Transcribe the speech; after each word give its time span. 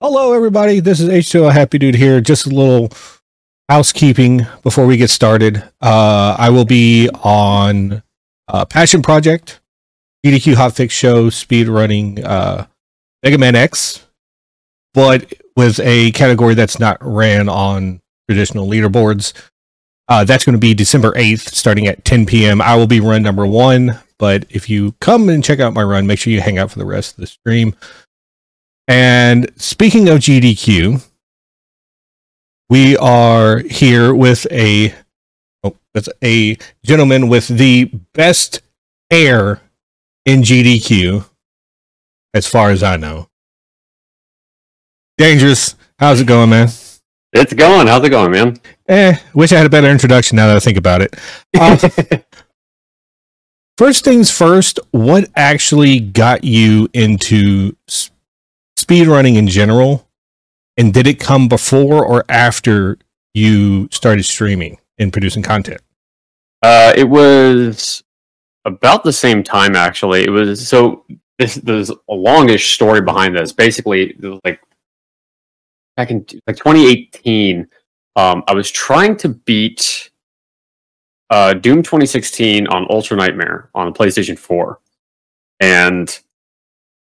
Hello, 0.00 0.32
everybody. 0.32 0.78
This 0.78 1.00
is 1.00 1.08
H2O 1.08 1.50
Happy 1.50 1.76
Dude 1.76 1.96
here. 1.96 2.20
Just 2.20 2.46
a 2.46 2.50
little 2.50 2.92
housekeeping 3.68 4.46
before 4.62 4.86
we 4.86 4.96
get 4.96 5.10
started. 5.10 5.56
Uh, 5.80 6.36
I 6.38 6.50
will 6.50 6.64
be 6.64 7.10
on 7.24 8.04
uh, 8.46 8.64
Passion 8.64 9.02
Project, 9.02 9.60
GDQ 10.24 10.54
Hotfix 10.54 10.92
Show, 10.92 11.30
speed 11.30 11.66
running 11.66 12.24
uh, 12.24 12.68
Mega 13.24 13.38
Man 13.38 13.56
X, 13.56 14.06
but 14.94 15.32
with 15.56 15.80
a 15.80 16.12
category 16.12 16.54
that's 16.54 16.78
not 16.78 16.98
ran 17.00 17.48
on 17.48 18.00
traditional 18.30 18.68
leaderboards. 18.68 19.32
Uh, 20.06 20.22
that's 20.22 20.44
going 20.44 20.54
to 20.54 20.60
be 20.60 20.74
December 20.74 21.10
8th, 21.14 21.48
starting 21.48 21.88
at 21.88 22.04
10 22.04 22.24
p.m. 22.24 22.62
I 22.62 22.76
will 22.76 22.86
be 22.86 23.00
run 23.00 23.24
number 23.24 23.48
one, 23.48 23.98
but 24.16 24.44
if 24.48 24.70
you 24.70 24.92
come 25.00 25.28
and 25.28 25.42
check 25.42 25.58
out 25.58 25.74
my 25.74 25.82
run, 25.82 26.06
make 26.06 26.20
sure 26.20 26.32
you 26.32 26.40
hang 26.40 26.56
out 26.56 26.70
for 26.70 26.78
the 26.78 26.86
rest 26.86 27.14
of 27.14 27.20
the 27.20 27.26
stream. 27.26 27.74
And 28.88 29.52
speaking 29.56 30.08
of 30.08 30.20
GDQ, 30.20 31.06
we 32.70 32.96
are 32.96 33.58
here 33.58 34.14
with 34.14 34.46
a 34.50 34.94
oh, 35.62 35.76
with 35.94 36.08
a 36.24 36.56
gentleman 36.82 37.28
with 37.28 37.48
the 37.48 37.84
best 38.14 38.62
hair 39.10 39.60
in 40.24 40.40
GDQ, 40.40 41.26
as 42.32 42.46
far 42.46 42.70
as 42.70 42.82
I 42.82 42.96
know. 42.96 43.28
Dangerous. 45.18 45.74
How's 45.98 46.20
it 46.20 46.26
going, 46.26 46.48
man? 46.48 46.68
It's 47.34 47.52
going. 47.52 47.88
How's 47.88 48.04
it 48.04 48.10
going, 48.10 48.30
man? 48.30 48.58
Eh, 48.88 49.16
wish 49.34 49.52
I 49.52 49.58
had 49.58 49.66
a 49.66 49.70
better 49.70 49.90
introduction 49.90 50.36
now 50.36 50.46
that 50.46 50.56
I 50.56 50.60
think 50.60 50.78
about 50.78 51.02
it. 51.02 51.14
Uh, 51.54 51.76
first 53.78 54.02
things 54.02 54.30
first, 54.30 54.80
what 54.92 55.28
actually 55.36 56.00
got 56.00 56.42
you 56.42 56.88
into 56.94 57.76
speedrunning 58.88 59.36
in 59.36 59.46
general? 59.46 60.08
And 60.76 60.94
did 60.94 61.06
it 61.06 61.18
come 61.18 61.48
before 61.48 62.04
or 62.04 62.24
after 62.28 62.98
you 63.34 63.88
started 63.90 64.24
streaming 64.24 64.78
and 64.98 65.12
producing 65.12 65.42
content? 65.42 65.80
Uh, 66.62 66.92
it 66.96 67.08
was 67.08 68.02
about 68.64 69.04
the 69.04 69.12
same 69.12 69.42
time, 69.42 69.76
actually. 69.76 70.24
It 70.24 70.30
was 70.30 70.66
so 70.66 71.04
this 71.38 71.56
there's 71.56 71.90
a 71.90 72.14
longish 72.14 72.74
story 72.74 73.00
behind 73.00 73.36
this. 73.36 73.52
Basically, 73.52 74.16
like 74.44 74.60
back 75.96 76.10
in 76.10 76.24
like 76.46 76.56
2018, 76.56 77.68
um, 78.16 78.42
I 78.46 78.54
was 78.54 78.70
trying 78.70 79.16
to 79.18 79.28
beat 79.28 80.10
uh, 81.30 81.54
Doom 81.54 81.82
2016 81.82 82.66
on 82.68 82.86
Ultra 82.90 83.16
Nightmare 83.16 83.70
on 83.74 83.92
the 83.92 83.98
PlayStation 83.98 84.38
4, 84.38 84.80
and 85.60 86.20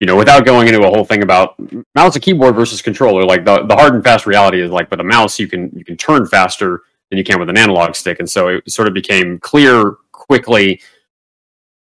you 0.02 0.06
know, 0.06 0.16
without 0.16 0.44
going 0.44 0.66
into 0.66 0.82
a 0.82 0.88
whole 0.88 1.04
thing 1.04 1.22
about 1.22 1.54
mouse 1.94 2.16
and 2.16 2.24
keyboard 2.24 2.56
versus 2.56 2.82
controller, 2.82 3.22
like 3.22 3.44
the, 3.44 3.64
the 3.66 3.76
hard 3.76 3.94
and 3.94 4.02
fast 4.02 4.26
reality 4.26 4.60
is 4.60 4.68
like 4.68 4.90
with 4.90 4.98
a 4.98 5.04
mouse 5.04 5.38
you 5.38 5.46
can 5.46 5.70
you 5.76 5.84
can 5.84 5.96
turn 5.96 6.26
faster 6.26 6.82
than 7.08 7.18
you 7.18 7.22
can 7.24 7.38
with 7.38 7.48
an 7.48 7.56
analog 7.56 7.94
stick, 7.94 8.18
and 8.18 8.28
so 8.28 8.48
it 8.48 8.68
sort 8.68 8.88
of 8.88 8.94
became 8.94 9.38
clear 9.38 9.92
quickly 10.10 10.80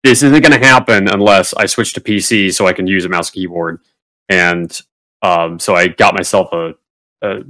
this 0.03 0.23
isn't 0.23 0.43
going 0.43 0.59
to 0.59 0.67
happen 0.67 1.09
unless 1.09 1.53
I 1.53 1.67
switch 1.67 1.93
to 1.93 2.01
PC 2.01 2.55
so 2.55 2.67
I 2.67 2.73
can 2.73 2.87
use 2.87 3.05
a 3.05 3.11
mouse 3.11 3.29
keyboard, 3.29 3.81
and 4.31 4.81
um, 5.21 5.59
so 5.59 5.75
I 5.75 5.89
got 5.89 6.15
myself 6.15 6.49
a, 6.55 6.75
a, 7.21 7.45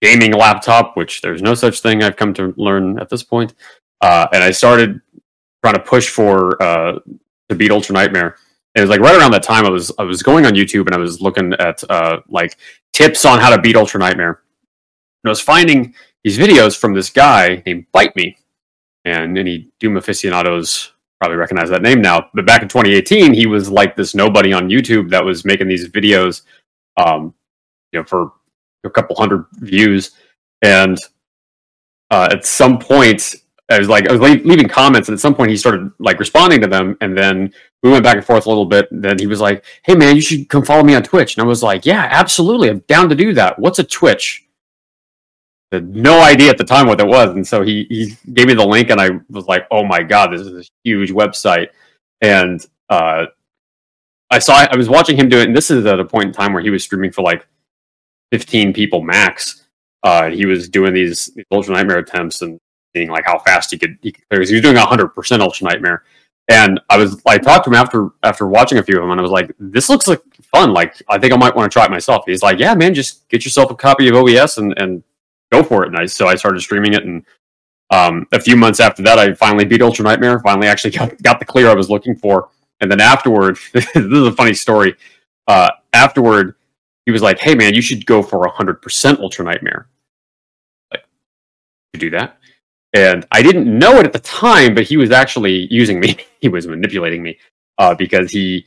gaming 0.00 0.32
laptop, 0.32 0.96
which 0.96 1.22
there's 1.22 1.42
no 1.42 1.54
such 1.54 1.80
thing 1.80 2.04
I've 2.04 2.14
come 2.14 2.34
to 2.34 2.54
learn 2.56 3.00
at 3.00 3.08
this 3.08 3.24
point, 3.24 3.52
uh, 4.00 4.28
and 4.32 4.44
I 4.44 4.52
started 4.52 5.00
trying 5.60 5.74
to 5.74 5.82
push 5.82 6.08
for 6.08 6.62
uh, 6.62 7.00
to 7.48 7.56
beat 7.56 7.72
Ultra 7.72 7.94
Nightmare 7.94 8.36
it 8.74 8.80
was 8.80 8.90
like 8.90 9.00
right 9.00 9.16
around 9.16 9.32
that 9.32 9.42
time 9.42 9.64
I 9.64 9.70
was 9.70 9.92
I 9.98 10.04
was 10.04 10.22
going 10.22 10.46
on 10.46 10.52
YouTube 10.52 10.86
and 10.86 10.94
I 10.94 10.98
was 10.98 11.20
looking 11.20 11.52
at 11.54 11.82
uh, 11.90 12.20
like 12.28 12.56
tips 12.92 13.24
on 13.24 13.40
how 13.40 13.54
to 13.54 13.60
beat 13.60 13.76
Ultra 13.76 14.00
Nightmare. 14.00 14.42
And 15.22 15.28
I 15.28 15.30
was 15.30 15.40
finding 15.40 15.94
these 16.24 16.38
videos 16.38 16.78
from 16.78 16.94
this 16.94 17.10
guy 17.10 17.62
named 17.66 17.86
Bite 17.92 18.14
Me, 18.16 18.36
and 19.04 19.38
any 19.38 19.70
Doom 19.80 19.96
aficionados 19.96 20.92
probably 21.20 21.36
recognize 21.36 21.70
that 21.70 21.82
name 21.82 22.00
now. 22.00 22.28
But 22.34 22.46
back 22.46 22.62
in 22.62 22.68
2018, 22.68 23.34
he 23.34 23.46
was 23.46 23.70
like 23.70 23.96
this 23.96 24.14
nobody 24.14 24.52
on 24.52 24.68
YouTube 24.68 25.10
that 25.10 25.24
was 25.24 25.44
making 25.44 25.68
these 25.68 25.88
videos, 25.88 26.42
um, 26.96 27.34
you 27.92 28.00
know, 28.00 28.04
for 28.04 28.32
a 28.84 28.90
couple 28.90 29.16
hundred 29.16 29.46
views. 29.54 30.12
And 30.62 30.98
uh, 32.10 32.28
at 32.30 32.44
some 32.44 32.78
point, 32.78 33.34
I 33.70 33.78
was 33.78 33.88
like, 33.88 34.08
I 34.08 34.12
was 34.12 34.20
leaving 34.20 34.68
comments, 34.68 35.08
and 35.08 35.14
at 35.14 35.20
some 35.20 35.34
point 35.34 35.50
he 35.50 35.56
started 35.56 35.90
like 35.98 36.18
responding 36.18 36.60
to 36.62 36.66
them, 36.66 36.96
and 37.00 37.16
then 37.16 37.52
we 37.82 37.90
went 37.90 38.04
back 38.04 38.16
and 38.16 38.24
forth 38.24 38.46
a 38.46 38.48
little 38.48 38.66
bit. 38.66 38.88
Then 38.90 39.18
he 39.18 39.26
was 39.26 39.40
like, 39.40 39.64
"Hey 39.84 39.94
man, 39.94 40.16
you 40.16 40.22
should 40.22 40.48
come 40.48 40.64
follow 40.64 40.82
me 40.82 40.94
on 40.94 41.02
Twitch," 41.02 41.36
and 41.36 41.44
I 41.44 41.46
was 41.46 41.62
like, 41.62 41.86
"Yeah, 41.86 42.08
absolutely, 42.10 42.70
I'm 42.70 42.80
down 42.80 43.08
to 43.08 43.14
do 43.14 43.32
that. 43.34 43.58
What's 43.58 43.78
a 43.78 43.84
Twitch?" 43.84 44.44
I 45.72 45.76
had 45.76 45.94
no 45.94 46.22
idea 46.22 46.50
at 46.50 46.58
the 46.58 46.64
time 46.64 46.86
what 46.86 47.00
it 47.00 47.06
was, 47.06 47.30
and 47.34 47.46
so 47.46 47.62
he 47.62 47.86
he 47.88 48.16
gave 48.32 48.46
me 48.46 48.54
the 48.54 48.66
link, 48.66 48.90
and 48.90 49.00
I 49.00 49.10
was 49.30 49.46
like, 49.46 49.66
"Oh 49.70 49.84
my 49.84 50.02
god, 50.02 50.32
this 50.32 50.40
is 50.40 50.66
a 50.66 50.70
huge 50.84 51.10
website," 51.12 51.68
and 52.20 52.64
uh, 52.88 53.26
I 54.30 54.38
saw 54.38 54.66
I 54.70 54.76
was 54.76 54.88
watching 54.88 55.16
him 55.16 55.28
do 55.28 55.38
it, 55.38 55.46
and 55.46 55.56
this 55.56 55.70
is 55.70 55.86
at 55.86 56.00
a 56.00 56.04
point 56.04 56.26
in 56.26 56.32
time 56.32 56.52
where 56.52 56.62
he 56.62 56.70
was 56.70 56.84
streaming 56.84 57.12
for 57.12 57.22
like 57.22 57.46
15 58.32 58.72
people 58.72 59.02
max. 59.02 59.66
Uh, 60.02 60.30
he 60.30 60.46
was 60.46 60.68
doing 60.68 60.94
these, 60.94 61.30
Ultra 61.50 61.74
Nightmare 61.74 61.98
attempts, 61.98 62.42
and 62.42 62.58
seeing 62.94 63.08
like 63.08 63.24
how 63.24 63.38
fast 63.40 63.70
he 63.70 63.78
could 63.78 63.98
he 64.02 64.12
could. 64.12 64.24
He 64.30 64.54
was 64.54 64.62
doing 64.62 64.76
hundred 64.76 65.08
percent 65.08 65.42
Ultra 65.42 65.68
Nightmare, 65.68 66.04
and 66.48 66.80
I 66.88 66.96
was 66.96 67.20
I 67.26 67.38
talked 67.38 67.64
to 67.64 67.70
him 67.70 67.76
after 67.76 68.10
after 68.22 68.46
watching 68.46 68.78
a 68.78 68.82
few 68.82 68.96
of 68.96 69.02
them, 69.02 69.10
and 69.10 69.20
I 69.20 69.22
was 69.22 69.30
like, 69.30 69.52
"This 69.58 69.88
looks 69.88 70.08
like 70.08 70.22
fun. 70.42 70.72
Like 70.72 71.00
I 71.08 71.18
think 71.18 71.32
I 71.32 71.36
might 71.36 71.54
want 71.54 71.70
to 71.70 71.74
try 71.74 71.84
it 71.84 71.90
myself." 71.90 72.24
He's 72.26 72.42
like, 72.42 72.58
"Yeah, 72.58 72.74
man, 72.74 72.94
just 72.94 73.28
get 73.28 73.44
yourself 73.44 73.70
a 73.70 73.74
copy 73.74 74.08
of 74.08 74.16
OBS 74.16 74.58
and 74.58 74.76
and 74.78 75.02
go 75.52 75.62
for 75.62 75.84
it." 75.84 75.88
And 75.88 75.98
I 75.98 76.06
so 76.06 76.26
I 76.26 76.34
started 76.36 76.60
streaming 76.60 76.94
it, 76.94 77.04
and 77.04 77.24
um, 77.90 78.26
a 78.32 78.40
few 78.40 78.56
months 78.56 78.80
after 78.80 79.02
that, 79.02 79.18
I 79.18 79.34
finally 79.34 79.66
beat 79.66 79.82
Ultra 79.82 80.04
Nightmare. 80.04 80.40
Finally, 80.40 80.68
actually 80.68 80.92
got 80.92 81.22
got 81.22 81.38
the 81.38 81.44
clear 81.44 81.68
I 81.68 81.74
was 81.74 81.90
looking 81.90 82.16
for, 82.16 82.48
and 82.80 82.90
then 82.90 83.00
afterward, 83.00 83.58
this 83.74 83.86
is 83.94 84.26
a 84.26 84.32
funny 84.32 84.54
story. 84.54 84.96
Uh, 85.46 85.70
afterward, 85.92 86.54
he 87.04 87.12
was 87.12 87.20
like, 87.20 87.38
"Hey, 87.38 87.54
man, 87.54 87.74
you 87.74 87.82
should 87.82 88.06
go 88.06 88.22
for 88.22 88.46
hundred 88.48 88.80
percent 88.80 89.20
Ultra 89.20 89.44
Nightmare." 89.44 89.88
Like, 90.90 91.04
to 91.92 92.00
do 92.00 92.08
that 92.10 92.38
and 92.94 93.26
I 93.30 93.42
didn't 93.42 93.66
know 93.66 93.98
it 93.98 94.06
at 94.06 94.12
the 94.12 94.18
time, 94.18 94.74
but 94.74 94.84
he 94.84 94.96
was 94.96 95.10
actually 95.10 95.68
using 95.70 96.00
me. 96.00 96.16
he 96.40 96.48
was 96.48 96.66
manipulating 96.66 97.22
me 97.22 97.38
uh, 97.78 97.94
because 97.94 98.30
he 98.30 98.66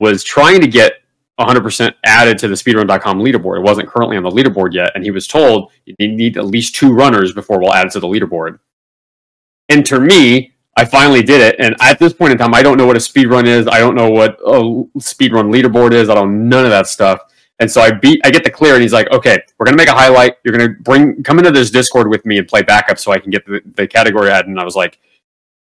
was 0.00 0.22
trying 0.22 0.60
to 0.60 0.66
get 0.66 0.94
100% 1.40 1.94
added 2.04 2.38
to 2.38 2.48
the 2.48 2.54
speedrun.com 2.54 3.18
leaderboard. 3.18 3.58
It 3.58 3.62
wasn't 3.62 3.88
currently 3.88 4.16
on 4.16 4.22
the 4.22 4.30
leaderboard 4.30 4.72
yet, 4.72 4.92
and 4.94 5.02
he 5.02 5.10
was 5.10 5.26
told 5.26 5.72
you 5.86 5.94
need 5.98 6.36
at 6.36 6.46
least 6.46 6.74
two 6.74 6.92
runners 6.92 7.32
before 7.32 7.58
we'll 7.58 7.74
add 7.74 7.86
it 7.86 7.92
to 7.92 8.00
the 8.00 8.06
leaderboard. 8.06 8.58
Enter 9.68 10.00
me. 10.00 10.52
I 10.76 10.84
finally 10.84 11.22
did 11.22 11.40
it, 11.40 11.56
and 11.60 11.76
at 11.80 12.00
this 12.00 12.12
point 12.12 12.32
in 12.32 12.38
time, 12.38 12.52
I 12.52 12.62
don't 12.62 12.76
know 12.76 12.86
what 12.86 12.96
a 12.96 13.00
speedrun 13.00 13.46
is. 13.46 13.68
I 13.68 13.78
don't 13.78 13.94
know 13.94 14.10
what 14.10 14.40
a 14.40 14.60
speedrun 14.98 15.52
leaderboard 15.52 15.92
is. 15.92 16.08
I 16.08 16.14
don't 16.14 16.48
know 16.48 16.56
none 16.56 16.64
of 16.64 16.72
that 16.72 16.88
stuff. 16.88 17.20
And 17.60 17.70
so 17.70 17.80
I 17.80 17.92
beat, 17.92 18.20
I 18.24 18.30
get 18.30 18.42
the 18.42 18.50
clear, 18.50 18.74
and 18.74 18.82
he's 18.82 18.92
like, 18.92 19.10
"Okay, 19.12 19.38
we're 19.58 19.66
gonna 19.66 19.76
make 19.76 19.88
a 19.88 19.94
highlight. 19.94 20.38
You're 20.42 20.56
gonna 20.56 20.74
bring, 20.80 21.22
come 21.22 21.38
into 21.38 21.52
this 21.52 21.70
Discord 21.70 22.08
with 22.08 22.26
me 22.26 22.38
and 22.38 22.48
play 22.48 22.62
backup, 22.62 22.98
so 22.98 23.12
I 23.12 23.18
can 23.18 23.30
get 23.30 23.46
the, 23.46 23.60
the 23.76 23.86
category 23.86 24.30
ad." 24.30 24.46
And 24.46 24.58
I 24.58 24.64
was 24.64 24.74
like, 24.74 24.98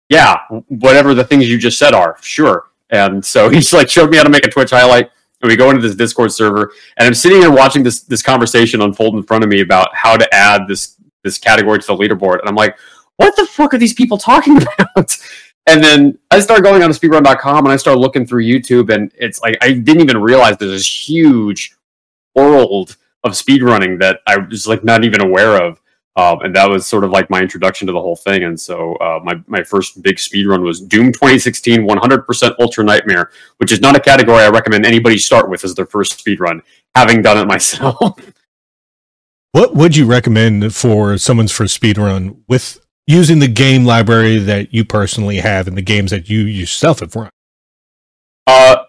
"Yeah, 0.10 0.38
whatever 0.68 1.14
the 1.14 1.24
things 1.24 1.48
you 1.48 1.58
just 1.58 1.78
said 1.78 1.94
are, 1.94 2.18
sure." 2.22 2.66
And 2.90 3.24
so 3.24 3.50
he's 3.56 3.74
like, 3.74 3.90
showed 3.90 4.10
me 4.10 4.18
how 4.18 4.24
to 4.24 4.30
make 4.30 4.46
a 4.46 4.50
Twitch 4.50 4.72
highlight, 4.72 5.12
and 5.42 5.50
we 5.50 5.56
go 5.56 5.70
into 5.70 5.82
this 5.82 5.96
Discord 5.96 6.32
server, 6.32 6.72
and 6.98 7.08
I'm 7.08 7.14
sitting 7.14 7.42
here 7.42 7.52
watching 7.52 7.84
this 7.84 8.02
this 8.02 8.24
conversation 8.24 8.82
unfold 8.82 9.16
in 9.16 9.24
front 9.24 9.44
of 9.44 9.50
me 9.50 9.62
about 9.62 9.94
how 9.94 10.18
to 10.18 10.28
add 10.34 10.68
this 10.68 10.96
this 11.24 11.38
category 11.38 11.80
to 11.80 11.86
the 11.86 11.96
leaderboard, 11.96 12.40
and 12.40 12.50
I'm 12.50 12.56
like, 12.56 12.76
"What 13.18 13.36
the 13.36 13.46
fuck 13.46 13.76
are 13.76 13.78
these 13.78 13.94
people 13.94 14.18
talking 14.18 14.58
about?" 14.80 15.18
And 15.68 15.82
then 15.82 16.18
I 16.30 16.40
start 16.40 16.64
going 16.64 16.84
on 16.84 16.92
to 16.92 17.00
speedrun.com 17.00 17.66
and 17.66 17.72
I 17.72 17.78
start 17.78 17.98
looking 17.98 18.26
through 18.26 18.44
YouTube, 18.44 18.94
and 18.94 19.12
it's 19.16 19.42
like 19.42 19.58
I 19.62 19.74
didn't 19.74 20.02
even 20.02 20.18
realize 20.18 20.58
there's 20.58 20.72
this 20.72 21.10
huge 21.10 21.76
world 22.36 22.98
of 23.24 23.32
speedrunning 23.34 24.00
that 24.00 24.20
I 24.28 24.38
was 24.38 24.68
like 24.68 24.84
not 24.84 25.04
even 25.04 25.22
aware 25.22 25.62
of. 25.62 25.80
Um, 26.16 26.42
and 26.42 26.56
that 26.56 26.70
was 26.70 26.86
sort 26.86 27.04
of 27.04 27.10
like 27.10 27.30
my 27.32 27.42
introduction 27.42 27.88
to 27.88 27.94
the 27.94 28.00
whole 28.00 28.16
thing. 28.16 28.44
And 28.44 28.60
so 28.60 28.94
uh, 28.96 29.20
my, 29.24 29.42
my 29.48 29.64
first 29.64 30.04
big 30.04 30.20
speed 30.20 30.46
run 30.46 30.62
was 30.62 30.80
Doom 30.80 31.12
2016 31.12 31.88
100% 31.88 32.56
Ultra 32.60 32.84
Nightmare, 32.84 33.32
which 33.58 33.72
is 33.72 33.82
not 33.82 33.96
a 33.96 34.00
category 34.00 34.44
I 34.44 34.50
recommend 34.50 34.86
anybody 34.86 35.18
start 35.18 35.50
with 35.50 35.64
as 35.64 35.74
their 35.74 35.88
first 35.88 36.20
speed 36.20 36.40
run, 36.40 36.62
having 36.94 37.24
done 37.24 37.40
it 37.40 37.46
myself. 37.48 38.20
what 39.54 39.74
would 39.74 39.96
you 39.96 40.06
recommend 40.06 40.76
for 40.76 41.18
someone's 41.18 41.52
first 41.52 41.74
speed 41.74 41.98
run 41.98 42.44
with 42.48 42.80
using 43.08 43.40
the 43.40 43.48
game 43.48 43.84
library 43.84 44.38
that 44.38 44.72
you 44.72 44.86
personally 44.86 45.38
have 45.38 45.68
and 45.68 45.76
the 45.76 45.82
games 45.82 46.12
that 46.12 46.30
you 46.30 46.42
yourself 46.42 47.00
have 47.00 47.16
run? 47.16 47.30
Uh, 48.46 48.84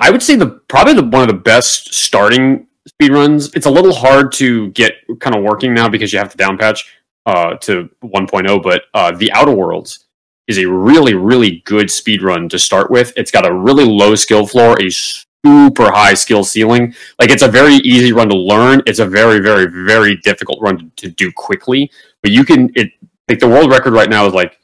I 0.00 0.10
would 0.10 0.22
say 0.22 0.36
the 0.36 0.46
probably 0.68 0.94
the, 0.94 1.02
one 1.02 1.22
of 1.22 1.28
the 1.28 1.34
best 1.34 1.92
starting 1.92 2.67
speedruns. 2.88 3.54
It's 3.54 3.66
a 3.66 3.70
little 3.70 3.94
hard 3.94 4.32
to 4.32 4.70
get 4.70 4.94
kind 5.20 5.36
of 5.36 5.42
working 5.42 5.74
now 5.74 5.88
because 5.88 6.12
you 6.12 6.18
have 6.18 6.30
to 6.30 6.36
down 6.36 6.58
patch 6.58 6.92
uh, 7.26 7.56
to 7.56 7.88
1.0, 8.02 8.62
but 8.62 8.82
uh, 8.94 9.12
the 9.12 9.30
Outer 9.32 9.52
Worlds 9.52 10.06
is 10.46 10.58
a 10.58 10.64
really, 10.64 11.14
really 11.14 11.62
good 11.66 11.90
speed 11.90 12.22
run 12.22 12.48
to 12.48 12.58
start 12.58 12.90
with. 12.90 13.12
It's 13.16 13.30
got 13.30 13.46
a 13.46 13.52
really 13.52 13.84
low 13.84 14.14
skill 14.14 14.46
floor, 14.46 14.80
a 14.80 14.90
super 14.90 15.92
high 15.92 16.14
skill 16.14 16.42
ceiling. 16.42 16.94
Like 17.18 17.30
it's 17.30 17.42
a 17.42 17.48
very 17.48 17.74
easy 17.74 18.12
run 18.12 18.28
to 18.30 18.36
learn. 18.36 18.82
It's 18.86 18.98
a 18.98 19.06
very, 19.06 19.40
very, 19.40 19.66
very 19.66 20.16
difficult 20.16 20.60
run 20.60 20.78
to, 20.78 20.90
to 20.96 21.08
do 21.10 21.30
quickly. 21.32 21.90
But 22.22 22.32
you 22.32 22.44
can 22.44 22.70
it 22.74 22.90
like 23.28 23.38
the 23.38 23.48
world 23.48 23.70
record 23.70 23.92
right 23.92 24.08
now 24.08 24.26
is 24.26 24.32
like 24.32 24.58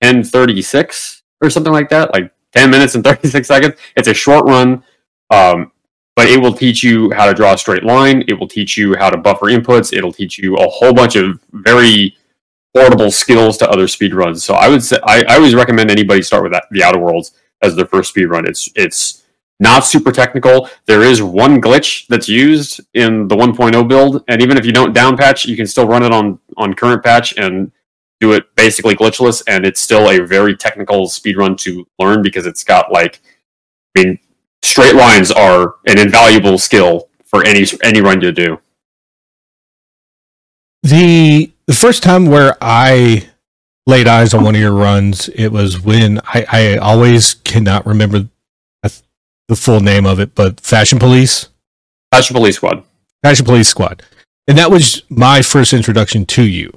1036 0.00 1.22
or 1.42 1.50
something 1.50 1.72
like 1.72 1.88
that, 1.90 2.12
like 2.12 2.32
10 2.52 2.70
minutes 2.70 2.94
and 2.94 3.02
36 3.02 3.46
seconds. 3.46 3.74
It's 3.96 4.08
a 4.08 4.14
short 4.14 4.44
run. 4.44 4.84
Um, 5.30 5.71
but 6.16 6.28
it 6.28 6.40
will 6.40 6.52
teach 6.52 6.82
you 6.82 7.10
how 7.12 7.26
to 7.26 7.34
draw 7.34 7.54
a 7.54 7.58
straight 7.58 7.84
line. 7.84 8.22
It 8.28 8.34
will 8.34 8.48
teach 8.48 8.76
you 8.76 8.94
how 8.96 9.10
to 9.10 9.16
buffer 9.16 9.46
inputs. 9.46 9.96
It'll 9.96 10.12
teach 10.12 10.38
you 10.38 10.56
a 10.56 10.68
whole 10.68 10.92
bunch 10.92 11.16
of 11.16 11.40
very 11.52 12.16
portable 12.74 13.10
skills 13.10 13.56
to 13.58 13.70
other 13.70 13.88
speed 13.88 14.14
runs. 14.14 14.44
So 14.44 14.54
I 14.54 14.68
would 14.68 14.82
say 14.82 14.98
I, 15.04 15.24
I 15.28 15.36
always 15.36 15.54
recommend 15.54 15.90
anybody 15.90 16.22
start 16.22 16.42
with 16.42 16.52
that, 16.52 16.64
the 16.70 16.82
Outer 16.82 16.98
Worlds 16.98 17.32
as 17.62 17.76
their 17.76 17.86
first 17.86 18.10
speed 18.10 18.26
run. 18.26 18.46
It's 18.46 18.70
it's 18.74 19.22
not 19.60 19.84
super 19.84 20.10
technical. 20.10 20.68
There 20.86 21.02
is 21.02 21.22
one 21.22 21.60
glitch 21.60 22.06
that's 22.08 22.28
used 22.28 22.80
in 22.94 23.28
the 23.28 23.36
1.0 23.36 23.88
build, 23.88 24.24
and 24.28 24.42
even 24.42 24.56
if 24.56 24.66
you 24.66 24.72
don't 24.72 24.92
down 24.92 25.16
patch, 25.16 25.46
you 25.46 25.56
can 25.56 25.66
still 25.66 25.86
run 25.86 26.02
it 26.02 26.12
on 26.12 26.38
on 26.56 26.74
current 26.74 27.02
patch 27.02 27.36
and 27.38 27.70
do 28.20 28.32
it 28.32 28.54
basically 28.56 28.94
glitchless, 28.94 29.42
and 29.46 29.64
it's 29.64 29.80
still 29.80 30.10
a 30.10 30.18
very 30.18 30.56
technical 30.56 31.08
speed 31.08 31.36
run 31.36 31.56
to 31.56 31.86
learn 31.98 32.22
because 32.22 32.46
it's 32.46 32.64
got 32.64 32.92
like 32.92 33.20
I 33.96 34.02
mean 34.02 34.18
straight 34.62 34.94
lines 34.94 35.30
are 35.30 35.76
an 35.86 35.98
invaluable 35.98 36.58
skill 36.58 37.08
for 37.24 37.44
any 37.44 37.64
any 37.82 38.00
run 38.00 38.20
to 38.20 38.32
do. 38.32 38.60
The 40.82 41.52
the 41.66 41.74
first 41.74 42.02
time 42.02 42.26
where 42.26 42.56
I 42.60 43.28
laid 43.86 44.06
eyes 44.06 44.34
on 44.34 44.44
one 44.44 44.54
of 44.54 44.60
your 44.60 44.72
runs, 44.72 45.28
it 45.28 45.48
was 45.48 45.80
when 45.80 46.20
I, 46.24 46.46
I 46.50 46.76
always 46.76 47.34
cannot 47.34 47.86
remember 47.86 48.28
the 49.48 49.56
full 49.56 49.80
name 49.80 50.06
of 50.06 50.18
it, 50.18 50.34
but 50.34 50.60
Fashion 50.60 50.98
Police. 50.98 51.48
Fashion 52.10 52.34
Police 52.34 52.56
Squad. 52.56 52.84
Fashion 53.22 53.44
Police 53.44 53.68
Squad, 53.68 54.02
and 54.48 54.58
that 54.58 54.70
was 54.70 55.02
my 55.08 55.42
first 55.42 55.72
introduction 55.72 56.26
to 56.26 56.42
you. 56.42 56.72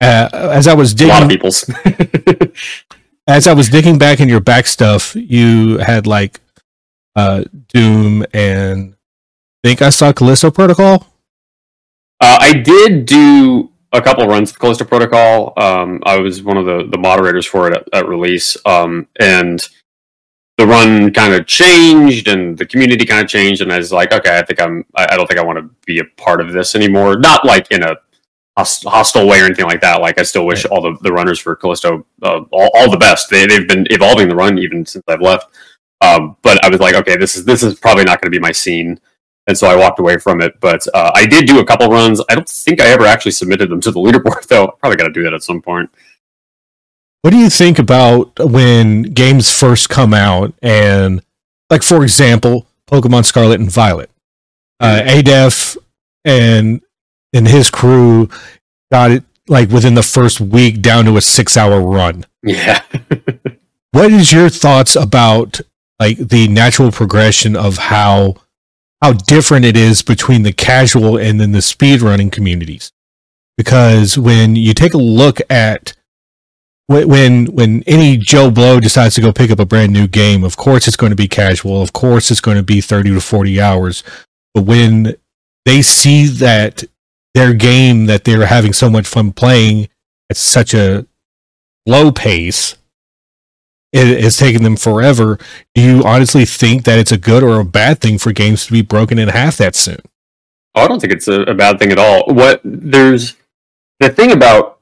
Uh, 0.00 0.28
as 0.32 0.68
I 0.68 0.74
was 0.74 0.94
digging, 0.94 1.10
a 1.10 1.14
lot 1.14 1.22
of 1.22 1.28
people's. 1.28 1.68
as 3.26 3.46
I 3.46 3.52
was 3.52 3.68
digging 3.68 3.98
back 3.98 4.20
in 4.20 4.28
your 4.28 4.40
back 4.40 4.66
stuff, 4.66 5.14
you 5.16 5.78
had 5.78 6.06
like 6.06 6.40
uh, 7.16 7.44
Doom, 7.68 8.24
and 8.32 8.94
I 9.64 9.68
think 9.68 9.82
I 9.82 9.90
saw 9.90 10.12
Callisto 10.12 10.50
Protocol. 10.50 11.06
Uh, 12.20 12.38
I 12.40 12.52
did 12.52 13.06
do 13.06 13.72
a 13.92 14.00
couple 14.00 14.26
runs 14.26 14.50
of 14.50 14.58
Callisto 14.58 14.84
Protocol. 14.84 15.52
Um, 15.56 16.02
I 16.04 16.18
was 16.18 16.42
one 16.42 16.56
of 16.56 16.66
the, 16.66 16.86
the 16.90 16.98
moderators 16.98 17.46
for 17.46 17.70
it 17.70 17.76
at, 17.76 17.88
at 17.92 18.08
release, 18.08 18.56
um, 18.66 19.08
and 19.18 19.66
the 20.58 20.66
run 20.66 21.12
kind 21.12 21.34
of 21.34 21.46
changed, 21.46 22.28
and 22.28 22.56
the 22.56 22.66
community 22.66 23.04
kind 23.04 23.22
of 23.22 23.28
changed, 23.28 23.62
and 23.62 23.72
I 23.72 23.78
was 23.78 23.92
like, 23.92 24.12
okay, 24.12 24.38
I 24.38 24.44
think 24.44 24.60
I'm. 24.60 24.84
I, 24.94 25.08
I 25.12 25.16
don't 25.16 25.26
think 25.26 25.40
I 25.40 25.44
want 25.44 25.58
to 25.58 25.70
be 25.86 25.98
a 25.98 26.04
part 26.22 26.40
of 26.40 26.52
this 26.52 26.74
anymore. 26.74 27.18
Not 27.18 27.44
like 27.44 27.70
in 27.70 27.82
a 27.82 27.96
hostile 28.58 29.26
way 29.26 29.40
or 29.40 29.44
anything 29.44 29.66
like 29.66 29.80
that. 29.82 30.00
Like 30.00 30.18
I 30.18 30.22
still 30.22 30.46
wish 30.46 30.64
all 30.64 30.80
the, 30.80 30.96
the 31.02 31.12
runners 31.12 31.38
for 31.38 31.54
Callisto 31.56 32.06
uh, 32.22 32.40
all, 32.50 32.70
all 32.74 32.90
the 32.90 32.96
best. 32.96 33.28
They, 33.28 33.46
they've 33.46 33.68
been 33.68 33.86
evolving 33.90 34.28
the 34.28 34.34
run 34.36 34.58
even 34.58 34.86
since 34.86 35.04
I've 35.08 35.20
left. 35.20 35.54
Um, 36.00 36.36
but 36.42 36.62
I 36.64 36.68
was 36.68 36.80
like, 36.80 36.94
okay, 36.94 37.16
this 37.16 37.36
is 37.36 37.44
this 37.44 37.62
is 37.62 37.78
probably 37.78 38.04
not 38.04 38.20
going 38.20 38.30
to 38.30 38.36
be 38.36 38.40
my 38.40 38.52
scene, 38.52 39.00
and 39.46 39.56
so 39.56 39.66
I 39.66 39.76
walked 39.76 39.98
away 39.98 40.18
from 40.18 40.40
it. 40.40 40.60
But 40.60 40.86
uh, 40.94 41.12
I 41.14 41.26
did 41.26 41.46
do 41.46 41.60
a 41.60 41.64
couple 41.64 41.88
runs. 41.88 42.20
I 42.28 42.34
don't 42.34 42.48
think 42.48 42.80
I 42.80 42.86
ever 42.88 43.06
actually 43.06 43.32
submitted 43.32 43.70
them 43.70 43.80
to 43.82 43.90
the 43.90 44.00
leaderboard, 44.00 44.46
though. 44.48 44.66
I 44.66 44.70
probably 44.80 44.96
got 44.96 45.06
to 45.08 45.12
do 45.12 45.22
that 45.24 45.34
at 45.34 45.42
some 45.42 45.62
point. 45.62 45.90
What 47.22 47.30
do 47.30 47.38
you 47.38 47.50
think 47.50 47.78
about 47.78 48.38
when 48.38 49.02
games 49.02 49.50
first 49.50 49.88
come 49.88 50.14
out 50.14 50.54
and, 50.62 51.22
like, 51.70 51.82
for 51.82 52.04
example, 52.04 52.68
Pokemon 52.86 53.24
Scarlet 53.24 53.58
and 53.58 53.70
Violet? 53.70 54.10
Uh, 54.78 55.00
Adef 55.04 55.76
and 56.24 56.82
and 57.32 57.48
his 57.48 57.70
crew 57.70 58.28
got 58.90 59.10
it 59.10 59.24
like 59.48 59.70
within 59.70 59.94
the 59.94 60.02
first 60.02 60.40
week 60.40 60.82
down 60.82 61.04
to 61.04 61.16
a 61.16 61.20
six 61.20 61.56
hour 61.56 61.80
run. 61.80 62.26
Yeah. 62.42 62.82
what 63.92 64.10
is 64.10 64.32
your 64.32 64.48
thoughts 64.48 64.96
about 64.96 65.60
like 65.98 66.18
the 66.18 66.48
natural 66.48 66.90
progression 66.90 67.56
of 67.56 67.78
how 67.78 68.36
how 69.02 69.12
different 69.12 69.64
it 69.64 69.76
is 69.76 70.02
between 70.02 70.42
the 70.42 70.52
casual 70.52 71.18
and 71.18 71.40
then 71.40 71.52
the 71.52 71.58
speedrunning 71.58 72.32
communities. 72.32 72.92
Because 73.56 74.18
when 74.18 74.56
you 74.56 74.74
take 74.74 74.94
a 74.94 74.98
look 74.98 75.40
at 75.50 75.94
when 76.88 77.46
when 77.46 77.82
any 77.86 78.16
Joe 78.16 78.50
Blow 78.50 78.80
decides 78.80 79.14
to 79.16 79.20
go 79.20 79.32
pick 79.32 79.50
up 79.50 79.58
a 79.58 79.66
brand 79.66 79.92
new 79.92 80.06
game, 80.06 80.44
of 80.44 80.56
course 80.56 80.86
it's 80.86 80.96
going 80.96 81.10
to 81.10 81.16
be 81.16 81.28
casual. 81.28 81.82
Of 81.82 81.92
course 81.92 82.30
it's 82.30 82.40
going 82.40 82.56
to 82.56 82.62
be 82.62 82.80
30 82.80 83.14
to 83.14 83.20
40 83.20 83.60
hours. 83.60 84.02
But 84.54 84.64
when 84.64 85.16
they 85.64 85.82
see 85.82 86.26
that 86.26 86.84
their 87.34 87.52
game 87.52 88.06
that 88.06 88.24
they're 88.24 88.46
having 88.46 88.72
so 88.72 88.88
much 88.88 89.06
fun 89.06 89.32
playing 89.32 89.88
at 90.30 90.36
such 90.36 90.74
a 90.74 91.06
low 91.86 92.12
pace, 92.12 92.76
it 93.92 94.22
has 94.22 94.36
taken 94.36 94.62
them 94.62 94.76
forever. 94.76 95.38
Do 95.74 95.82
you 95.82 96.04
honestly 96.04 96.44
think 96.44 96.84
that 96.84 96.98
it's 96.98 97.12
a 97.12 97.18
good 97.18 97.42
or 97.42 97.60
a 97.60 97.64
bad 97.64 98.00
thing 98.00 98.18
for 98.18 98.32
games 98.32 98.66
to 98.66 98.72
be 98.72 98.82
broken 98.82 99.18
in 99.18 99.28
half 99.28 99.56
that 99.58 99.74
soon? 99.74 100.00
Oh, 100.74 100.82
I 100.82 100.88
don't 100.88 101.00
think 101.00 101.12
it's 101.12 101.28
a, 101.28 101.42
a 101.42 101.54
bad 101.54 101.78
thing 101.78 101.92
at 101.92 101.98
all. 101.98 102.24
What 102.26 102.60
there's 102.64 103.36
the 104.00 104.10
thing 104.10 104.32
about 104.32 104.80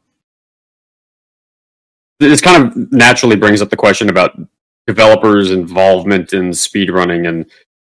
this 2.18 2.40
kind 2.40 2.66
of 2.66 2.92
naturally 2.92 3.36
brings 3.36 3.62
up 3.62 3.70
the 3.70 3.76
question 3.76 4.08
about 4.08 4.38
developers' 4.86 5.50
involvement 5.50 6.32
in 6.32 6.50
speedrunning, 6.50 7.28
and 7.28 7.46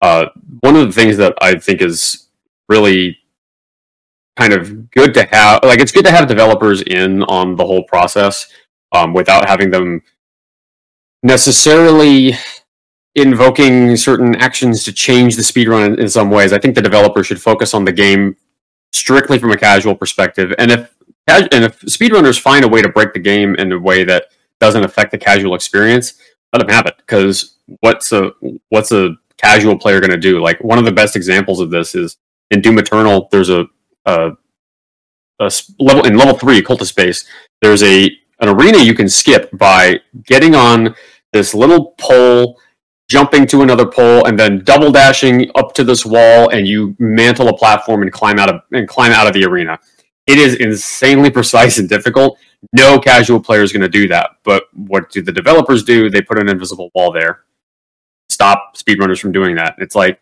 uh, 0.01 0.25
one 0.61 0.75
of 0.75 0.87
the 0.87 0.93
things 0.93 1.17
that 1.17 1.35
I 1.41 1.55
think 1.55 1.81
is 1.81 2.27
really 2.67 3.17
kind 4.35 4.53
of 4.53 4.91
good 4.91 5.13
to 5.13 5.23
have, 5.23 5.63
like 5.63 5.79
it's 5.79 5.91
good 5.91 6.05
to 6.05 6.11
have 6.11 6.27
developers 6.27 6.81
in 6.81 7.23
on 7.23 7.55
the 7.55 7.65
whole 7.65 7.83
process 7.83 8.51
um, 8.91 9.13
without 9.13 9.47
having 9.47 9.71
them 9.71 10.01
necessarily 11.25 12.33
invoking 13.15 13.97
certain 13.97 14.35
actions 14.35 14.83
to 14.83 14.93
change 14.93 15.35
the 15.35 15.41
speedrun 15.41 15.87
in, 15.87 15.99
in 16.01 16.09
some 16.09 16.29
ways. 16.29 16.53
I 16.53 16.59
think 16.59 16.75
the 16.75 16.81
developer 16.81 17.23
should 17.23 17.41
focus 17.41 17.73
on 17.73 17.83
the 17.83 17.91
game 17.91 18.37
strictly 18.93 19.39
from 19.39 19.51
a 19.51 19.57
casual 19.57 19.95
perspective. 19.95 20.53
And 20.59 20.71
if 20.71 20.95
and 21.27 21.63
if 21.63 21.81
speedrunners 21.81 22.39
find 22.39 22.63
a 22.63 22.67
way 22.67 22.83
to 22.83 22.89
break 22.89 23.13
the 23.13 23.19
game 23.19 23.55
in 23.55 23.71
a 23.71 23.79
way 23.79 24.03
that 24.03 24.25
doesn't 24.59 24.83
affect 24.83 25.09
the 25.09 25.17
casual 25.17 25.55
experience, 25.55 26.21
let 26.53 26.59
them 26.59 26.69
have 26.69 26.85
it. 26.85 26.95
Because 26.97 27.57
what's 27.79 28.11
a 28.11 28.31
what's 28.69 28.91
a 28.91 29.15
casual 29.37 29.79
player 29.79 29.99
going 29.99 30.11
to 30.11 30.17
do? 30.17 30.39
Like 30.39 30.63
one 30.63 30.77
of 30.77 30.85
the 30.85 30.91
best 30.91 31.15
examples 31.15 31.59
of 31.59 31.71
this 31.71 31.95
is 31.95 32.17
in 32.51 32.61
Doom 32.61 32.77
Eternal. 32.77 33.27
There's 33.31 33.49
a, 33.49 33.65
a, 34.05 34.33
a 35.39 35.51
level 35.79 36.05
in 36.05 36.17
level 36.17 36.37
three 36.37 36.61
Cultist 36.61 36.95
Base. 36.95 37.25
There's 37.63 37.81
a 37.81 38.11
an 38.39 38.49
arena 38.49 38.77
you 38.77 38.93
can 38.93 39.09
skip 39.09 39.49
by 39.57 39.99
getting 40.23 40.53
on 40.53 40.93
this 41.35 41.53
little 41.53 41.93
pole 41.99 42.57
jumping 43.09 43.45
to 43.45 43.61
another 43.61 43.85
pole 43.85 44.25
and 44.25 44.39
then 44.39 44.63
double 44.63 44.89
dashing 44.89 45.51
up 45.55 45.73
to 45.73 45.83
this 45.83 46.05
wall 46.05 46.49
and 46.49 46.65
you 46.65 46.95
mantle 46.97 47.49
a 47.49 47.57
platform 47.57 48.01
and 48.01 48.11
climb 48.11 48.39
out 48.39 48.49
of 48.49 48.61
and 48.71 48.87
climb 48.87 49.11
out 49.11 49.27
of 49.27 49.33
the 49.33 49.43
arena. 49.43 49.77
It 50.27 50.37
is 50.37 50.55
insanely 50.55 51.29
precise 51.39 51.77
and 51.77 51.89
difficult. 51.89 52.39
No 52.73 52.97
casual 52.97 53.41
player 53.41 53.61
is 53.63 53.73
going 53.73 53.81
to 53.81 53.89
do 53.89 54.07
that. 54.07 54.29
But 54.43 54.63
what 54.73 55.11
do 55.11 55.21
the 55.21 55.33
developers 55.33 55.83
do? 55.83 56.09
They 56.09 56.21
put 56.21 56.39
an 56.39 56.47
invisible 56.47 56.89
wall 56.95 57.11
there. 57.11 57.43
Stop 58.29 58.77
speedrunners 58.77 59.19
from 59.19 59.33
doing 59.33 59.57
that. 59.57 59.75
It's 59.77 59.93
like 59.93 60.21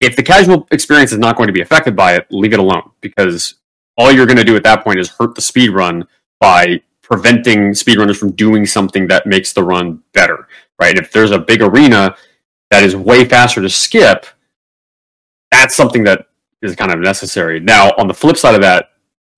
if 0.00 0.14
the 0.14 0.22
casual 0.22 0.68
experience 0.70 1.10
is 1.10 1.18
not 1.18 1.36
going 1.36 1.48
to 1.48 1.52
be 1.52 1.62
affected 1.62 1.96
by 1.96 2.14
it, 2.14 2.28
leave 2.30 2.52
it 2.52 2.60
alone 2.60 2.90
because 3.00 3.56
all 3.96 4.12
you're 4.12 4.26
going 4.26 4.38
to 4.38 4.44
do 4.44 4.54
at 4.54 4.62
that 4.62 4.84
point 4.84 5.00
is 5.00 5.10
hurt 5.10 5.34
the 5.34 5.42
speed 5.42 5.70
run 5.70 6.06
by 6.38 6.80
preventing 7.10 7.70
speedrunners 7.70 8.16
from 8.16 8.32
doing 8.32 8.66
something 8.66 9.08
that 9.08 9.26
makes 9.26 9.52
the 9.52 9.62
run 9.62 10.02
better, 10.12 10.46
right? 10.78 10.96
If 10.96 11.10
there's 11.10 11.30
a 11.30 11.38
big 11.38 11.62
arena 11.62 12.14
that 12.70 12.82
is 12.82 12.94
way 12.94 13.24
faster 13.24 13.62
to 13.62 13.68
skip, 13.68 14.26
that's 15.50 15.74
something 15.74 16.04
that 16.04 16.26
is 16.60 16.76
kind 16.76 16.92
of 16.92 16.98
necessary. 17.00 17.60
Now, 17.60 17.92
on 17.96 18.08
the 18.08 18.14
flip 18.14 18.36
side 18.36 18.54
of 18.54 18.60
that, 18.60 18.90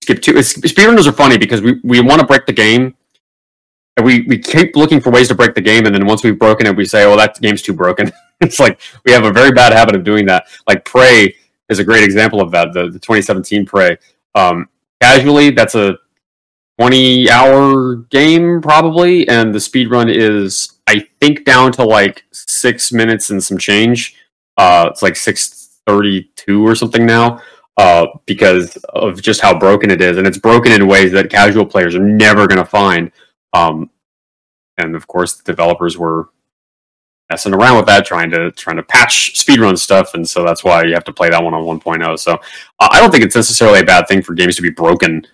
skip 0.02 0.20
two 0.20 0.32
speedrunners 0.32 1.06
are 1.06 1.12
funny 1.12 1.38
because 1.38 1.60
we, 1.62 1.80
we 1.84 2.00
want 2.00 2.20
to 2.20 2.26
break 2.26 2.46
the 2.46 2.52
game 2.52 2.94
and 3.96 4.06
we, 4.06 4.22
we 4.22 4.38
keep 4.38 4.74
looking 4.74 5.00
for 5.00 5.10
ways 5.10 5.28
to 5.28 5.34
break 5.34 5.54
the 5.54 5.60
game 5.60 5.86
and 5.86 5.94
then 5.94 6.06
once 6.06 6.24
we've 6.24 6.38
broken 6.38 6.66
it 6.66 6.74
we 6.74 6.86
say 6.86 7.04
oh 7.04 7.16
that 7.16 7.38
game's 7.40 7.60
too 7.60 7.74
broken 7.74 8.10
it's 8.40 8.58
like 8.58 8.80
we 9.04 9.12
have 9.12 9.24
a 9.24 9.32
very 9.32 9.52
bad 9.52 9.72
habit 9.72 9.94
of 9.94 10.04
doing 10.04 10.24
that 10.24 10.46
like 10.66 10.84
prey 10.86 11.34
is 11.68 11.78
a 11.78 11.84
great 11.84 12.02
example 12.02 12.40
of 12.40 12.50
that 12.50 12.72
the, 12.72 12.84
the 12.84 12.98
2017 12.98 13.66
prey 13.66 13.96
um, 14.34 14.68
casually 15.02 15.50
that's 15.50 15.74
a 15.74 15.98
20 16.80 17.30
hour 17.30 17.96
game 18.10 18.62
probably 18.62 19.28
and 19.28 19.54
the 19.54 19.60
speed 19.60 19.90
run 19.90 20.08
is 20.08 20.78
i 20.86 21.06
think 21.20 21.44
down 21.44 21.70
to 21.70 21.84
like 21.84 22.24
six 22.32 22.90
minutes 22.90 23.28
and 23.28 23.44
some 23.44 23.58
change 23.58 24.16
uh 24.56 24.88
it's 24.90 25.02
like 25.02 25.14
632 25.14 26.66
or 26.66 26.74
something 26.74 27.04
now 27.04 27.38
uh 27.76 28.06
because 28.24 28.76
of 28.94 29.20
just 29.20 29.42
how 29.42 29.58
broken 29.58 29.90
it 29.90 30.00
is 30.00 30.16
and 30.16 30.26
it's 30.26 30.38
broken 30.38 30.72
in 30.72 30.88
ways 30.88 31.12
that 31.12 31.28
casual 31.28 31.66
players 31.66 31.94
are 31.94 32.02
never 32.02 32.46
going 32.46 32.56
to 32.56 32.64
find 32.64 33.12
um 33.52 33.90
and 34.78 34.96
of 34.96 35.06
course 35.06 35.34
the 35.36 35.42
developers 35.42 35.98
were 35.98 36.30
messing 37.30 37.54
around 37.54 37.76
with 37.76 37.86
that, 37.86 38.04
trying 38.04 38.30
to 38.30 38.50
trying 38.52 38.76
to 38.76 38.82
patch 38.82 39.34
speedrun 39.34 39.78
stuff, 39.78 40.14
and 40.14 40.28
so 40.28 40.44
that's 40.44 40.64
why 40.64 40.82
you 40.82 40.92
have 40.94 41.04
to 41.04 41.12
play 41.12 41.30
that 41.30 41.42
one 41.42 41.54
on 41.54 41.62
1.0. 41.62 42.18
So 42.18 42.34
uh, 42.34 42.88
I 42.90 43.00
don't 43.00 43.10
think 43.10 43.24
it's 43.24 43.36
necessarily 43.36 43.80
a 43.80 43.84
bad 43.84 44.08
thing 44.08 44.20
for 44.20 44.34
games 44.34 44.56
to 44.56 44.62
be 44.62 44.70
broken, 44.70 45.24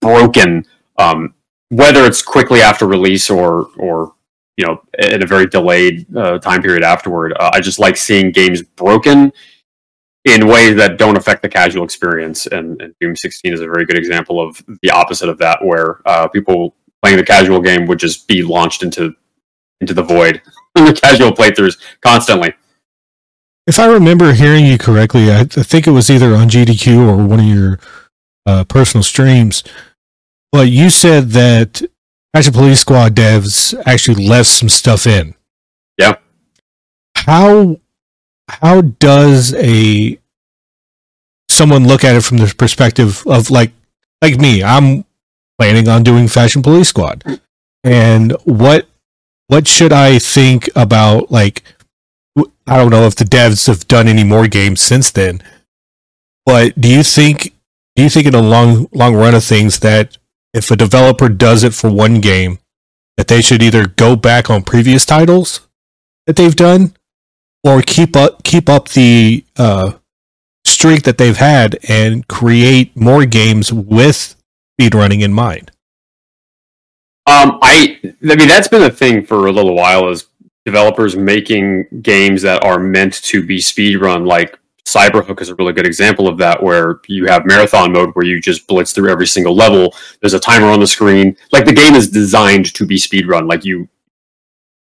broken, 0.00 0.66
um, 0.98 1.34
whether 1.70 2.04
it's 2.04 2.22
quickly 2.22 2.60
after 2.60 2.86
release 2.86 3.30
or 3.30 3.68
or 3.76 4.14
you 4.56 4.66
know 4.66 4.80
in 4.98 5.22
a 5.22 5.26
very 5.26 5.46
delayed 5.46 6.06
uh, 6.16 6.38
time 6.38 6.62
period 6.62 6.82
afterward. 6.82 7.34
Uh, 7.38 7.50
I 7.52 7.60
just 7.60 7.78
like 7.78 7.96
seeing 7.96 8.30
games 8.30 8.62
broken 8.62 9.32
in 10.24 10.46
ways 10.46 10.76
that 10.76 10.96
don't 10.96 11.16
affect 11.16 11.42
the 11.42 11.48
casual 11.48 11.84
experience, 11.84 12.46
and, 12.46 12.80
and, 12.80 12.94
Doom 12.98 13.14
16 13.14 13.52
is 13.52 13.60
a 13.60 13.66
very 13.66 13.84
good 13.84 13.98
example 13.98 14.40
of 14.40 14.62
the 14.80 14.90
opposite 14.90 15.28
of 15.28 15.36
that, 15.38 15.62
where 15.62 16.00
uh, 16.06 16.26
people 16.28 16.74
playing 17.02 17.18
the 17.18 17.24
casual 17.24 17.60
game 17.60 17.86
would 17.86 17.98
just 17.98 18.26
be 18.26 18.42
launched 18.42 18.82
into 18.82 19.14
into 19.80 19.92
the 19.92 20.02
void 20.02 20.40
casual 20.76 21.32
playthroughs 21.32 21.78
constantly. 22.00 22.54
If 23.66 23.78
I 23.78 23.86
remember 23.86 24.32
hearing 24.32 24.66
you 24.66 24.78
correctly, 24.78 25.30
I, 25.30 25.40
I 25.40 25.44
think 25.44 25.86
it 25.86 25.90
was 25.90 26.10
either 26.10 26.34
on 26.34 26.48
GDQ 26.48 27.08
or 27.08 27.26
one 27.26 27.40
of 27.40 27.46
your 27.46 27.78
uh, 28.46 28.64
personal 28.64 29.02
streams, 29.02 29.64
but 30.54 30.70
you 30.70 30.88
said 30.88 31.30
that 31.30 31.82
Fashion 32.32 32.52
Police 32.52 32.78
Squad 32.78 33.16
devs 33.16 33.74
actually 33.86 34.24
left 34.24 34.48
some 34.48 34.68
stuff 34.68 35.04
in. 35.04 35.34
Yeah. 35.98 36.14
How 37.16 37.80
how 38.48 38.82
does 38.82 39.52
a 39.54 40.16
someone 41.50 41.88
look 41.88 42.04
at 42.04 42.14
it 42.14 42.20
from 42.20 42.36
the 42.36 42.54
perspective 42.56 43.26
of 43.26 43.50
like 43.50 43.72
like 44.22 44.38
me? 44.38 44.62
I'm 44.62 45.04
planning 45.58 45.88
on 45.88 46.04
doing 46.04 46.28
Fashion 46.28 46.62
Police 46.62 46.90
Squad, 46.90 47.24
and 47.82 48.30
what 48.44 48.86
what 49.48 49.66
should 49.66 49.92
I 49.92 50.20
think 50.20 50.70
about 50.76 51.32
like 51.32 51.64
I 52.68 52.76
don't 52.76 52.92
know 52.92 53.08
if 53.08 53.16
the 53.16 53.24
devs 53.24 53.66
have 53.66 53.88
done 53.88 54.06
any 54.06 54.22
more 54.22 54.46
games 54.46 54.80
since 54.80 55.10
then, 55.10 55.42
but 56.46 56.80
do 56.80 56.88
you 56.88 57.02
think 57.02 57.52
do 57.96 58.04
you 58.04 58.08
think 58.08 58.26
in 58.26 58.34
the 58.34 58.40
long 58.40 58.86
long 58.92 59.16
run 59.16 59.34
of 59.34 59.42
things 59.42 59.80
that 59.80 60.16
if 60.54 60.70
a 60.70 60.76
developer 60.76 61.28
does 61.28 61.64
it 61.64 61.74
for 61.74 61.90
one 61.90 62.20
game, 62.20 62.58
that 63.16 63.28
they 63.28 63.42
should 63.42 63.62
either 63.62 63.86
go 63.86 64.16
back 64.16 64.48
on 64.48 64.62
previous 64.62 65.04
titles 65.04 65.60
that 66.26 66.36
they've 66.36 66.56
done, 66.56 66.94
or 67.62 67.82
keep 67.82 68.16
up 68.16 68.42
keep 68.44 68.68
up 68.68 68.88
the 68.90 69.44
uh, 69.56 69.92
streak 70.64 71.02
that 71.02 71.18
they've 71.18 71.36
had 71.36 71.78
and 71.88 72.26
create 72.28 72.96
more 72.96 73.26
games 73.26 73.72
with 73.72 74.36
speedrunning 74.80 75.22
in 75.22 75.32
mind? 75.32 75.70
Um, 77.26 77.58
I, 77.62 77.98
I 78.04 78.36
mean, 78.36 78.48
that's 78.48 78.68
been 78.68 78.82
a 78.82 78.90
thing 78.90 79.24
for 79.24 79.46
a 79.46 79.52
little 79.52 79.74
while. 79.74 80.08
Is 80.08 80.26
developers 80.64 81.16
making 81.16 81.86
games 82.02 82.42
that 82.42 82.62
are 82.64 82.78
meant 82.78 83.22
to 83.24 83.44
be 83.44 83.58
speedrun, 83.58 84.26
like 84.26 84.58
Cyberhook 84.86 85.40
is 85.40 85.48
a 85.48 85.54
really 85.54 85.72
good 85.72 85.86
example 85.86 86.28
of 86.28 86.38
that, 86.38 86.62
where 86.62 87.00
you 87.06 87.26
have 87.26 87.46
marathon 87.46 87.92
mode 87.92 88.10
where 88.14 88.26
you 88.26 88.40
just 88.40 88.66
blitz 88.66 88.92
through 88.92 89.10
every 89.10 89.26
single 89.26 89.54
level. 89.54 89.94
There's 90.20 90.34
a 90.34 90.40
timer 90.40 90.66
on 90.66 90.80
the 90.80 90.86
screen. 90.86 91.36
Like 91.52 91.64
the 91.64 91.72
game 91.72 91.94
is 91.94 92.10
designed 92.10 92.72
to 92.74 92.86
be 92.86 92.96
speedrun. 92.96 93.48
Like 93.48 93.64
you, 93.64 93.88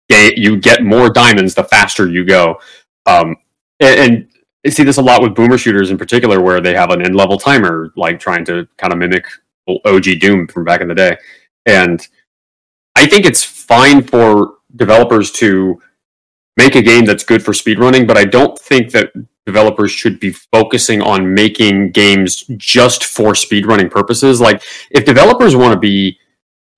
you 0.09 0.57
get 0.57 0.83
more 0.83 1.09
diamonds 1.09 1.55
the 1.55 1.63
faster 1.63 2.07
you 2.07 2.23
go. 2.23 2.59
Um, 3.05 3.35
and, 3.79 4.27
I 4.65 4.69
see 4.69 4.83
this 4.83 4.97
a 4.97 5.01
lot 5.01 5.21
with 5.21 5.35
boomer 5.35 5.57
shooters 5.57 5.89
in 5.89 5.97
particular, 5.97 6.41
where 6.41 6.59
they 6.59 6.73
have 6.73 6.91
an 6.91 7.01
end 7.01 7.15
level 7.15 7.37
timer, 7.37 7.93
like 7.95 8.19
trying 8.19 8.43
to 8.45 8.67
kind 8.77 8.91
of 8.91 8.99
mimic 8.99 9.25
OG 9.85 10.19
Doom 10.19 10.47
from 10.49 10.65
back 10.65 10.81
in 10.81 10.89
the 10.89 10.95
day. 10.95 11.15
And 11.65 12.05
I 12.95 13.07
think 13.07 13.25
it's 13.25 13.41
fine 13.41 14.03
for 14.03 14.55
developers 14.75 15.31
to 15.33 15.81
make 16.57 16.75
a 16.75 16.81
game 16.81 17.05
that's 17.05 17.23
good 17.23 17.41
for 17.41 17.53
speedrunning, 17.53 18.05
but 18.05 18.17
I 18.17 18.25
don't 18.25 18.59
think 18.59 18.91
that 18.91 19.13
developers 19.49 19.91
should 19.91 20.19
be 20.19 20.31
focusing 20.31 21.01
on 21.01 21.33
making 21.33 21.91
games 21.91 22.43
just 22.57 23.03
for 23.03 23.33
speedrunning 23.33 23.89
purposes. 23.89 24.39
Like, 24.39 24.61
if 24.91 25.05
developers 25.05 25.55
want 25.55 25.73
to 25.73 25.79
be 25.79 26.19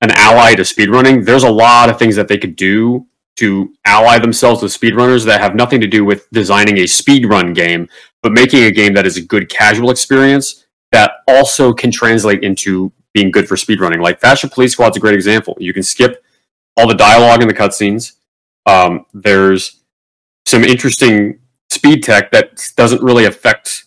an 0.01 0.11
ally 0.11 0.55
to 0.55 0.63
speedrunning, 0.63 1.25
there's 1.25 1.43
a 1.43 1.51
lot 1.51 1.89
of 1.89 1.99
things 1.99 2.15
that 2.15 2.27
they 2.27 2.37
could 2.37 2.55
do 2.55 3.05
to 3.37 3.73
ally 3.85 4.19
themselves 4.19 4.61
with 4.61 4.71
speedrunners 4.71 5.25
that 5.25 5.41
have 5.41 5.55
nothing 5.55 5.81
to 5.81 5.87
do 5.87 6.05
with 6.05 6.29
designing 6.31 6.77
a 6.77 6.83
speedrun 6.83 7.53
game, 7.53 7.89
but 8.23 8.31
making 8.31 8.63
a 8.63 8.71
game 8.71 8.93
that 8.93 9.05
is 9.05 9.17
a 9.17 9.21
good 9.33 9.49
casual 9.49 9.91
experience 9.91 10.65
that 10.91 11.11
also 11.27 11.73
can 11.73 11.91
translate 11.91 12.43
into 12.43 12.91
being 13.13 13.31
good 13.31 13.47
for 13.47 13.55
speedrunning. 13.55 14.01
Like 14.01 14.19
Fashion 14.19 14.49
Police 14.49 14.73
Squad's 14.73 14.97
a 14.97 14.99
great 14.99 15.15
example. 15.15 15.57
You 15.59 15.73
can 15.73 15.83
skip 15.83 16.23
all 16.77 16.87
the 16.87 16.95
dialogue 16.95 17.41
in 17.41 17.47
the 17.47 17.53
cutscenes. 17.53 18.13
Um, 18.65 19.05
there's 19.13 19.81
some 20.45 20.63
interesting 20.63 21.40
speed 21.71 22.03
tech 22.03 22.31
that 22.31 22.71
doesn't 22.75 23.01
really 23.01 23.25
affect 23.25 23.85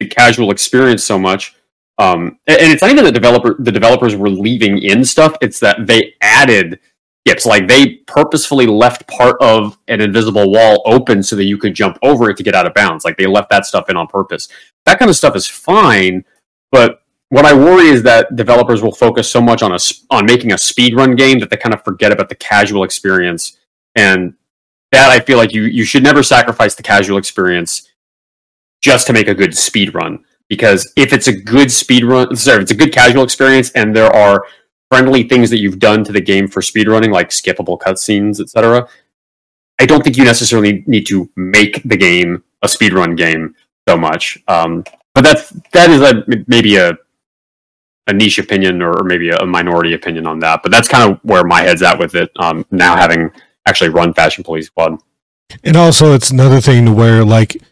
the 0.00 0.06
casual 0.06 0.50
experience 0.50 1.04
so 1.04 1.18
much. 1.18 1.54
Um, 1.98 2.38
and 2.46 2.72
it's 2.72 2.82
not 2.82 2.90
even 2.90 3.04
the 3.04 3.12
developer 3.12 3.56
the 3.58 3.72
developers 3.72 4.14
were 4.14 4.28
leaving 4.28 4.78
in 4.82 5.04
stuff. 5.04 5.34
It's 5.40 5.60
that 5.60 5.86
they 5.86 6.14
added 6.20 6.78
skips. 7.26 7.46
Like 7.46 7.66
they 7.68 7.94
purposefully 8.06 8.66
left 8.66 9.06
part 9.08 9.40
of 9.40 9.78
an 9.88 10.00
invisible 10.00 10.50
wall 10.52 10.82
open 10.84 11.22
so 11.22 11.36
that 11.36 11.44
you 11.44 11.56
could 11.56 11.74
jump 11.74 11.98
over 12.02 12.28
it 12.28 12.36
to 12.36 12.42
get 12.42 12.54
out 12.54 12.66
of 12.66 12.74
bounds. 12.74 13.04
Like 13.04 13.16
they 13.16 13.26
left 13.26 13.48
that 13.50 13.64
stuff 13.64 13.88
in 13.88 13.96
on 13.96 14.08
purpose. 14.08 14.48
That 14.84 14.98
kind 14.98 15.08
of 15.08 15.16
stuff 15.16 15.36
is 15.36 15.48
fine, 15.48 16.24
but 16.70 17.02
what 17.30 17.44
I 17.44 17.54
worry 17.54 17.88
is 17.88 18.02
that 18.04 18.36
developers 18.36 18.82
will 18.82 18.92
focus 18.92 19.30
so 19.30 19.40
much 19.40 19.62
on 19.62 19.72
a 19.72 19.78
on 20.10 20.26
making 20.26 20.52
a 20.52 20.58
speed 20.58 20.94
run 20.94 21.16
game 21.16 21.38
that 21.40 21.50
they 21.50 21.56
kind 21.56 21.74
of 21.74 21.82
forget 21.82 22.12
about 22.12 22.28
the 22.28 22.36
casual 22.36 22.84
experience. 22.84 23.58
And 23.96 24.34
that 24.92 25.10
I 25.10 25.20
feel 25.20 25.38
like 25.38 25.52
you 25.52 25.62
you 25.62 25.84
should 25.84 26.02
never 26.02 26.22
sacrifice 26.22 26.74
the 26.74 26.82
casual 26.82 27.18
experience 27.18 27.90
just 28.82 29.06
to 29.06 29.12
make 29.12 29.28
a 29.28 29.34
good 29.34 29.56
speed 29.56 29.94
run. 29.94 30.24
Because 30.48 30.92
if 30.96 31.12
it's 31.12 31.26
a 31.26 31.32
good 31.32 31.72
speed 31.72 32.04
run, 32.04 32.34
sorry, 32.36 32.58
if 32.58 32.62
it's 32.62 32.70
a 32.70 32.76
good 32.76 32.92
casual 32.92 33.24
experience, 33.24 33.70
and 33.72 33.94
there 33.94 34.14
are 34.14 34.44
friendly 34.90 35.24
things 35.24 35.50
that 35.50 35.58
you've 35.58 35.80
done 35.80 36.04
to 36.04 36.12
the 36.12 36.20
game 36.20 36.46
for 36.46 36.62
speed 36.62 36.88
running, 36.88 37.10
like 37.10 37.30
skippable 37.30 37.78
cutscenes, 37.78 38.40
etc. 38.40 38.88
I 39.80 39.86
don't 39.86 40.02
think 40.02 40.16
you 40.16 40.24
necessarily 40.24 40.84
need 40.86 41.06
to 41.08 41.28
make 41.36 41.82
the 41.84 41.96
game 41.96 42.44
a 42.62 42.66
speedrun 42.66 43.16
game 43.16 43.54
so 43.88 43.96
much. 43.96 44.38
Um, 44.48 44.84
but 45.14 45.22
that's 45.22 45.50
that 45.72 45.90
is 45.90 46.00
a 46.00 46.24
maybe 46.46 46.76
a 46.76 46.96
a 48.08 48.12
niche 48.12 48.38
opinion 48.38 48.82
or, 48.82 49.02
maybe 49.02 49.30
a 49.30 49.44
minority 49.44 49.92
opinion 49.94 50.28
on 50.28 50.38
that. 50.38 50.62
But 50.62 50.70
that's 50.70 50.86
kind 50.86 51.10
of 51.10 51.18
where 51.24 51.42
my 51.42 51.62
head's 51.62 51.82
at 51.82 51.98
with 51.98 52.14
it. 52.14 52.30
Um, 52.36 52.64
now 52.70 52.94
having 52.96 53.32
actually 53.66 53.90
run 53.90 54.14
Fashion 54.14 54.44
Police 54.44 54.66
Squad. 54.66 54.98
And 55.62 55.76
also, 55.76 56.14
it's 56.14 56.30
another 56.30 56.60
thing 56.60 56.86
to 56.86 56.92
where 56.92 57.24
like, 57.24 57.62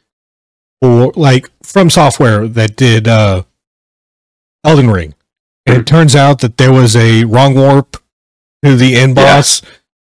or 0.80 1.12
like 1.16 1.48
from 1.62 1.90
software 1.90 2.46
that 2.48 2.76
did 2.76 3.08
uh, 3.08 3.42
Elden 4.64 4.90
Ring, 4.90 5.14
and 5.66 5.76
it 5.76 5.78
mm-hmm. 5.80 5.96
turns 5.96 6.14
out 6.14 6.40
that 6.40 6.56
there 6.56 6.72
was 6.72 6.94
a 6.94 7.24
wrong 7.24 7.54
warp 7.54 7.96
to 8.64 8.76
the 8.76 8.96
end 8.96 9.14
boss. 9.14 9.62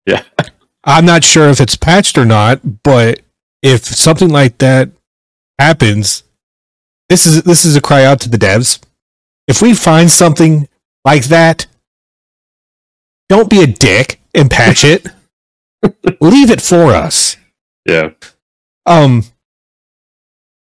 Yeah. 0.06 0.22
yeah. 0.38 0.46
I'm 0.84 1.04
not 1.04 1.24
sure 1.24 1.48
if 1.50 1.60
it's 1.60 1.76
patched 1.76 2.16
or 2.16 2.24
not, 2.24 2.82
but 2.82 3.20
if 3.62 3.84
something 3.84 4.30
like 4.30 4.58
that 4.58 4.90
happens, 5.58 6.22
this 7.10 7.26
is 7.26 7.42
this 7.42 7.64
is 7.64 7.76
a 7.76 7.80
cry 7.82 8.04
out 8.04 8.20
to 8.20 8.30
the 8.30 8.38
devs 8.38 8.80
if 9.50 9.60
we 9.60 9.74
find 9.74 10.08
something 10.08 10.68
like 11.04 11.24
that, 11.24 11.66
don't 13.28 13.50
be 13.50 13.62
a 13.62 13.66
dick 13.66 14.20
and 14.32 14.48
patch 14.48 14.84
it. 14.84 15.06
Leave 16.20 16.50
it 16.50 16.60
for 16.60 16.92
us. 16.94 17.36
Yeah. 17.86 18.10
Um, 18.86 19.24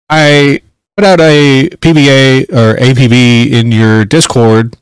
I 0.08 0.60
put 0.96 1.04
out 1.04 1.20
a 1.20 1.68
PBA 1.70 2.50
or 2.50 2.76
APB 2.78 3.50
in 3.50 3.72
your 3.72 4.04
Discord 4.04 4.76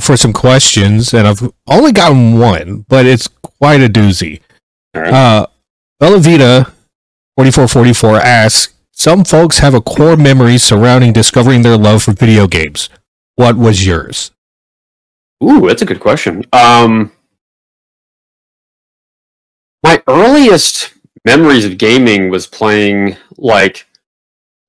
for 0.00 0.16
some 0.16 0.32
questions, 0.32 1.12
and 1.12 1.26
I've 1.26 1.52
only 1.66 1.92
gotten 1.92 2.38
one, 2.38 2.84
but 2.88 3.06
it's 3.06 3.28
quite 3.28 3.80
a 3.80 3.88
doozy. 3.88 4.40
Right. 4.94 5.12
Uh, 5.12 5.46
Bella 6.00 6.18
Vita 6.18 6.72
4444 7.36 8.16
asks 8.18 8.74
Some 8.92 9.24
folks 9.24 9.58
have 9.58 9.74
a 9.74 9.80
core 9.80 10.16
memory 10.16 10.58
surrounding 10.58 11.12
discovering 11.12 11.62
their 11.62 11.76
love 11.76 12.02
for 12.02 12.12
video 12.12 12.46
games. 12.46 12.88
What 13.36 13.56
was 13.56 13.86
yours? 13.86 14.30
Ooh, 15.42 15.66
that's 15.66 15.82
a 15.82 15.86
good 15.86 16.00
question. 16.00 16.44
Um, 16.52 17.10
my 19.82 20.02
earliest 20.08 20.94
memories 21.24 21.64
of 21.64 21.78
gaming 21.78 22.30
was 22.30 22.46
playing 22.46 23.16
like 23.36 23.86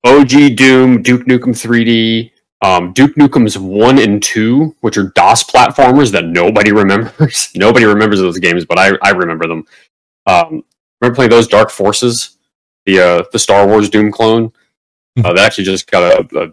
OG 0.04 0.56
Doom, 0.56 1.02
Duke 1.02 1.26
Nukem 1.26 1.54
3D, 1.54 2.30
um, 2.62 2.92
Duke 2.92 3.14
Nukem's 3.16 3.58
1 3.58 3.98
and 3.98 4.22
2, 4.22 4.76
which 4.80 4.96
are 4.96 5.10
DOS 5.14 5.44
platformers 5.44 6.10
that 6.12 6.26
nobody 6.26 6.72
remembers. 6.82 7.50
nobody 7.54 7.84
remembers 7.84 8.20
those 8.20 8.38
games, 8.38 8.64
but 8.64 8.78
I, 8.78 8.92
I 9.02 9.10
remember 9.10 9.46
them. 9.46 9.66
Um, 10.26 10.64
remember 11.00 11.14
playing 11.14 11.30
those 11.30 11.48
Dark 11.48 11.70
Forces, 11.70 12.38
the 12.86 13.00
uh, 13.00 13.24
the 13.32 13.38
Star 13.38 13.66
Wars 13.66 13.90
Doom 13.90 14.10
clone? 14.10 14.52
Hmm. 15.16 15.26
Uh, 15.26 15.32
that 15.34 15.44
actually 15.46 15.64
just 15.64 15.90
got 15.90 16.02
a, 16.02 16.38
a 16.38 16.52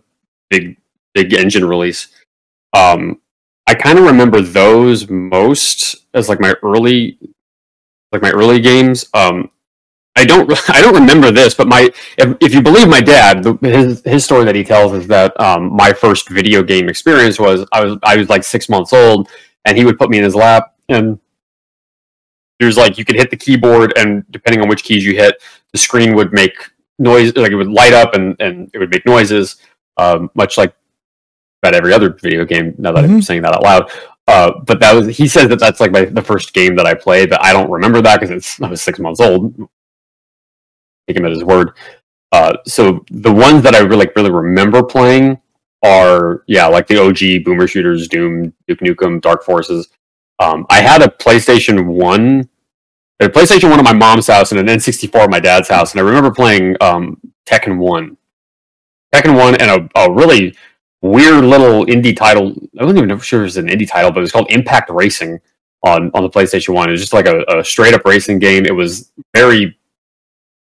big 0.49 0.77
big 1.13 1.33
engine 1.33 1.65
release. 1.65 2.09
Um, 2.73 3.21
I 3.67 3.73
kind 3.73 3.97
of 3.97 4.05
remember 4.05 4.41
those 4.41 5.09
most 5.09 5.95
as 6.13 6.27
like 6.27 6.41
my 6.41 6.55
early, 6.63 7.17
like 8.11 8.21
my 8.21 8.31
early 8.31 8.59
games. 8.59 9.05
Um, 9.13 9.51
I 10.15 10.25
don't 10.25 10.51
I 10.69 10.81
don't 10.81 10.95
remember 10.95 11.31
this, 11.31 11.53
but 11.53 11.67
my 11.67 11.89
if, 12.17 12.37
if 12.41 12.53
you 12.53 12.61
believe 12.61 12.87
my 12.87 13.01
dad, 13.01 13.43
the, 13.43 13.57
his 13.61 14.01
his 14.05 14.25
story 14.25 14.45
that 14.45 14.55
he 14.55 14.63
tells 14.63 14.93
is 14.93 15.07
that 15.07 15.39
um, 15.39 15.73
my 15.75 15.93
first 15.93 16.29
video 16.29 16.63
game 16.63 16.89
experience 16.89 17.39
was 17.39 17.65
I 17.71 17.83
was 17.83 17.97
I 18.03 18.17
was 18.17 18.29
like 18.29 18.43
six 18.43 18.69
months 18.69 18.93
old, 18.93 19.29
and 19.65 19.77
he 19.77 19.85
would 19.85 19.97
put 19.97 20.09
me 20.09 20.17
in 20.17 20.23
his 20.23 20.35
lap, 20.35 20.75
and 20.89 21.19
there's 22.59 22.77
like 22.77 22.97
you 22.97 23.05
could 23.05 23.15
hit 23.15 23.31
the 23.31 23.37
keyboard, 23.37 23.93
and 23.97 24.23
depending 24.31 24.61
on 24.61 24.69
which 24.69 24.83
keys 24.83 25.05
you 25.05 25.15
hit, 25.15 25.41
the 25.71 25.77
screen 25.77 26.15
would 26.15 26.33
make 26.33 26.71
noise, 26.99 27.35
like 27.35 27.51
it 27.51 27.55
would 27.55 27.71
light 27.71 27.93
up, 27.93 28.13
and 28.13 28.35
and 28.39 28.69
it 28.73 28.79
would 28.79 28.91
make 28.91 29.05
noises, 29.05 29.57
um, 29.97 30.29
much 30.35 30.57
like 30.57 30.73
about 31.63 31.75
every 31.75 31.93
other 31.93 32.09
video 32.09 32.43
game. 32.45 32.75
Now 32.77 32.91
that 32.91 33.03
mm-hmm. 33.03 33.15
I'm 33.15 33.21
saying 33.21 33.43
that 33.43 33.53
out 33.53 33.63
loud, 33.63 33.91
uh, 34.27 34.51
but 34.65 34.79
that 34.79 34.93
was 34.93 35.15
he 35.17 35.27
says 35.27 35.49
that 35.49 35.59
that's 35.59 35.79
like 35.79 35.91
my 35.91 36.05
the 36.05 36.21
first 36.21 36.53
game 36.53 36.75
that 36.75 36.85
I 36.85 36.93
played, 36.93 37.29
but 37.29 37.43
I 37.43 37.53
don't 37.53 37.69
remember 37.69 38.01
that 38.01 38.19
because 38.19 38.35
it's 38.35 38.61
I 38.61 38.69
was 38.69 38.81
six 38.81 38.99
months 38.99 39.19
old. 39.19 39.55
Take 41.07 41.17
him 41.17 41.25
at 41.25 41.31
his 41.31 41.43
word. 41.43 41.71
Uh, 42.31 42.57
so 42.65 43.03
the 43.11 43.31
ones 43.31 43.61
that 43.63 43.75
I 43.75 43.79
really 43.79 43.97
like, 43.97 44.15
really 44.15 44.31
remember 44.31 44.83
playing 44.83 45.39
are 45.83 46.43
yeah, 46.47 46.67
like 46.67 46.87
the 46.87 47.01
OG 47.01 47.43
Boomer 47.43 47.67
shooters, 47.67 48.07
Doom, 48.07 48.53
Duke 48.67 48.79
Nukem, 48.79 49.19
Dark 49.21 49.43
Forces. 49.43 49.89
Um, 50.39 50.65
I 50.69 50.81
had 50.81 51.01
a 51.01 51.07
PlayStation 51.07 51.85
One, 51.85 52.47
a 53.19 53.27
PlayStation 53.27 53.69
One 53.69 53.79
at 53.79 53.85
my 53.85 53.93
mom's 53.93 54.27
house, 54.27 54.51
and 54.51 54.59
an 54.59 54.67
N64 54.67 55.15
at 55.15 55.29
my 55.29 55.39
dad's 55.39 55.69
house, 55.69 55.91
and 55.91 55.99
I 55.99 56.03
remember 56.03 56.31
playing 56.31 56.77
um, 56.81 57.19
Tekken 57.45 57.77
One, 57.77 58.17
Tekken 59.13 59.35
One, 59.35 59.55
and 59.55 59.89
a, 59.95 59.99
a 59.99 60.11
really 60.11 60.55
weird 61.01 61.43
little 61.43 61.85
indie 61.85 62.15
title. 62.15 62.53
I 62.79 62.85
wasn't 62.85 63.03
even 63.05 63.19
sure 63.19 63.41
it 63.41 63.45
was 63.45 63.57
an 63.57 63.67
indie 63.67 63.89
title, 63.89 64.11
but 64.11 64.19
it 64.19 64.21
was 64.21 64.31
called 64.31 64.49
Impact 64.49 64.89
Racing 64.89 65.39
on 65.83 66.11
on 66.13 66.23
the 66.23 66.29
PlayStation 66.29 66.73
One. 66.73 66.89
It 66.89 66.93
was 66.93 67.01
just 67.01 67.13
like 67.13 67.27
a, 67.27 67.43
a 67.47 67.63
straight 67.63 67.93
up 67.93 68.05
racing 68.05 68.39
game. 68.39 68.65
It 68.65 68.75
was 68.75 69.11
very 69.33 69.77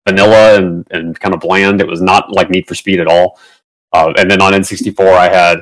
vanilla 0.09 0.57
and, 0.57 0.87
and 0.91 1.19
kind 1.19 1.35
of 1.35 1.41
bland. 1.41 1.81
It 1.81 1.87
was 1.87 2.01
not 2.01 2.31
like 2.33 2.51
Need 2.51 2.67
for 2.67 2.75
Speed 2.75 3.01
at 3.01 3.07
all. 3.07 3.39
Uh, 3.93 4.13
and 4.17 4.31
then 4.31 4.41
on 4.43 4.53
N64, 4.53 5.01
I 5.01 5.29
had 5.29 5.61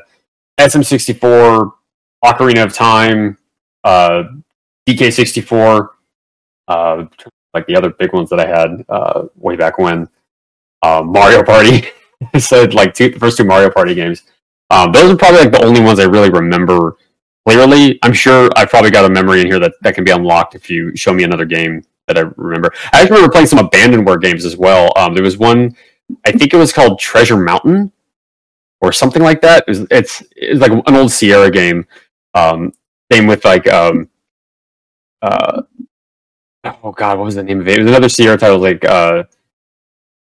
SM64, 0.59 1.73
Ocarina 2.25 2.65
of 2.65 2.73
Time, 2.73 3.39
uh, 3.85 4.25
DK64, 4.89 5.89
uh, 6.69 7.05
like 7.55 7.67
the 7.67 7.77
other 7.77 7.91
big 7.91 8.13
ones 8.13 8.31
that 8.31 8.41
I 8.41 8.47
had 8.47 8.85
uh, 8.89 9.27
way 9.37 9.57
back 9.57 9.79
when. 9.79 10.09
Uh, 10.83 11.03
Mario 11.05 11.43
Party. 11.43 11.87
so 12.39 12.65
like 12.65 12.95
two, 12.95 13.11
the 13.11 13.19
first 13.19 13.37
two 13.37 13.45
Mario 13.45 13.71
Party 13.71 13.95
games. 13.95 14.25
Um, 14.71 14.93
those 14.93 15.13
are 15.13 15.17
probably 15.17 15.41
like 15.41 15.53
the 15.53 15.65
only 15.65 15.81
ones 15.81 15.99
I 15.99 16.05
really 16.05 16.31
remember 16.31 16.97
clearly. 17.47 17.99
I'm 18.03 18.13
sure 18.13 18.51
I've 18.57 18.71
probably 18.71 18.91
got 18.91 19.05
a 19.05 19.09
memory 19.09 19.41
in 19.41 19.47
here 19.47 19.61
that, 19.61 19.75
that 19.83 19.95
can 19.95 20.05
be 20.05 20.11
unlocked 20.11 20.55
if 20.55 20.69
you 20.69 20.95
show 20.97 21.13
me 21.13 21.25
another 21.25 21.45
game 21.45 21.85
that 22.09 22.19
I 22.19 22.23
remember. 22.37 22.73
I 22.93 23.03
actually 23.03 23.17
remember 23.17 23.33
playing 23.33 23.47
some 23.47 23.59
abandonware 23.59 24.21
games 24.21 24.45
as 24.45 24.57
well. 24.57 24.93
Um, 24.97 25.15
there 25.15 25.23
was 25.23 25.39
one, 25.39 25.77
I 26.25 26.33
think 26.33 26.53
it 26.53 26.57
was 26.57 26.73
called 26.73 26.99
Treasure 26.99 27.37
Mountain 27.37 27.93
or 28.81 28.93
something 28.93 29.23
like 29.23 29.41
that. 29.43 29.65
It 29.67 29.71
was, 29.71 29.87
it's 29.91 30.23
it's 30.35 30.61
like 30.61 30.73
an 30.73 30.97
old 30.97 31.11
Sierra 31.11 31.51
game. 31.51 31.87
Um, 32.35 32.73
same 33.11 33.27
with 33.27 33.45
like 33.45 33.67
um, 33.69 34.09
uh, 35.23 35.63
oh 36.83 36.93
god, 36.93 37.19
what 37.19 37.25
was 37.25 37.37
the 37.37 37.43
name 37.43 37.61
of 37.61 37.69
it? 37.69 37.79
It 37.79 37.83
was 37.83 37.91
another 37.91 38.09
Sierra 38.09 38.37
title 38.37 38.59
like 38.59 38.85
uh, 38.85 39.25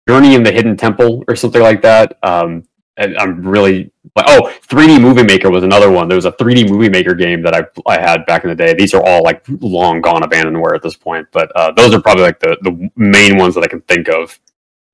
Journey 0.09 0.35
in 0.35 0.43
the 0.43 0.53
Hidden 0.53 0.77
Temple 0.77 1.25
or 1.29 1.37
something 1.37 1.63
like 1.63 1.83
that. 1.83 2.19
Um, 2.23 2.65
I'm 2.99 3.47
really 3.47 3.91
like, 4.15 4.25
oh, 4.29 4.53
3D 4.69 5.01
Movie 5.01 5.23
Maker 5.23 5.51
was 5.51 5.63
another 5.63 5.91
one. 5.91 6.09
There 6.09 6.17
was 6.17 6.25
a 6.25 6.33
3D 6.33 6.71
Movie 6.71 6.89
Maker 6.89 7.15
game 7.15 7.43
that 7.43 7.55
I 7.55 7.65
I 7.87 8.01
had 8.01 8.25
back 8.27 8.45
in 8.45 8.51
the 8.51 8.57
day. 8.57 8.75
These 8.75 8.95
are 8.95 9.03
all 9.05 9.23
like 9.23 9.45
long 9.49 10.01
gone 10.01 10.23
abandonware 10.23 10.75
at 10.75 10.83
this 10.83 10.97
point, 10.97 11.29
but 11.33 11.51
uh, 11.55 11.73
those 11.73 11.95
are 11.95 12.01
probably 12.01 12.25
like 12.25 12.41
the 12.41 12.57
the 12.63 12.91
main 12.97 13.37
ones 13.37 13.55
that 13.55 13.65
I 13.65 13.69
can 13.69 13.83
think 13.83 14.09
of 14.09 14.39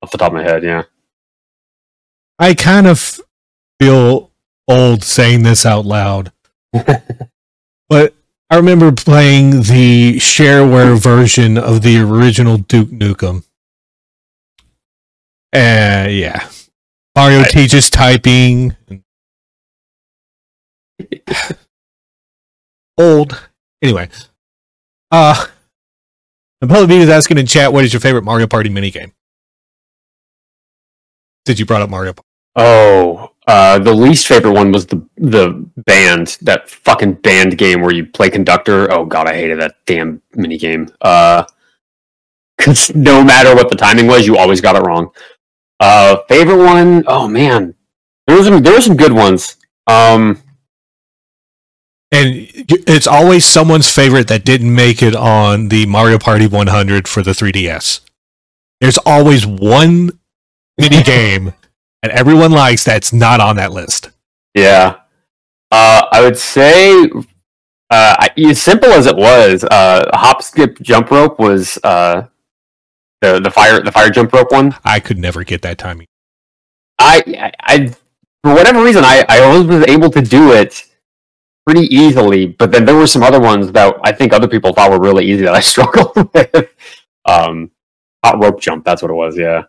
off 0.03 0.11
the 0.11 0.19
top 0.19 0.29
of 0.29 0.35
my 0.35 0.43
head. 0.43 0.65
Yeah, 0.65 0.83
I 2.39 2.55
kind 2.55 2.87
of 2.87 3.21
feel 3.81 4.31
old 4.67 5.05
saying 5.05 5.45
this 5.45 5.65
out 5.65 5.87
loud, 5.87 6.33
but 7.89 8.15
I 8.51 8.57
remember 8.57 8.93
playing 8.93 9.63
the 9.63 10.17
shareware 10.17 10.99
version 10.99 11.57
of 11.57 11.83
the 11.83 11.99
original 12.01 12.59
Duke 12.59 12.91
Nukem. 12.91 13.45
Uh, 15.55 16.09
yeah, 16.11 16.49
Mario 17.15 17.41
I, 17.41 17.45
teaches 17.45 17.91
typing. 17.91 18.77
Old. 22.99 23.49
Anyway. 23.83 24.09
Uh 25.11 25.47
and 26.63 26.71
Public 26.71 26.91
is 26.91 27.09
asking 27.09 27.39
in 27.39 27.47
chat 27.47 27.73
what 27.73 27.85
is 27.85 27.93
your 27.93 28.01
favorite 28.01 28.25
Mario 28.25 28.47
Party 28.47 28.71
minigame? 28.71 29.13
Did 31.45 31.59
you 31.59 31.67
brought 31.67 31.83
up 31.83 31.91
Mario 31.91 32.13
Party? 32.13 32.29
Oh, 32.55 33.33
uh, 33.49 33.79
the 33.79 33.93
least 33.93 34.27
favorite 34.29 34.53
one 34.53 34.71
was 34.71 34.87
the 34.87 35.05
the 35.17 35.69
band, 35.77 36.39
that 36.43 36.71
fucking 36.71 37.15
band 37.15 37.59
game 37.59 37.81
where 37.81 37.93
you 37.93 38.07
play 38.07 38.31
conductor. 38.31 38.91
Oh 38.93 39.05
god, 39.05 39.27
I 39.27 39.35
hated 39.35 39.61
that 39.61 39.77
damn 39.87 40.23
minigame. 40.37 40.95
Uh, 41.01 41.45
cause 42.61 42.95
no 42.95 43.25
matter 43.25 43.55
what 43.57 43.69
the 43.69 43.77
timing 43.77 44.07
was, 44.07 44.27
you 44.27 44.37
always 44.37 44.61
got 44.61 44.77
it 44.77 44.87
wrong. 44.87 45.11
Uh, 45.83 46.23
favorite 46.29 46.65
one? 46.65 47.03
Oh 47.09 47.27
man, 47.27 47.75
there 48.29 48.37
was 48.37 48.47
some, 48.47 48.63
there 48.63 48.73
were 48.73 48.81
some 48.81 48.97
good 48.97 49.13
ones. 49.13 49.57
Um, 49.89 50.41
and 52.13 52.47
it's 52.55 53.09
always 53.09 53.45
someone's 53.45 53.93
favorite 53.93 54.29
that 54.29 54.45
didn't 54.45 54.73
make 54.73 55.03
it 55.03 55.17
on 55.17 55.69
the 55.69 55.87
Mario 55.87 56.19
Party 56.19 56.47
100 56.47 57.09
for 57.09 57.23
the 57.23 57.33
3DS. 57.33 58.01
There's 58.81 58.99
always 58.99 59.45
one 59.45 60.11
mini 60.79 61.03
game 61.05 61.53
and 62.03 62.13
everyone 62.13 62.53
likes 62.53 62.85
that's 62.85 63.13
not 63.13 63.41
on 63.41 63.57
that 63.57 63.73
list. 63.73 64.11
Yeah. 64.55 64.99
Uh, 65.73 66.07
I 66.13 66.21
would 66.21 66.37
say, 66.37 67.11
uh, 67.91 68.29
as 68.37 68.63
simple 68.63 68.91
as 68.91 69.07
it 69.07 69.17
was, 69.17 69.65
uh, 69.65 70.11
hop, 70.13 70.43
skip, 70.43 70.79
jump 70.81 71.11
rope 71.11 71.41
was 71.41 71.79
uh, 71.83 72.27
the 73.23 73.41
the 73.41 73.51
fire 73.51 73.81
the 73.81 73.93
fire 73.93 74.11
jump 74.11 74.33
rope 74.33 74.53
one. 74.53 74.75
I 74.85 75.01
could 75.01 75.19
never 75.19 75.45
get 75.45 75.63
that 75.63 75.79
timing. 75.79 76.07
I, 76.99 77.23
I, 77.39 77.53
I 77.61 77.87
for 78.45 78.53
whatever 78.53 78.85
reason 78.85 79.05
I 79.05 79.25
I 79.29 79.41
always 79.41 79.67
was 79.67 79.87
able 79.87 80.11
to 80.11 80.21
do 80.21 80.53
it 80.53 80.85
pretty 81.65 81.87
easily, 81.95 82.47
but 82.47 82.73
then 82.73 82.85
there 82.85 82.97
were 82.97 83.07
some 83.07 83.23
other 83.23 83.41
ones 83.41 83.73
that 83.73 83.97
I 84.03 84.13
think 84.13 84.33
other 84.33 84.49
people 84.49 84.75
thought 84.75 84.91
were 84.91 85.01
really 85.01 85.25
easy 85.25 85.45
that 85.45 85.55
I 85.55 85.61
struggled 85.73 86.29
with. 86.35 86.71
um, 87.25 87.71
hot 88.25 88.43
rope 88.43 88.61
jump, 88.61 88.85
that's 88.85 89.01
what 89.01 89.11
it 89.11 89.15
was. 89.15 89.39
Yeah. 89.39 89.63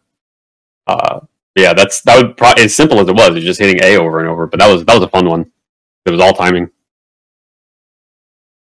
Uh, 0.87 1.21
yeah, 1.55 1.73
that's 1.73 2.01
that 2.01 2.17
would 2.17 2.35
probably 2.35 2.63
as 2.65 2.75
simple 2.75 2.99
as 2.99 3.07
it 3.07 3.15
was. 3.15 3.35
It's 3.35 3.45
just 3.45 3.59
hitting 3.59 3.81
A 3.83 3.95
over 3.97 4.19
and 4.19 4.27
over, 4.27 4.47
but 4.47 4.59
that 4.59 4.71
was 4.71 4.83
that 4.85 4.95
was 4.95 5.03
a 5.03 5.09
fun 5.09 5.29
one. 5.29 5.51
It 6.05 6.11
was 6.11 6.19
all 6.19 6.33
timing. 6.33 6.69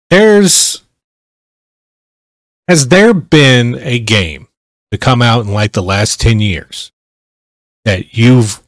There's 0.10 0.84
has 2.70 2.88
there 2.88 3.14
been 3.14 3.76
a 3.82 4.00
game 4.00 4.48
to 4.92 4.98
come 4.98 5.22
out 5.22 5.46
in 5.46 5.54
like 5.54 5.74
the 5.74 5.84
last 5.84 6.20
10 6.22 6.40
years 6.40 6.92
that 7.86 8.18
you've 8.18 8.62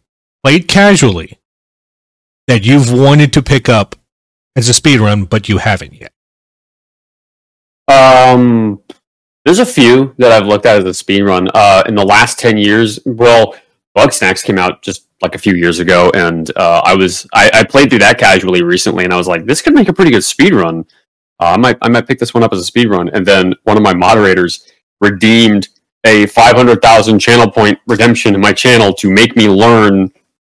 played 0.44 0.68
casually 0.68 1.40
that 2.48 2.66
you've 2.66 2.92
wanted 2.92 3.32
to 3.34 3.42
pick 3.42 3.70
up 3.70 3.96
as 4.56 4.70
a 4.70 4.74
speed 4.74 5.00
run 5.00 5.26
but 5.26 5.48
you 5.48 5.58
haven't 5.58 5.94
yet? 5.94 6.12
Um 7.88 8.82
there's 9.46 9.60
a 9.60 9.66
few 9.66 10.14
that 10.18 10.32
i've 10.32 10.46
looked 10.48 10.66
at 10.66 10.78
as 10.78 10.86
a 10.86 10.94
speed 10.94 11.22
run 11.22 11.50
uh 11.54 11.84
in 11.88 11.96
the 11.96 12.06
last 12.06 12.40
10 12.40 12.58
years. 12.58 13.00
Well 13.06 13.56
Bugsnax 13.98 14.44
came 14.44 14.58
out 14.58 14.82
just 14.82 15.08
like 15.22 15.36
a 15.36 15.40
few 15.40 15.54
years 15.54 15.80
ago 15.80 16.12
and 16.16 16.50
uh 16.56 16.82
i 16.86 16.96
was 16.96 17.28
I, 17.34 17.50
I 17.54 17.64
played 17.64 17.90
through 17.90 18.00
that 18.00 18.18
casually 18.18 18.64
recently 18.64 19.04
and 19.04 19.14
i 19.14 19.18
was 19.18 19.28
like 19.28 19.46
this 19.46 19.62
could 19.62 19.74
make 19.74 19.90
a 19.90 19.94
pretty 19.94 20.12
good 20.12 20.24
speed 20.24 20.54
run 20.54 20.86
uh, 21.42 21.54
i 21.56 21.58
might 21.58 21.78
i 21.82 21.90
might 21.90 22.08
pick 22.08 22.20
this 22.20 22.34
one 22.34 22.44
up 22.44 22.54
as 22.54 22.60
a 22.60 22.64
speed 22.64 22.90
run 22.90 23.10
and 23.10 23.26
then 23.26 23.54
one 23.64 23.76
of 23.76 23.84
my 23.84 23.94
moderators 23.94 24.66
redeemed 25.02 25.68
a 26.06 26.26
500,000 26.28 27.20
channel 27.20 27.50
point 27.52 27.80
redemption 27.88 28.36
in 28.36 28.42
my 28.42 28.54
channel 28.54 28.94
to 28.94 29.10
make 29.10 29.36
me 29.36 29.50
learn 29.50 30.12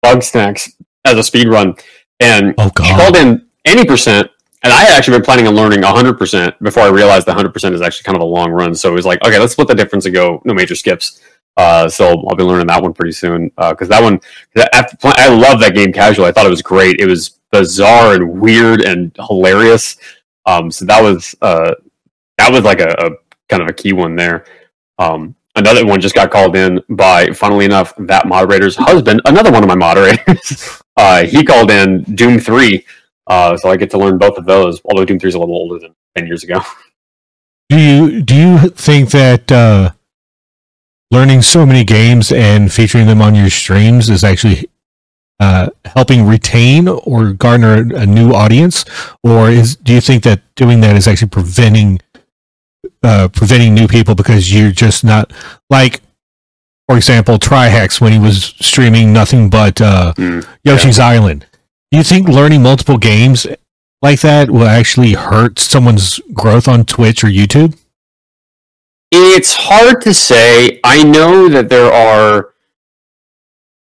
Bugsnax 0.06 0.74
as 1.06 1.18
a 1.18 1.24
speed 1.24 1.48
run. 1.48 1.76
And 2.20 2.54
oh, 2.58 2.70
she 2.84 2.94
called 2.94 3.16
in 3.16 3.48
any 3.66 3.86
percent. 3.86 4.30
And 4.64 4.72
I 4.72 4.84
had 4.84 4.96
actually 4.96 5.18
been 5.18 5.26
planning 5.26 5.48
on 5.48 5.56
learning 5.56 5.82
100% 5.82 6.60
before 6.60 6.84
I 6.84 6.90
realized 6.90 7.26
the 7.26 7.32
100% 7.32 7.74
is 7.74 7.82
actually 7.82 8.04
kind 8.04 8.16
of 8.16 8.22
a 8.22 8.26
long 8.26 8.52
run. 8.52 8.76
So 8.76 8.92
it 8.92 8.94
was 8.94 9.08
like, 9.08 9.24
okay, 9.26 9.40
let's 9.40 9.54
split 9.54 9.68
the 9.68 9.74
difference 9.74 10.06
and 10.06 10.14
go 10.14 10.40
no 10.46 10.54
major 10.54 10.76
skips. 10.76 11.20
Uh, 11.58 11.90
so 11.90 12.24
I'll 12.30 12.36
be 12.36 12.44
learning 12.44 12.68
that 12.68 12.82
one 12.82 12.94
pretty 12.94 13.12
soon. 13.12 13.50
Because 13.58 13.90
uh, 13.90 14.00
that 14.00 14.04
one, 14.04 14.20
I 15.04 15.30
love 15.30 15.60
that 15.62 15.74
game 15.74 15.92
casual. 15.92 16.26
I 16.26 16.32
thought 16.32 16.46
it 16.46 16.52
was 16.52 16.62
great. 16.62 17.00
It 17.00 17.08
was 17.08 17.40
bizarre 17.52 18.14
and 18.14 18.40
weird 18.40 18.82
and 18.82 19.16
hilarious. 19.28 19.98
Um, 20.46 20.72
so 20.72 20.86
that 20.86 21.02
was 21.02 21.36
uh, 21.42 21.74
that 22.38 22.52
was 22.52 22.64
like 22.64 22.80
a, 22.80 22.96
a 23.00 23.10
kind 23.50 23.62
of 23.62 23.70
a 23.70 23.74
key 23.74 23.94
one 23.94 24.16
there. 24.16 24.46
Um, 25.02 25.36
another 25.56 25.86
one 25.86 26.00
just 26.00 26.14
got 26.14 26.30
called 26.30 26.56
in 26.56 26.80
by, 26.90 27.32
funnily 27.32 27.66
enough, 27.66 27.94
that 27.98 28.28
moderator's 28.28 28.76
husband, 28.76 29.22
another 29.26 29.52
one 29.52 29.64
of 29.64 29.68
my 29.68 29.76
moderators. 29.76 30.82
uh, 30.98 31.26
he 31.26 31.44
called 31.44 31.72
in 31.72 32.04
Doom 32.04 32.40
3. 32.40 32.86
Uh, 33.26 33.58
so 33.58 33.70
I 33.70 33.78
get 33.78 33.90
to 33.92 33.98
learn 33.98 34.18
both 34.18 34.38
of 34.38 34.46
those, 34.46 34.80
although 34.86 35.06
Doom 35.06 35.20
3 35.20 35.30
is 35.30 35.36
a 35.36 35.40
little 35.40 35.56
older 35.56 35.80
than 35.80 35.96
10 36.18 36.28
years 36.28 36.44
ago. 36.44 36.62
Do 37.70 37.80
you 37.80 38.22
do 38.22 38.36
you 38.36 38.68
think 38.68 39.12
that 39.12 39.50
uh, 39.50 39.92
learning 41.10 41.42
so 41.42 41.66
many 41.66 41.86
games 41.86 42.30
and 42.30 42.70
featuring 42.70 43.08
them 43.08 43.22
on 43.22 43.34
your 43.34 43.50
streams 43.50 44.10
is 44.10 44.26
actually 44.26 44.70
uh, 45.40 45.70
helping 45.86 46.28
retain 46.28 46.90
or 46.90 47.32
garner 47.32 47.88
a 47.96 48.06
new 48.06 48.34
audience, 48.34 48.84
or 49.24 49.50
is 49.50 49.78
do 49.78 49.94
you 49.94 50.02
think 50.02 50.24
that 50.24 50.42
doing 50.56 50.82
that 50.82 50.98
is 50.98 51.08
actually 51.08 51.30
preventing 51.30 52.02
uh, 53.04 53.28
preventing 53.30 53.74
new 53.74 53.88
people 53.88 54.16
because 54.16 54.54
you're 54.54 54.72
just 54.72 55.04
not 55.04 55.32
like, 55.70 56.02
for 56.88 56.98
example, 56.98 57.38
Trihex 57.38 58.00
when 58.02 58.12
he 58.14 58.20
was 58.20 58.56
streaming 58.60 59.14
nothing 59.14 59.50
but 59.50 59.80
uh, 59.82 60.14
Mm, 60.18 60.46
Yoshi's 60.64 61.00
Island. 61.00 61.46
Do 61.92 61.98
you 61.98 62.04
think 62.04 62.28
learning 62.28 62.62
multiple 62.64 62.98
games 62.98 63.48
like 64.02 64.22
that 64.22 64.50
will 64.50 64.68
actually 64.68 65.14
hurt 65.14 65.60
someone's 65.60 66.20
growth 66.34 66.68
on 66.68 66.86
Twitch 66.86 67.24
or 67.24 67.28
YouTube? 67.28 67.78
It's 69.12 69.54
hard 69.54 70.02
to 70.02 70.14
say. 70.14 70.80
I 70.84 71.04
know 71.04 71.50
that 71.50 71.70
there 71.70 71.92
are 71.92 72.54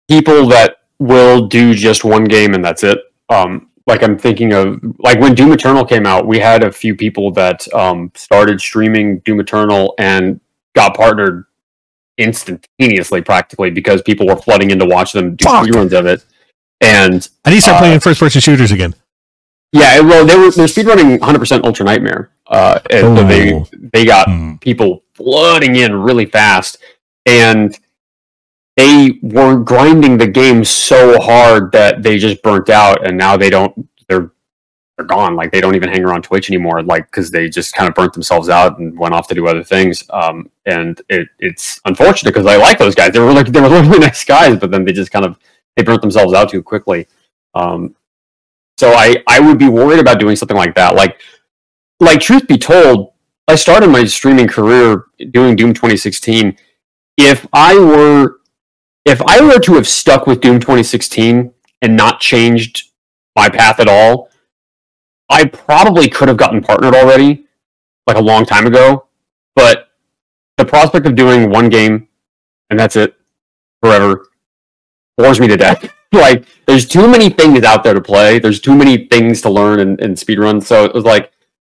people 0.07 0.47
that 0.49 0.77
will 0.99 1.47
do 1.47 1.73
just 1.73 2.05
one 2.05 2.25
game 2.25 2.53
and 2.53 2.63
that's 2.63 2.83
it. 2.83 2.99
Um, 3.29 3.69
like 3.87 4.01
I'm 4.03 4.17
thinking 4.17 4.53
of 4.53 4.79
like 4.99 5.19
when 5.19 5.35
Doom 5.35 5.51
Eternal 5.53 5.85
came 5.85 6.05
out, 6.05 6.25
we 6.27 6.39
had 6.39 6.63
a 6.63 6.71
few 6.71 6.95
people 6.95 7.31
that 7.31 7.71
um, 7.73 8.11
started 8.15 8.59
streaming 8.59 9.19
Doom 9.19 9.39
Eternal 9.39 9.93
and 9.99 10.39
got 10.75 10.95
partnered 10.95 11.45
instantaneously, 12.17 13.21
practically 13.21 13.69
because 13.69 14.01
people 14.01 14.25
were 14.27 14.35
flooding 14.35 14.71
in 14.71 14.79
to 14.79 14.85
watch 14.85 15.11
them 15.11 15.35
do 15.35 15.45
speedruns 15.45 15.97
of 15.97 16.05
it. 16.05 16.23
And 16.81 17.27
I 17.43 17.49
need 17.49 17.57
to 17.57 17.61
start 17.61 17.77
Uh, 17.77 17.79
playing 17.81 17.99
first 17.99 18.19
person 18.19 18.41
shooters 18.41 18.71
again. 18.71 18.95
yeah, 19.71 19.99
well, 19.99 20.25
they 20.25 20.35
were 20.37 20.51
they're 20.51 20.67
speedrunning 20.67 21.19
100% 21.19 21.63
Ultra 21.65 21.85
Nightmare, 21.85 22.31
uh, 22.47 22.79
and 22.89 23.17
so 23.17 23.23
they 23.27 23.53
Oh. 23.53 23.67
they 23.93 24.05
got 24.05 24.27
Hmm. 24.29 24.55
people 24.55 25.03
flooding 25.13 25.75
in 25.75 25.93
really 25.95 26.25
fast 26.25 26.77
and 27.25 27.77
they 28.75 29.19
were 29.21 29.57
grinding 29.57 30.17
the 30.17 30.27
game 30.27 30.65
so 30.65 31.19
hard 31.21 31.71
that 31.71 32.03
they 32.03 32.17
just 32.17 32.43
burnt 32.43 32.69
out 32.69 33.05
and 33.05 33.17
now 33.17 33.37
they 33.37 33.49
don't 33.49 33.89
they're 34.07 34.31
they're 34.97 35.05
gone. 35.05 35.35
Like 35.35 35.51
they 35.51 35.61
don't 35.61 35.75
even 35.75 35.89
hang 35.89 36.03
around 36.03 36.23
twitch 36.23 36.49
anymore 36.49 36.81
like 36.83 37.05
because 37.07 37.31
they 37.31 37.49
just 37.49 37.73
kind 37.73 37.87
of 37.89 37.95
burnt 37.95 38.13
themselves 38.13 38.49
out 38.49 38.79
and 38.79 38.97
went 38.97 39.13
off 39.13 39.27
to 39.29 39.35
do 39.35 39.47
other 39.47 39.63
things. 39.63 40.03
Um, 40.09 40.49
and 40.65 41.01
it, 41.09 41.27
it's 41.39 41.81
unfortunate 41.85 42.33
because 42.33 42.47
i 42.47 42.57
like 42.57 42.77
those 42.77 42.95
guys. 42.95 43.13
They 43.13 43.19
were 43.19 43.33
like 43.33 43.47
they 43.47 43.61
were 43.61 43.69
really 43.81 43.99
nice 43.99 44.23
guys 44.23 44.57
but 44.57 44.71
then 44.71 44.83
they 44.85 44.93
just 44.93 45.11
kind 45.11 45.25
of 45.25 45.37
they 45.75 45.83
burnt 45.83 46.01
themselves 46.01 46.33
out 46.33 46.49
too 46.49 46.63
quickly. 46.63 47.07
Um, 47.53 47.95
so 48.77 48.91
i 48.91 49.15
i 49.27 49.39
would 49.39 49.57
be 49.57 49.69
worried 49.69 49.99
about 49.99 50.19
doing 50.19 50.35
something 50.35 50.57
like 50.57 50.75
that. 50.75 50.95
Like 50.95 51.21
like 52.01 52.19
truth 52.19 52.45
be 52.47 52.57
told 52.57 53.13
I 53.47 53.55
started 53.55 53.89
my 53.89 54.05
streaming 54.05 54.47
career 54.47 55.05
doing 55.31 55.55
Doom 55.55 55.73
2016. 55.73 56.57
If 57.17 57.47
I 57.53 57.77
were 57.77 58.39
if 59.05 59.21
I 59.21 59.41
were 59.41 59.59
to 59.59 59.75
have 59.75 59.87
stuck 59.87 60.27
with 60.27 60.41
Doom 60.41 60.59
2016 60.59 61.53
and 61.81 61.95
not 61.95 62.19
changed 62.19 62.91
my 63.35 63.49
path 63.49 63.79
at 63.79 63.87
all, 63.87 64.29
I 65.29 65.45
probably 65.45 66.09
could 66.09 66.27
have 66.27 66.37
gotten 66.37 66.61
partnered 66.61 66.95
already, 66.95 67.45
like 68.07 68.17
a 68.17 68.21
long 68.21 68.45
time 68.45 68.65
ago. 68.65 69.07
But 69.55 69.89
the 70.57 70.65
prospect 70.65 71.05
of 71.05 71.15
doing 71.15 71.49
one 71.49 71.69
game 71.69 72.07
and 72.69 72.79
that's 72.79 72.95
it 72.95 73.15
forever 73.81 74.27
bores 75.17 75.39
me 75.39 75.47
to 75.47 75.57
death. 75.57 75.91
like 76.11 76.45
there's 76.65 76.87
too 76.87 77.07
many 77.07 77.29
things 77.29 77.63
out 77.63 77.83
there 77.83 77.93
to 77.93 78.01
play. 78.01 78.39
There's 78.39 78.59
too 78.59 78.75
many 78.75 79.05
things 79.07 79.41
to 79.41 79.49
learn 79.49 79.79
and, 79.79 79.99
and 80.01 80.15
speedrun. 80.15 80.63
So 80.63 80.85
it 80.85 80.93
was 80.93 81.03
like 81.03 81.31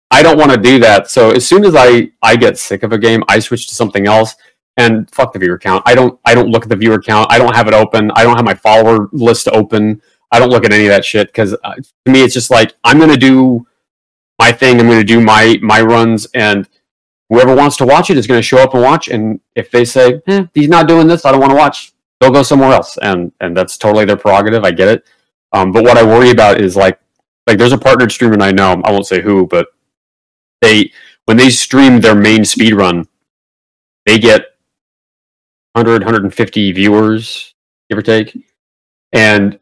I 0.09 0.21
don't 0.21 0.37
want 0.37 0.51
to 0.51 0.57
do 0.57 0.79
that. 0.79 1.09
So 1.09 1.31
as 1.31 1.47
soon 1.47 1.63
as 1.63 1.75
I 1.75 2.11
I 2.21 2.35
get 2.35 2.57
sick 2.57 2.83
of 2.83 2.91
a 2.91 2.97
game, 2.97 3.23
I 3.29 3.39
switch 3.39 3.67
to 3.67 3.75
something 3.75 4.07
else. 4.07 4.35
And 4.77 5.09
fuck 5.11 5.33
the 5.33 5.39
viewer 5.39 5.59
count. 5.59 5.83
I 5.85 5.95
don't 5.95 6.19
I 6.25 6.33
don't 6.33 6.49
look 6.49 6.63
at 6.63 6.69
the 6.69 6.75
viewer 6.75 7.01
count. 7.01 7.27
I 7.29 7.37
don't 7.37 7.55
have 7.55 7.67
it 7.67 7.73
open. 7.73 8.11
I 8.15 8.23
don't 8.23 8.35
have 8.35 8.45
my 8.45 8.53
follower 8.53 9.09
list 9.11 9.47
open. 9.49 10.01
I 10.31 10.39
don't 10.39 10.49
look 10.49 10.63
at 10.63 10.71
any 10.71 10.85
of 10.85 10.89
that 10.89 11.03
shit 11.03 11.27
because 11.27 11.55
uh, 11.63 11.73
to 11.75 12.11
me 12.11 12.23
it's 12.23 12.33
just 12.33 12.49
like 12.49 12.73
I'm 12.83 12.97
gonna 12.99 13.17
do 13.17 13.67
my 14.39 14.51
thing. 14.51 14.79
I'm 14.79 14.87
gonna 14.87 15.03
do 15.03 15.19
my 15.19 15.59
my 15.61 15.81
runs, 15.81 16.25
and 16.33 16.67
whoever 17.29 17.55
wants 17.55 17.77
to 17.77 17.85
watch 17.85 18.09
it 18.09 18.17
is 18.17 18.27
gonna 18.27 18.41
show 18.41 18.57
up 18.57 18.73
and 18.73 18.81
watch. 18.81 19.09
And 19.09 19.41
if 19.55 19.69
they 19.69 19.83
say 19.83 20.21
eh, 20.27 20.45
he's 20.53 20.69
not 20.69 20.87
doing 20.87 21.07
this, 21.07 21.25
I 21.25 21.31
don't 21.31 21.41
want 21.41 21.51
to 21.51 21.57
watch. 21.57 21.91
They'll 22.19 22.31
go 22.31 22.43
somewhere 22.43 22.71
else, 22.71 22.97
and 23.01 23.31
and 23.41 23.55
that's 23.55 23.77
totally 23.77 24.05
their 24.05 24.17
prerogative. 24.17 24.63
I 24.63 24.71
get 24.71 24.87
it. 24.87 25.05
Um, 25.51 25.71
but 25.71 25.83
what 25.83 25.97
I 25.97 26.03
worry 26.03 26.31
about 26.31 26.61
is 26.61 26.77
like 26.77 26.97
like 27.45 27.57
there's 27.57 27.73
a 27.73 27.77
partnered 27.77 28.11
streamer 28.11 28.41
I 28.41 28.51
know. 28.51 28.81
I 28.85 28.91
won't 28.91 29.07
say 29.07 29.21
who, 29.21 29.47
but 29.47 29.67
they 30.61 30.91
when 31.25 31.37
they 31.37 31.49
stream 31.49 31.99
their 31.99 32.15
main 32.15 32.45
speed 32.45 32.73
run, 32.73 33.07
they 34.05 34.17
get 34.17 34.50
100 35.73 36.03
150 36.03 36.71
viewers 36.73 37.53
give 37.89 37.97
or 37.97 38.01
take. 38.01 38.37
And 39.13 39.59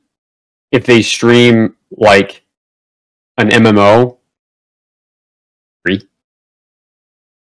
if 0.72 0.86
they 0.86 1.02
stream 1.02 1.76
like 1.92 2.44
an 3.38 3.50
mmo 3.50 4.18
three 5.86 6.02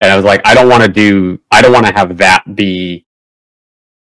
and 0.00 0.10
i 0.10 0.16
was 0.16 0.24
like 0.24 0.40
i 0.44 0.54
don't 0.54 0.68
want 0.68 0.82
to 0.82 0.88
do 0.88 1.38
i 1.50 1.62
don't 1.62 1.72
want 1.72 1.86
to 1.86 1.92
have 1.92 2.16
that 2.16 2.42
be 2.56 3.04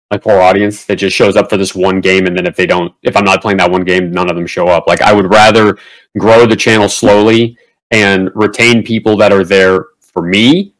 my 0.10 0.18
core 0.18 0.42
audience 0.42 0.86
that 0.86 0.98
just 0.98 1.16
shows 1.16 1.36
up 1.36 1.50
for 1.50 1.58
this 1.58 1.74
one 1.74 2.02
game 2.02 2.28
and 2.28 2.38
then 2.38 2.46
if 2.46 2.56
they 2.56 2.66
don't 2.66 2.94
if 3.02 3.18
i'm 3.18 3.26
not 3.26 3.42
playing 3.42 3.58
that 3.58 3.72
one 3.72 3.84
game 3.84 4.12
none 4.12 4.30
of 4.30 4.36
them 4.36 4.48
show 4.48 4.68
up. 4.68 4.86
Like 4.88 5.02
i 5.02 5.14
would 5.14 5.32
rather 5.32 5.78
grow 6.18 6.46
the 6.46 6.56
channel 6.56 6.88
slowly 6.88 7.58
and 7.92 8.30
retain 8.36 8.84
people 8.84 9.18
that 9.18 9.34
are 9.34 9.44
there 9.44 9.86
for 10.00 10.22
me 10.22 10.74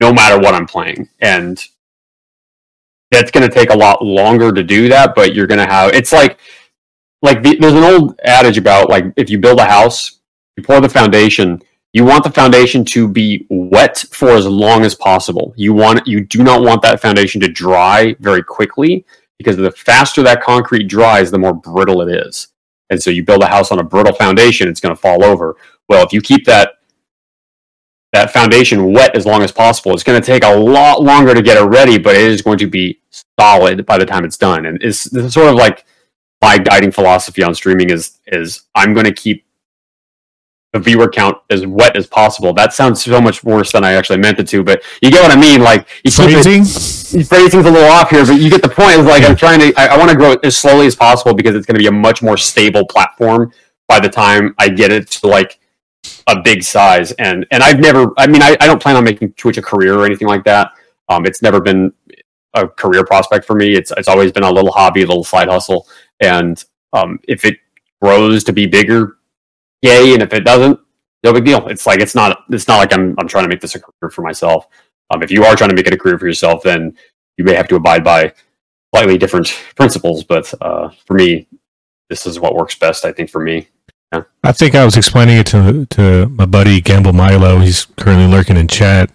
no 0.00 0.12
matter 0.12 0.38
what 0.38 0.54
i'm 0.54 0.66
playing. 0.66 1.08
And 1.20 1.62
that's 3.10 3.30
going 3.30 3.48
to 3.48 3.54
take 3.54 3.70
a 3.70 3.76
lot 3.76 4.02
longer 4.04 4.52
to 4.52 4.62
do 4.62 4.88
that 4.88 5.14
but 5.14 5.34
you're 5.34 5.46
going 5.46 5.64
to 5.64 5.72
have 5.72 5.92
it's 5.94 6.12
like 6.12 6.38
like 7.22 7.42
the, 7.42 7.56
there's 7.58 7.72
an 7.72 7.84
old 7.84 8.18
adage 8.24 8.58
about 8.58 8.88
like 8.88 9.04
if 9.16 9.30
you 9.30 9.38
build 9.38 9.58
a 9.58 9.64
house 9.64 10.20
you 10.56 10.62
pour 10.62 10.80
the 10.80 10.88
foundation 10.88 11.60
you 11.96 12.04
want 12.04 12.24
the 12.24 12.30
foundation 12.30 12.84
to 12.84 13.08
be 13.08 13.46
wet 13.48 14.04
for 14.10 14.28
as 14.28 14.46
long 14.46 14.84
as 14.84 14.94
possible. 14.94 15.54
You 15.56 15.72
want 15.72 16.06
you 16.06 16.20
do 16.20 16.44
not 16.44 16.60
want 16.60 16.82
that 16.82 17.00
foundation 17.00 17.40
to 17.40 17.48
dry 17.48 18.14
very 18.20 18.42
quickly 18.42 19.06
because 19.38 19.56
the 19.56 19.70
faster 19.70 20.22
that 20.22 20.42
concrete 20.42 20.88
dries 20.88 21.30
the 21.30 21.38
more 21.38 21.54
brittle 21.54 22.02
it 22.02 22.14
is. 22.14 22.48
And 22.90 23.02
so 23.02 23.08
you 23.08 23.24
build 23.24 23.42
a 23.42 23.46
house 23.46 23.72
on 23.72 23.78
a 23.78 23.82
brittle 23.82 24.12
foundation 24.12 24.68
it's 24.68 24.78
going 24.78 24.94
to 24.94 25.00
fall 25.00 25.24
over. 25.24 25.56
Well 25.88 26.04
if 26.04 26.12
you 26.12 26.20
keep 26.20 26.44
that 26.44 26.74
that 28.16 28.32
foundation 28.32 28.92
wet 28.92 29.14
as 29.14 29.26
long 29.26 29.42
as 29.42 29.52
possible. 29.52 29.92
It's 29.92 30.02
going 30.02 30.20
to 30.20 30.26
take 30.26 30.42
a 30.42 30.54
lot 30.54 31.02
longer 31.02 31.34
to 31.34 31.42
get 31.42 31.56
it 31.56 31.64
ready, 31.64 31.98
but 31.98 32.16
it 32.16 32.22
is 32.22 32.40
going 32.40 32.58
to 32.58 32.66
be 32.66 33.00
solid 33.38 33.84
by 33.84 33.98
the 33.98 34.06
time 34.06 34.24
it's 34.24 34.38
done. 34.38 34.66
And 34.66 34.82
it's, 34.82 35.06
is 35.12 35.34
sort 35.34 35.48
of 35.48 35.56
like 35.56 35.84
my 36.40 36.58
guiding 36.58 36.90
philosophy 36.90 37.42
on 37.42 37.54
streaming 37.54 37.90
is 37.90 38.18
is 38.26 38.62
I'm 38.74 38.94
going 38.94 39.06
to 39.06 39.12
keep 39.12 39.44
the 40.72 40.78
viewer 40.80 41.08
count 41.10 41.38
as 41.50 41.66
wet 41.66 41.96
as 41.96 42.06
possible. 42.06 42.52
That 42.52 42.72
sounds 42.72 43.02
so 43.02 43.20
much 43.20 43.44
worse 43.44 43.72
than 43.72 43.84
I 43.84 43.92
actually 43.92 44.18
meant 44.18 44.38
it 44.38 44.48
to, 44.48 44.62
but 44.62 44.82
you 45.02 45.10
get 45.10 45.22
what 45.22 45.36
I 45.36 45.40
mean. 45.40 45.60
Like 45.60 45.86
you 46.04 46.10
keep 46.10 46.28
it, 46.30 46.42
Phrasing? 46.42 47.24
phrasing's 47.24 47.66
a 47.66 47.70
little 47.70 47.88
off 47.90 48.10
here, 48.10 48.24
but 48.24 48.34
you 48.34 48.50
get 48.50 48.62
the 48.62 48.68
point. 48.68 48.98
It's 48.98 49.08
like 49.08 49.24
I'm 49.24 49.36
trying 49.36 49.60
to, 49.60 49.72
I, 49.76 49.88
I 49.88 49.98
want 49.98 50.10
to 50.10 50.16
grow 50.16 50.32
it 50.32 50.40
as 50.42 50.56
slowly 50.56 50.86
as 50.86 50.96
possible 50.96 51.34
because 51.34 51.54
it's 51.54 51.66
going 51.66 51.76
to 51.76 51.80
be 51.80 51.86
a 51.86 51.92
much 51.92 52.22
more 52.22 52.36
stable 52.36 52.86
platform 52.86 53.52
by 53.88 54.00
the 54.00 54.08
time 54.08 54.54
I 54.58 54.68
get 54.68 54.90
it 54.90 55.10
to 55.12 55.28
like 55.28 55.58
a 56.26 56.40
big 56.42 56.62
size. 56.62 57.12
And 57.12 57.46
and 57.50 57.62
I've 57.62 57.80
never, 57.80 58.12
I 58.16 58.26
mean, 58.26 58.42
I, 58.42 58.56
I 58.60 58.66
don't 58.66 58.80
plan 58.80 58.96
on 58.96 59.04
making 59.04 59.32
Twitch 59.32 59.58
a 59.58 59.62
career 59.62 59.94
or 59.98 60.04
anything 60.04 60.28
like 60.28 60.44
that. 60.44 60.72
Um, 61.08 61.26
it's 61.26 61.42
never 61.42 61.60
been 61.60 61.92
a 62.54 62.66
career 62.66 63.04
prospect 63.04 63.44
for 63.44 63.54
me. 63.54 63.74
It's 63.74 63.92
it's 63.96 64.08
always 64.08 64.32
been 64.32 64.42
a 64.42 64.50
little 64.50 64.72
hobby, 64.72 65.02
a 65.02 65.06
little 65.06 65.24
side 65.24 65.48
hustle. 65.48 65.86
And 66.20 66.62
um, 66.92 67.20
if 67.28 67.44
it 67.44 67.58
grows 68.02 68.44
to 68.44 68.52
be 68.52 68.66
bigger, 68.66 69.18
yay! 69.82 70.14
And 70.14 70.22
if 70.22 70.32
it 70.32 70.44
doesn't, 70.44 70.80
no 71.22 71.32
big 71.32 71.44
deal. 71.44 71.66
It's 71.68 71.86
like 71.86 72.00
it's 72.00 72.14
not 72.14 72.44
it's 72.50 72.68
not 72.68 72.78
like 72.78 72.92
I'm 72.92 73.14
I'm 73.18 73.28
trying 73.28 73.44
to 73.44 73.48
make 73.48 73.60
this 73.60 73.74
a 73.74 73.80
career 73.80 74.10
for 74.10 74.22
myself. 74.22 74.66
Um, 75.10 75.22
if 75.22 75.30
you 75.30 75.44
are 75.44 75.54
trying 75.54 75.70
to 75.70 75.76
make 75.76 75.86
it 75.86 75.94
a 75.94 75.98
career 75.98 76.18
for 76.18 76.26
yourself, 76.26 76.62
then 76.62 76.96
you 77.36 77.44
may 77.44 77.54
have 77.54 77.68
to 77.68 77.76
abide 77.76 78.02
by 78.02 78.32
slightly 78.94 79.18
different 79.18 79.48
principles. 79.76 80.24
But 80.24 80.52
uh, 80.60 80.90
for 81.06 81.14
me, 81.14 81.46
this 82.08 82.26
is 82.26 82.40
what 82.40 82.54
works 82.54 82.74
best. 82.74 83.04
I 83.04 83.12
think 83.12 83.30
for 83.30 83.40
me. 83.40 83.68
I 84.42 84.52
think 84.52 84.74
I 84.74 84.84
was 84.84 84.96
explaining 84.96 85.38
it 85.38 85.46
to 85.48 85.86
to 85.86 86.28
my 86.28 86.46
buddy 86.46 86.80
Gamble 86.80 87.12
Milo. 87.12 87.58
He's 87.58 87.86
currently 87.96 88.26
lurking 88.26 88.56
in 88.56 88.68
chat. 88.68 89.10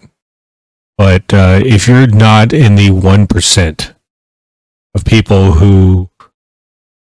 But 0.98 1.32
uh, 1.32 1.60
if 1.64 1.88
you're 1.88 2.06
not 2.06 2.52
in 2.52 2.74
the 2.76 2.90
one 2.90 3.26
percent 3.26 3.94
of 4.94 5.04
people 5.04 5.52
who 5.52 6.10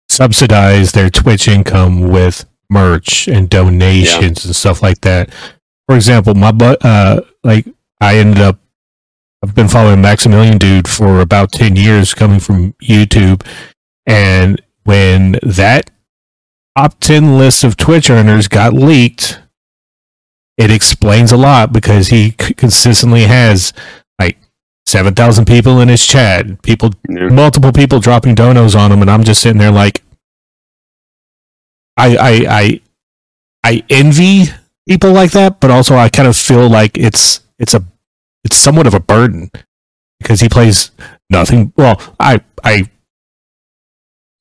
subsidize 0.08 0.92
their 0.92 1.10
Twitch 1.10 1.48
income 1.48 2.08
with 2.08 2.44
merch 2.70 3.28
and 3.28 3.48
donations 3.48 4.44
and 4.44 4.54
stuff 4.54 4.82
like 4.82 5.00
that, 5.00 5.30
for 5.86 5.96
example, 5.96 6.34
my 6.34 6.52
but 6.52 6.84
uh, 6.84 7.22
like 7.42 7.66
I 8.00 8.18
ended 8.18 8.42
up 8.42 8.58
I've 9.42 9.54
been 9.54 9.68
following 9.68 10.02
Maximilian 10.02 10.58
Dood 10.58 10.88
for 10.88 11.20
about 11.20 11.52
ten 11.52 11.76
years, 11.76 12.12
coming 12.12 12.40
from 12.40 12.72
YouTube, 12.74 13.46
and 14.06 14.60
when 14.84 15.38
that 15.42 15.90
top 16.78 17.00
10 17.00 17.38
list 17.38 17.64
of 17.64 17.76
Twitch 17.76 18.08
earners 18.08 18.46
got 18.46 18.72
leaked, 18.72 19.40
it 20.56 20.70
explains 20.70 21.32
a 21.32 21.36
lot 21.36 21.72
because 21.72 22.08
he 22.08 22.34
c- 22.40 22.54
consistently 22.54 23.22
has 23.24 23.72
like 24.20 24.38
seven 24.86 25.12
thousand 25.14 25.46
people 25.46 25.80
in 25.80 25.88
his 25.88 26.06
chat, 26.06 26.62
people, 26.62 26.90
Yeah. 27.08 27.28
multiple 27.30 27.72
people 27.72 27.98
dropping 27.98 28.36
donos 28.36 28.78
on 28.78 28.92
him, 28.92 29.02
and 29.02 29.10
I'm 29.10 29.24
just 29.24 29.40
sitting 29.42 29.58
there 29.58 29.72
like, 29.72 30.02
I, 31.96 32.16
I, 32.16 32.46
I, 32.48 32.80
I 33.64 33.82
envy 33.90 34.44
people 34.88 35.10
like 35.12 35.32
that, 35.32 35.58
but 35.58 35.70
also 35.72 35.96
I 35.96 36.08
kind 36.08 36.28
of 36.28 36.36
feel 36.36 36.68
like 36.68 36.96
it's 36.96 37.40
it's 37.58 37.74
a 37.74 37.82
it's 38.44 38.56
somewhat 38.56 38.86
of 38.86 38.94
a 38.94 39.00
burden 39.00 39.50
because 40.20 40.40
he 40.40 40.48
plays 40.48 40.92
nothing. 41.28 41.72
Well, 41.76 42.00
I 42.20 42.40
I 42.62 42.88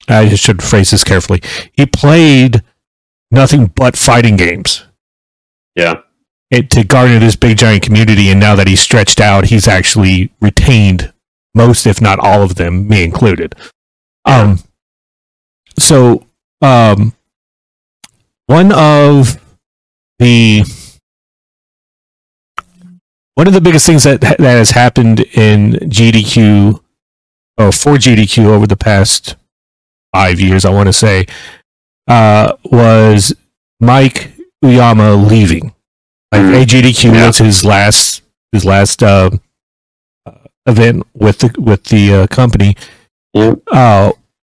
I 0.07 0.33
should 0.35 0.63
phrase 0.63 0.91
this 0.91 1.03
carefully. 1.03 1.41
He 1.73 1.85
played 1.85 2.63
nothing 3.31 3.67
but 3.75 3.97
fighting 3.97 4.37
games 4.37 4.85
Yeah. 5.75 5.95
it, 6.49 6.69
to 6.71 6.83
garner 6.83 7.19
this 7.19 7.35
big 7.35 7.57
giant 7.57 7.83
community, 7.83 8.29
and 8.29 8.39
now 8.39 8.55
that 8.55 8.67
he's 8.67 8.79
stretched 8.79 9.19
out, 9.19 9.45
he's 9.47 9.67
actually 9.67 10.31
retained 10.39 11.13
most, 11.53 11.85
if 11.85 11.99
not 12.01 12.19
all 12.19 12.41
of 12.43 12.55
them, 12.55 12.87
me 12.87 13.03
included. 13.03 13.53
Um, 14.25 14.59
so 15.77 16.25
um, 16.61 17.13
one 18.45 18.71
of 18.71 19.39
the 20.19 20.63
one 23.35 23.47
of 23.47 23.53
the 23.53 23.61
biggest 23.61 23.85
things 23.85 24.03
that 24.03 24.21
that 24.21 24.39
has 24.39 24.71
happened 24.71 25.19
in 25.33 25.73
GDQ 25.73 26.81
or 27.57 27.71
for 27.71 27.95
GDQ 27.95 28.45
over 28.45 28.65
the 28.67 28.77
past 28.77 29.35
five 30.13 30.39
years, 30.39 30.65
I 30.65 30.69
want 30.71 30.87
to 30.87 30.93
say, 30.93 31.25
uh, 32.07 32.53
was 32.65 33.33
Mike 33.79 34.31
Uyama 34.63 35.29
leaving. 35.29 35.73
Like 36.31 36.41
Mhm. 36.41 36.61
AGDQ 36.65 37.13
Yeah. 37.13 37.27
was 37.27 37.37
his 37.37 37.63
last 37.65 38.21
his 38.51 38.65
last 38.65 39.03
uh, 39.03 39.29
uh, 40.25 40.31
event 40.65 41.05
with 41.13 41.39
the 41.39 41.53
with 41.59 41.83
the 41.85 42.13
uh, 42.13 42.27
company. 42.27 42.75
Yeah. 43.33 43.53
Uh, 43.71 44.11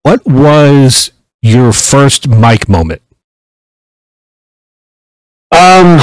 what 0.04 0.26
was 0.26 1.12
your 1.42 1.74
first 1.74 2.28
Mike 2.28 2.68
moment? 2.70 3.02
Um, 5.52 6.00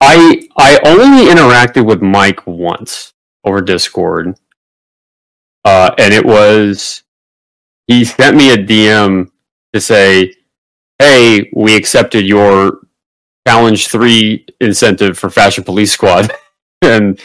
I 0.00 0.48
I 0.56 0.78
only 0.84 1.26
interacted 1.32 1.86
with 1.86 2.02
Mike 2.02 2.46
once 2.46 3.12
over 3.44 3.60
Discord, 3.60 4.36
uh, 5.64 5.90
and 5.98 6.12
it 6.12 6.24
was 6.26 7.02
he 7.88 8.04
sent 8.04 8.36
me 8.36 8.52
a 8.52 8.56
DM 8.56 9.30
to 9.72 9.80
say, 9.80 10.34
"Hey, 10.98 11.50
we 11.54 11.74
accepted 11.74 12.26
your 12.26 12.80
challenge 13.46 13.88
three 13.88 14.46
incentive 14.60 15.18
for 15.18 15.30
Fashion 15.30 15.64
Police 15.64 15.92
Squad," 15.92 16.30
and 16.82 17.20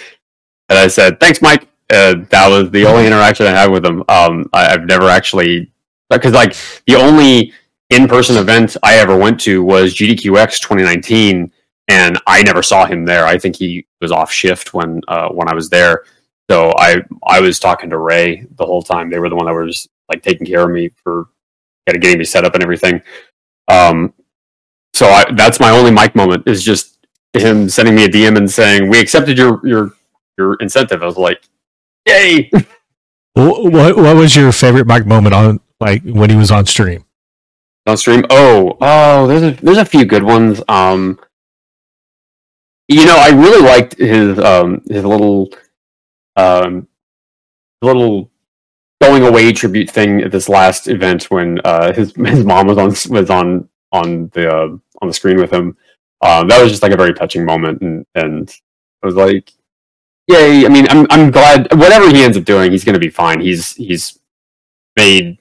and 0.69 0.80
I 0.80 0.88
said, 0.88 1.19
"Thanks, 1.19 1.41
Mike." 1.41 1.67
Uh, 1.93 2.15
that 2.30 2.47
was 2.47 2.71
the 2.71 2.86
only 2.86 3.06
interaction 3.06 3.45
I 3.45 3.52
had 3.52 3.69
with 3.69 3.86
him. 3.86 4.04
Um, 4.10 4.49
I, 4.54 4.73
I've 4.73 4.86
never 4.86 5.10
actually 5.10 5.69
because 6.10 6.34
like 6.34 6.56
the 6.88 6.95
only 6.95 7.54
in-person 7.89 8.38
event 8.38 8.78
I 8.82 8.95
ever 8.95 9.15
went 9.15 9.39
to 9.41 9.63
was 9.63 9.93
GDQX 9.93 10.62
2019, 10.62 11.52
and 11.89 12.17
I 12.26 12.41
never 12.43 12.63
saw 12.63 12.86
him 12.86 13.06
there. 13.06 13.26
I 13.26 13.38
think 13.38 13.56
he 13.58 13.86
was 14.02 14.12
off 14.12 14.32
shift 14.32 14.73
when 14.73 15.02
uh, 15.08 15.30
when 15.30 15.49
I 15.49 15.54
was 15.54 15.69
there. 15.69 16.06
So 16.49 16.73
I 16.78 17.04
I 17.28 17.41
was 17.41 17.60
talking 17.60 17.89
to 17.89 17.97
Ray 17.97 18.45
the 18.58 18.65
whole 18.65 18.82
time. 18.82 19.10
They 19.10 19.19
were 19.19 19.30
the 19.30 19.36
one 19.36 19.45
that 19.45 19.54
was 19.54 19.88
like 20.10 20.22
taking 20.22 20.46
care 20.46 20.63
of 20.63 20.72
me 20.72 20.89
for 21.04 21.28
kind 21.88 21.96
of 21.96 22.02
getting 22.02 22.20
me 22.20 22.26
set 22.26 22.46
up 22.46 22.54
and 22.54 22.63
everything. 22.63 23.02
Um, 23.68 24.13
so 24.94 25.08
I, 25.08 25.26
that's 25.34 25.60
my 25.60 25.72
only 25.72 25.92
Mike 25.92 26.16
moment 26.16 26.48
is 26.48 26.63
just 26.63 26.98
him 27.34 27.68
sending 27.70 27.96
me 27.96 28.06
a 28.06 28.10
DM 28.10 28.38
and 28.38 28.50
saying 28.50 28.89
we 28.89 29.00
accepted 29.00 29.38
your 29.38 29.66
your 29.66 29.92
your 30.38 30.56
incentive. 30.56 31.02
I 31.02 31.06
was 31.06 31.18
like, 31.18 31.44
yay! 32.08 32.50
What 33.36 33.98
what 33.98 34.16
was 34.16 34.36
your 34.36 34.52
favorite 34.52 34.86
Mike 34.86 35.08
moment 35.08 35.34
on 35.34 35.60
like 35.80 36.04
when 36.04 36.30
he 36.30 36.36
was 36.36 36.52
on 36.52 36.68
stream? 36.68 37.04
on 37.88 37.98
stream. 37.98 38.24
Oh, 38.30 38.78
oh, 38.80 39.28
there's 39.28 39.44
a 39.44 39.52
there's 39.63 39.78
a 39.78 39.86
few 39.86 40.06
good 40.06 40.24
ones. 40.24 40.62
Um, 40.68 41.20
you 42.88 43.06
know, 43.06 43.18
I 43.18 43.30
really 43.30 43.66
liked 43.66 43.98
his 43.98 44.39
um 44.39 44.82
his 44.89 45.04
little 45.04 45.50
um 46.36 46.88
little 47.82 48.30
going 49.04 49.24
away 49.24 49.52
tribute 49.52 49.89
thing 49.89 50.22
at 50.22 50.32
this 50.32 50.48
last 50.48 50.88
event 50.88 51.26
when 51.26 51.60
uh 51.66 51.94
his 51.94 52.13
his 52.26 52.46
mom 52.46 52.68
was 52.68 52.78
on 52.78 52.89
was 53.13 53.30
on 53.30 53.70
on 53.92 54.30
the 54.34 54.50
uh, 54.50 54.68
on 55.02 55.08
the 55.08 55.13
screen 55.13 55.38
with 55.38 55.52
him. 55.52 55.78
Um, 56.22 56.48
that 56.48 56.62
was 56.62 56.72
just 56.72 56.84
like 56.84 56.92
a 56.92 56.98
very 56.98 57.13
touching 57.13 57.46
moment, 57.46 57.82
and 57.82 58.06
and 58.16 58.54
I 59.02 59.06
was 59.06 59.16
like, 59.16 59.52
yay! 60.28 60.66
I 60.66 60.70
mean, 60.70 60.88
I'm 60.89 61.06
I'm 61.10 61.32
glad 61.32 61.72
whatever 61.74 62.10
he 62.10 62.24
ends 62.24 62.38
up 62.38 62.44
doing, 62.44 62.72
he's 62.72 62.84
going 62.84 62.94
to 62.94 63.00
be 63.00 63.10
fine. 63.10 63.39
He's 63.39 63.76
he's 63.76 64.20
made 64.98 65.38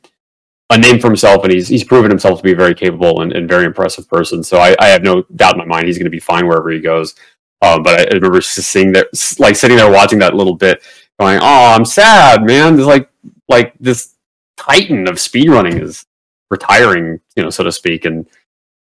a 0.70 0.78
name 0.78 0.98
for 0.98 1.08
himself, 1.08 1.44
and 1.44 1.52
he's 1.52 1.68
he's 1.68 1.84
proven 1.84 2.10
himself 2.10 2.38
to 2.38 2.44
be 2.44 2.52
a 2.52 2.56
very 2.56 2.74
capable 2.74 3.22
and, 3.22 3.32
and 3.32 3.48
very 3.48 3.64
impressive 3.64 4.08
person. 4.08 4.42
So 4.42 4.58
I, 4.58 4.76
I 4.78 4.88
have 4.88 5.02
no 5.02 5.22
doubt 5.36 5.54
in 5.54 5.58
my 5.58 5.64
mind 5.64 5.86
he's 5.86 5.98
going 5.98 6.04
to 6.04 6.10
be 6.10 6.20
fine 6.20 6.46
wherever 6.46 6.70
he 6.70 6.80
goes. 6.80 7.14
Um, 7.62 7.82
but 7.84 8.00
I, 8.00 8.02
I 8.02 8.14
remember 8.14 8.40
just 8.40 8.54
seeing 8.54 8.92
that, 8.92 9.06
like 9.38 9.54
sitting 9.54 9.76
there 9.76 9.90
watching 9.90 10.18
that 10.18 10.34
little 10.34 10.56
bit, 10.56 10.82
going, 11.18 11.38
"Oh, 11.40 11.74
I'm 11.74 11.84
sad, 11.84 12.44
man." 12.44 12.74
It's 12.74 12.86
like 12.86 13.08
like 13.48 13.74
this 13.78 14.14
titan 14.56 15.08
of 15.08 15.16
speedrunning 15.16 15.80
is 15.80 16.06
retiring, 16.50 17.20
you 17.36 17.42
know, 17.42 17.50
so 17.50 17.64
to 17.64 17.72
speak. 17.72 18.04
And 18.04 18.28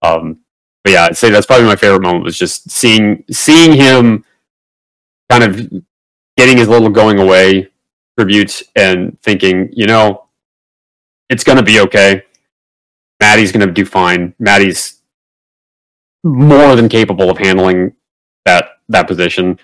um, 0.02 0.40
but 0.84 0.94
yeah, 0.94 1.06
I'd 1.06 1.18
say 1.18 1.30
that's 1.30 1.46
probably 1.46 1.66
my 1.66 1.76
favorite 1.76 2.02
moment 2.02 2.24
was 2.24 2.38
just 2.38 2.70
seeing 2.70 3.24
seeing 3.30 3.74
him 3.74 4.24
kind 5.30 5.44
of 5.44 5.84
getting 6.38 6.58
his 6.58 6.68
little 6.68 6.90
going 6.90 7.20
away 7.20 7.70
tribute 8.18 8.64
and 8.76 9.20
thinking, 9.22 9.70
you 9.74 9.86
know, 9.86 10.28
it's 11.30 11.44
to 11.58 11.64
be 11.64 11.80
okay. 11.82 12.24
Maddie's 13.20 13.52
to 13.66 13.74
do 13.74 13.86
fine. 13.86 14.34
Maddie's 14.40 15.02
more 16.24 16.76
than 16.76 16.88
capable 16.88 17.30
of 17.30 17.38
handling 17.38 17.94
that 18.46 18.70
that 18.90 19.08
position, 19.08 19.60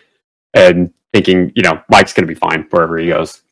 and 0.54 0.94
thinking, 1.14 1.52
you 1.56 1.64
know, 1.64 1.82
Mike's 1.90 2.14
to 2.28 2.34
be 2.34 2.38
fine 2.38 2.68
wherever 2.72 2.98
he 2.98 3.08
goes. 3.08 3.43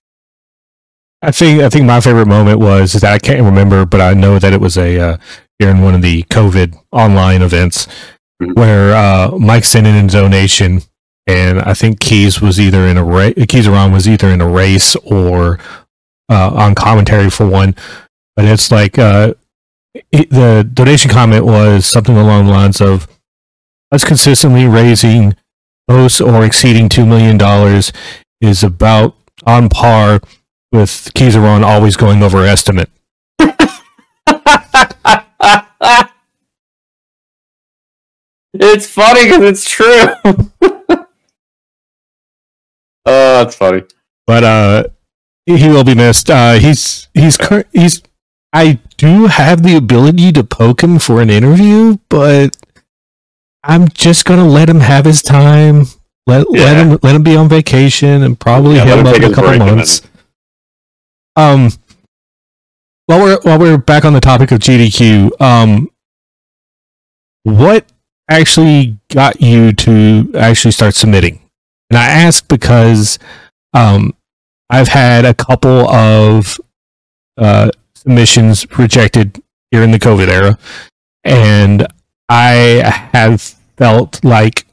I 1.22 1.32
think 1.32 1.62
I 1.62 1.70
think 1.70 1.86
my 1.86 2.02
favorite 2.02 2.28
moment 2.28 2.60
was 2.60 2.94
that 2.94 3.04
I 3.14 3.20
can't 3.20 3.44
remember, 3.44 3.86
but 3.86 4.02
I 4.02 4.14
know 4.14 4.40
that 4.40 4.54
it 4.54 4.62
was 4.62 4.78
a 4.78 5.00
uh, 5.00 5.18
during 5.60 5.82
one 5.82 5.94
of 5.96 6.02
the 6.02 6.24
COVID 6.24 6.76
online 6.92 7.42
events 7.42 7.88
Mhm. 8.42 8.56
where 8.56 8.96
uh, 8.96 9.38
Mike 9.38 9.64
sent 9.66 9.86
in 9.86 9.94
a 10.06 10.08
donation, 10.08 10.82
and 11.28 11.62
I 11.62 11.76
think 11.76 12.00
Keys 12.00 12.42
was 12.42 12.60
either 12.60 12.88
in 12.88 12.98
a 12.98 13.04
race. 13.04 13.36
Keys 13.48 13.68
Around 13.68 13.92
was 13.92 14.08
either 14.08 14.30
in 14.30 14.42
a 14.42 14.48
race 14.50 14.96
or 14.98 15.60
uh, 16.30 16.50
on 16.56 16.74
commentary 16.74 17.30
for 17.30 17.46
one. 17.48 17.76
But 18.36 18.46
it's 18.46 18.72
like 18.72 18.98
uh, 18.98 19.36
it, 20.12 20.32
the 20.32 20.68
donation 20.74 21.12
comment 21.12 21.46
was 21.46 21.86
something 21.86 22.18
along 22.18 22.46
the 22.48 22.52
lines 22.52 22.82
of 22.82 23.08
us 23.92 24.04
consistently 24.04 24.66
raising 24.66 25.36
close 25.88 26.20
or 26.20 26.44
exceeding 26.44 26.90
two 26.90 27.06
million 27.06 27.38
dollars 27.38 27.92
is 28.40 28.64
about 28.64 29.14
on 29.46 29.70
par 29.70 30.20
with 30.72 31.12
Kizaron 31.14 31.64
always 31.64 31.98
going 31.98 32.24
over 32.24 32.44
estimate. 32.46 32.90
it's 38.54 38.88
funny 38.88 39.24
because 39.26 39.42
it's 39.44 39.70
true. 39.70 40.06
Oh, 43.04 43.44
that's 43.44 43.56
funny. 43.56 43.82
But 44.28 44.44
uh, 44.44 44.84
he 45.48 45.68
will 45.70 45.84
be 45.84 45.96
missed. 45.96 46.30
Uh, 46.30 46.54
he's 46.60 47.08
he's 47.16 47.36
cur- 47.36 47.66
he's. 47.74 48.00
I 48.54 48.78
do 48.98 49.26
have 49.26 49.64
the 49.64 49.76
ability 49.76 50.32
to 50.34 50.44
poke 50.44 50.84
him 50.84 51.00
for 51.00 51.20
an 51.20 51.32
interview, 51.32 51.98
but 52.10 52.56
I'm 53.64 53.90
just 53.90 54.26
gonna 54.26 54.48
let 54.48 54.70
him 54.70 54.82
have 54.82 55.06
his 55.06 55.24
time. 55.24 55.86
Let 56.28 56.52
let 56.52 56.78
him 56.78 57.00
let 57.02 57.16
him 57.16 57.24
be 57.24 57.36
on 57.36 57.50
vacation 57.50 58.22
and 58.22 58.40
probably 58.40 58.76
Yeah, 58.76 58.86
him 58.98 59.08
up 59.08 59.16
a 59.16 59.34
couple 59.34 59.58
months. 59.58 60.04
Um, 61.36 61.70
while 63.06 63.22
we're 63.22 63.40
while 63.42 63.60
we're 63.60 63.78
back 63.78 64.06
on 64.06 64.14
the 64.14 64.22
topic 64.22 64.52
of 64.52 64.60
GDQ, 64.60 65.42
um, 65.42 65.90
what 67.44 67.86
actually 68.30 68.98
got 69.10 69.42
you 69.42 69.74
to 69.74 70.32
actually 70.38 70.72
start 70.72 70.96
submitting? 70.96 71.42
And 71.90 71.98
I 71.98 72.06
ask 72.06 72.48
because 72.48 73.20
um, 73.74 74.14
I've 74.70 74.88
had 74.88 75.26
a 75.26 75.34
couple 75.34 75.90
of 75.90 76.60
uh, 77.38 77.72
submissions 77.96 78.66
rejected 78.78 79.42
here 79.72 79.84
in 79.84 79.92
the 79.92 80.00
COVID 80.00 80.28
era, 80.28 80.58
and 81.24 81.88
I 82.30 83.10
have 83.14 83.42
felt 83.78 84.24
like 84.24 84.66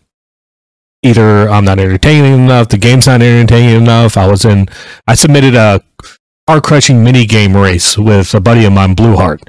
either 1.02 1.48
I'm 1.48 1.64
not 1.64 1.78
entertaining 1.78 2.34
enough, 2.34 2.68
the 2.68 2.78
game's 2.78 3.06
not 3.06 3.22
entertaining 3.22 3.82
enough. 3.82 4.16
I 4.16 4.26
was 4.26 4.44
in, 4.44 4.68
I 5.06 5.14
submitted 5.14 5.54
a 5.54 5.82
car 6.48 6.62
crushing 6.62 7.04
mini 7.04 7.26
game 7.26 7.54
race 7.54 7.98
with 7.98 8.32
a 8.32 8.40
buddy 8.40 8.64
of 8.64 8.72
mine, 8.72 8.96
Blueheart, 8.96 9.46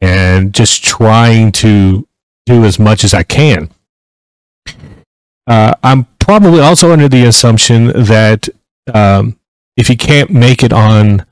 and 0.00 0.54
just 0.54 0.84
trying 0.84 1.50
to 1.50 2.06
do 2.46 2.64
as 2.64 2.78
much 2.78 3.02
as 3.02 3.12
I 3.12 3.24
can. 3.24 3.70
Uh, 5.48 5.74
I'm 5.82 6.04
probably 6.20 6.60
also 6.60 6.92
under 6.92 7.08
the 7.08 7.24
assumption 7.24 7.88
that 8.04 8.48
um, 8.94 9.36
if 9.76 9.90
you 9.90 9.96
can't 9.96 10.30
make 10.30 10.62
it 10.62 10.72
on 10.72 11.26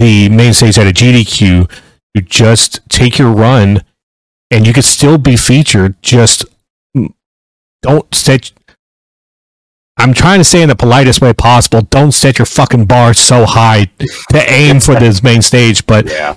the 0.00 0.28
main 0.30 0.52
stage 0.52 0.78
at 0.78 0.88
a 0.88 0.92
GDQ, 0.92 1.70
you 2.12 2.20
just 2.20 2.80
take 2.88 3.18
your 3.18 3.30
run, 3.30 3.84
and 4.50 4.66
you 4.66 4.72
could 4.72 4.84
still 4.84 5.18
be 5.18 5.36
featured. 5.36 5.94
Just 6.02 6.44
don't 7.82 8.12
set. 8.12 8.50
I'm 9.98 10.14
trying 10.14 10.38
to 10.38 10.44
say 10.44 10.62
in 10.62 10.68
the 10.68 10.76
politest 10.76 11.20
way 11.20 11.32
possible. 11.32 11.82
Don't 11.82 12.12
set 12.12 12.38
your 12.38 12.46
fucking 12.46 12.86
bar 12.86 13.14
so 13.14 13.44
high 13.44 13.86
to 14.30 14.50
aim 14.50 14.80
for 14.80 14.94
this 14.94 15.22
main 15.28 15.42
stage. 15.42 15.84
But 15.86 16.06
Yeah. 16.06 16.36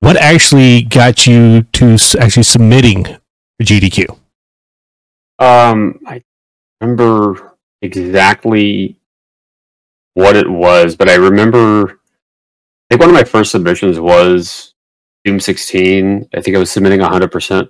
what 0.00 0.16
actually 0.16 0.82
got 0.82 1.26
you 1.26 1.62
to 1.74 1.96
actually 2.18 2.42
submitting 2.44 3.04
GDQ? 3.62 4.16
Um, 5.38 6.00
I 6.06 6.22
remember 6.80 7.56
exactly 7.82 8.96
what 10.14 10.36
it 10.36 10.48
was, 10.48 10.96
but 10.96 11.08
I 11.08 11.14
remember. 11.14 12.00
I 12.90 12.94
think 12.94 13.00
one 13.00 13.08
of 13.10 13.14
my 13.14 13.24
first 13.24 13.50
submissions 13.52 13.98
was 13.98 14.74
Doom 15.24 15.40
16. 15.40 16.28
I 16.34 16.40
think 16.42 16.56
I 16.56 16.60
was 16.60 16.70
submitting 16.70 17.00
100% 17.00 17.68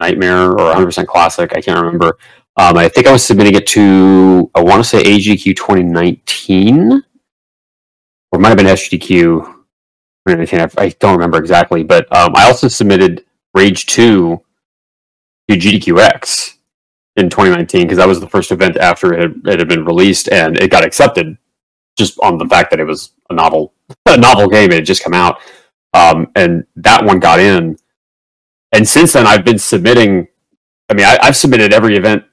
Nightmare 0.00 0.50
or 0.52 0.74
100% 0.74 1.06
Classic. 1.06 1.52
I 1.54 1.60
can't 1.60 1.78
remember. 1.78 2.16
Um, 2.56 2.78
I 2.78 2.88
think 2.88 3.06
I 3.06 3.12
was 3.12 3.24
submitting 3.24 3.54
it 3.54 3.66
to. 3.68 4.50
I 4.54 4.62
want 4.62 4.82
to 4.82 4.88
say 4.88 5.02
AGDQ 5.02 5.56
2019, 5.56 6.92
or 6.92 7.02
it 8.32 8.38
might 8.38 8.48
have 8.48 8.56
been 8.56 8.66
2019. 8.66 10.70
I, 10.78 10.88
don't 11.00 11.14
remember 11.14 11.38
exactly, 11.38 11.82
but 11.82 12.04
um, 12.14 12.32
I 12.36 12.46
also 12.46 12.68
submitted 12.68 13.24
Rage 13.54 13.86
2 13.86 14.40
to 15.48 15.56
GDQX 15.56 16.54
in 17.16 17.30
2019 17.30 17.82
because 17.82 17.98
that 17.98 18.08
was 18.08 18.20
the 18.20 18.28
first 18.28 18.50
event 18.50 18.76
after 18.76 19.14
it 19.14 19.20
had, 19.20 19.34
it 19.46 19.58
had 19.60 19.68
been 19.68 19.84
released 19.84 20.28
and 20.30 20.58
it 20.58 20.70
got 20.70 20.84
accepted 20.84 21.36
just 21.96 22.18
on 22.20 22.38
the 22.38 22.46
fact 22.46 22.70
that 22.70 22.80
it 22.80 22.84
was 22.84 23.12
a 23.30 23.34
novel 23.34 23.72
a 24.06 24.16
novel 24.16 24.48
game 24.48 24.70
it 24.70 24.76
had 24.76 24.86
just 24.86 25.04
come 25.04 25.14
out 25.14 25.40
um, 25.92 26.30
and 26.34 26.66
that 26.74 27.04
one 27.04 27.20
got 27.20 27.38
in 27.38 27.76
and 28.72 28.88
since 28.88 29.12
then 29.12 29.26
i've 29.26 29.44
been 29.44 29.58
submitting 29.58 30.26
i 30.88 30.94
mean 30.94 31.06
I, 31.06 31.18
i've 31.22 31.36
submitted 31.36 31.72
every 31.72 31.96
event 31.96 32.24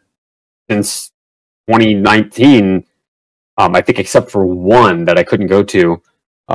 since 0.71 1.11
2019 1.69 2.85
um, 3.57 3.75
i 3.75 3.81
think 3.81 3.99
except 3.99 4.31
for 4.31 4.45
one 4.45 5.05
that 5.05 5.17
i 5.17 5.23
couldn't 5.23 5.47
go 5.47 5.63
to 5.63 6.01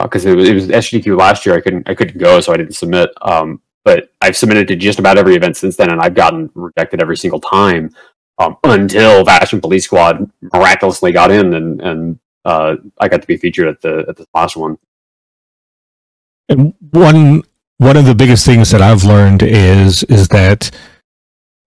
because 0.03 0.27
it, 0.27 0.37
was, 0.37 0.49
it 0.49 0.55
was 0.55 0.69
last 1.09 1.47
year 1.47 1.55
i 1.55 1.61
couldn't 1.61 1.89
i 1.89 1.95
couldn't 1.95 2.19
go 2.19 2.41
so 2.41 2.53
i 2.53 2.57
didn't 2.57 2.75
submit 2.75 3.11
um, 3.23 3.61
but 3.87 4.11
I've 4.21 4.37
submitted 4.37 4.67
to 4.69 4.77
just 4.77 4.99
about 4.99 5.17
every 5.17 5.37
event 5.37 5.57
since 5.57 5.77
then, 5.77 5.93
and 5.93 6.01
I've 6.01 6.17
gotten 6.17 6.51
rejected 6.57 7.01
every 7.01 7.17
single 7.17 7.39
time 7.39 7.95
um, 8.37 8.57
until 8.65 9.25
Fashion 9.25 9.61
Police 9.61 9.85
Squad 9.85 10.29
miraculously 10.53 11.13
got 11.13 11.31
in, 11.31 11.55
and 11.55 11.81
and 11.81 12.19
uh, 12.45 12.75
I 12.99 13.07
got 13.09 13.21
to 13.23 13.29
be 13.29 13.37
featured 13.37 13.69
at 13.69 13.81
the 13.81 14.05
at 14.09 14.17
the 14.17 14.27
last 14.35 14.57
one. 14.57 14.77
And 16.49 16.75
one 16.91 17.45
one 17.79 17.97
of 17.97 18.07
the 18.07 18.15
biggest 18.17 18.45
things 18.45 18.73
that 18.73 18.83
I've 18.83 19.05
learned 19.05 19.45
is 19.45 20.03
is 20.05 20.27
that 20.29 20.73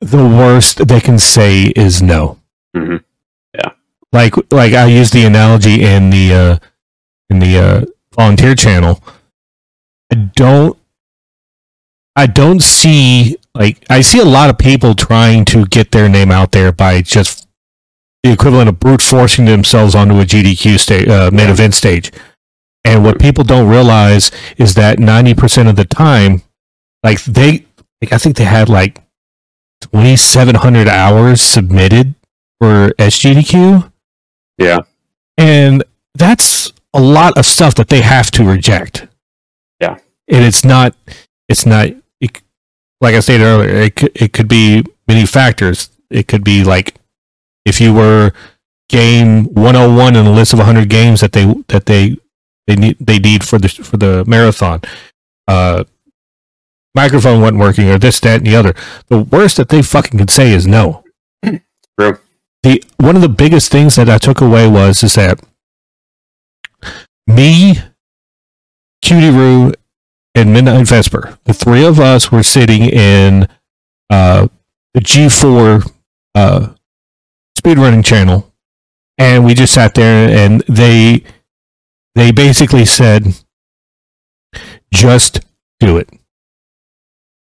the 0.01 0.17
worst 0.17 0.89
they 0.89 0.99
can 0.99 1.17
say 1.17 1.67
is 1.67 2.01
no. 2.01 2.38
Mhm. 2.75 3.03
Yeah. 3.53 3.71
Like 4.11 4.33
like 4.51 4.73
I 4.73 4.85
use 4.85 5.11
the 5.11 5.25
analogy 5.25 5.83
in 5.83 6.09
the 6.09 6.33
uh, 6.33 6.57
in 7.29 7.39
the 7.39 7.57
uh, 7.57 7.85
volunteer 8.15 8.55
channel. 8.55 9.03
I 10.11 10.15
don't 10.35 10.77
I 12.15 12.25
don't 12.25 12.61
see 12.61 13.37
like 13.55 13.83
I 13.89 14.01
see 14.01 14.19
a 14.19 14.25
lot 14.25 14.49
of 14.49 14.57
people 14.57 14.93
trying 14.95 15.45
to 15.45 15.65
get 15.65 15.91
their 15.91 16.09
name 16.09 16.31
out 16.31 16.51
there 16.51 16.71
by 16.71 17.01
just 17.01 17.47
the 18.23 18.31
equivalent 18.31 18.67
of 18.69 18.79
brute 18.79 19.01
forcing 19.01 19.45
themselves 19.45 19.95
onto 19.95 20.19
a 20.19 20.25
GDQ 20.25 20.77
stage, 20.79 21.07
uh, 21.07 21.29
main 21.31 21.47
Yeah. 21.47 21.53
event 21.53 21.73
stage. 21.75 22.11
And 22.83 23.03
what 23.03 23.19
people 23.19 23.43
don't 23.43 23.67
realize 23.69 24.31
is 24.57 24.73
that 24.75 24.99
ninety 24.99 25.33
percent 25.33 25.69
of 25.69 25.75
the 25.75 25.85
time, 25.85 26.41
like 27.03 27.23
they, 27.23 27.65
like 28.01 28.11
I 28.11 28.17
think 28.17 28.35
they 28.37 28.45
had 28.45 28.69
like 28.69 29.01
twenty 29.81 30.15
seven 30.17 30.55
hundred 30.55 30.87
hours 30.87 31.41
submitted 31.41 32.15
for 32.59 32.89
SGDQ, 32.97 33.91
Yeah, 34.57 34.79
and 35.37 35.83
that's 36.15 36.71
a 36.93 37.01
lot 37.01 37.37
of 37.37 37.45
stuff 37.45 37.75
that 37.75 37.87
they 37.89 38.01
have 38.01 38.31
to 38.31 38.43
reject. 38.43 39.07
Yeah. 39.79 39.97
and 40.27 40.43
it's 40.43 40.63
not, 40.65 40.95
it's 41.47 41.65
not. 41.65 41.87
It, 42.19 42.41
like 43.01 43.15
I 43.15 43.21
stated 43.21 43.43
earlier, 43.45 43.69
it 43.69 43.95
could, 43.95 44.11
it 44.15 44.33
could 44.33 44.47
be 44.49 44.83
many 45.07 45.25
factors. 45.25 45.89
It 46.09 46.27
could 46.27 46.43
be 46.43 46.63
like 46.63 46.95
if 47.65 47.79
you 47.79 47.93
were 47.93 48.31
game 48.89 49.45
101 49.53 50.15
in 50.15 50.25
a 50.25 50.31
list 50.31 50.51
of 50.53 50.59
100 50.59 50.89
games 50.89 51.21
that 51.21 51.31
they 51.31 51.45
that 51.67 51.85
they 51.85 52.17
they 52.67 52.75
need 52.75 52.97
they 52.99 53.19
need 53.19 53.43
for 53.43 53.57
the 53.59 53.69
for 53.69 53.97
the 53.97 54.25
marathon. 54.25 54.81
Uh, 55.47 55.83
microphone 56.95 57.41
wasn't 57.41 57.59
working, 57.59 57.87
or 57.89 57.97
this, 57.97 58.19
that, 58.19 58.37
and 58.39 58.47
the 58.47 58.55
other. 58.55 58.73
The 59.07 59.19
worst 59.19 59.57
that 59.57 59.69
they 59.69 59.81
fucking 59.81 60.17
can 60.17 60.27
say 60.27 60.51
is 60.51 60.67
no. 60.67 61.03
True. 61.97 62.19
The 62.63 62.83
one 62.97 63.15
of 63.15 63.21
the 63.21 63.29
biggest 63.29 63.71
things 63.71 63.95
that 63.95 64.09
I 64.09 64.17
took 64.17 64.41
away 64.41 64.67
was 64.67 65.01
is 65.03 65.15
that 65.15 65.39
me, 67.25 67.75
Cutie 69.01 69.29
Roo, 69.29 69.71
and 70.35 70.51
Midnight 70.53 70.87
Vesper, 70.87 71.37
the 71.45 71.53
three 71.53 71.85
of 71.85 71.99
us 71.99 72.31
were 72.31 72.43
sitting 72.43 72.83
in 72.83 73.47
uh, 74.09 74.47
the 74.93 74.99
G4 74.99 75.89
uh, 76.35 76.73
speedrunning 77.57 78.03
channel, 78.03 78.51
and 79.17 79.45
we 79.45 79.53
just 79.53 79.73
sat 79.73 79.93
there, 79.95 80.29
and 80.29 80.61
they 80.67 81.23
they 82.15 82.31
basically 82.31 82.85
said, 82.85 83.35
"Just 84.93 85.41
do 85.79 85.97
it." 85.97 86.09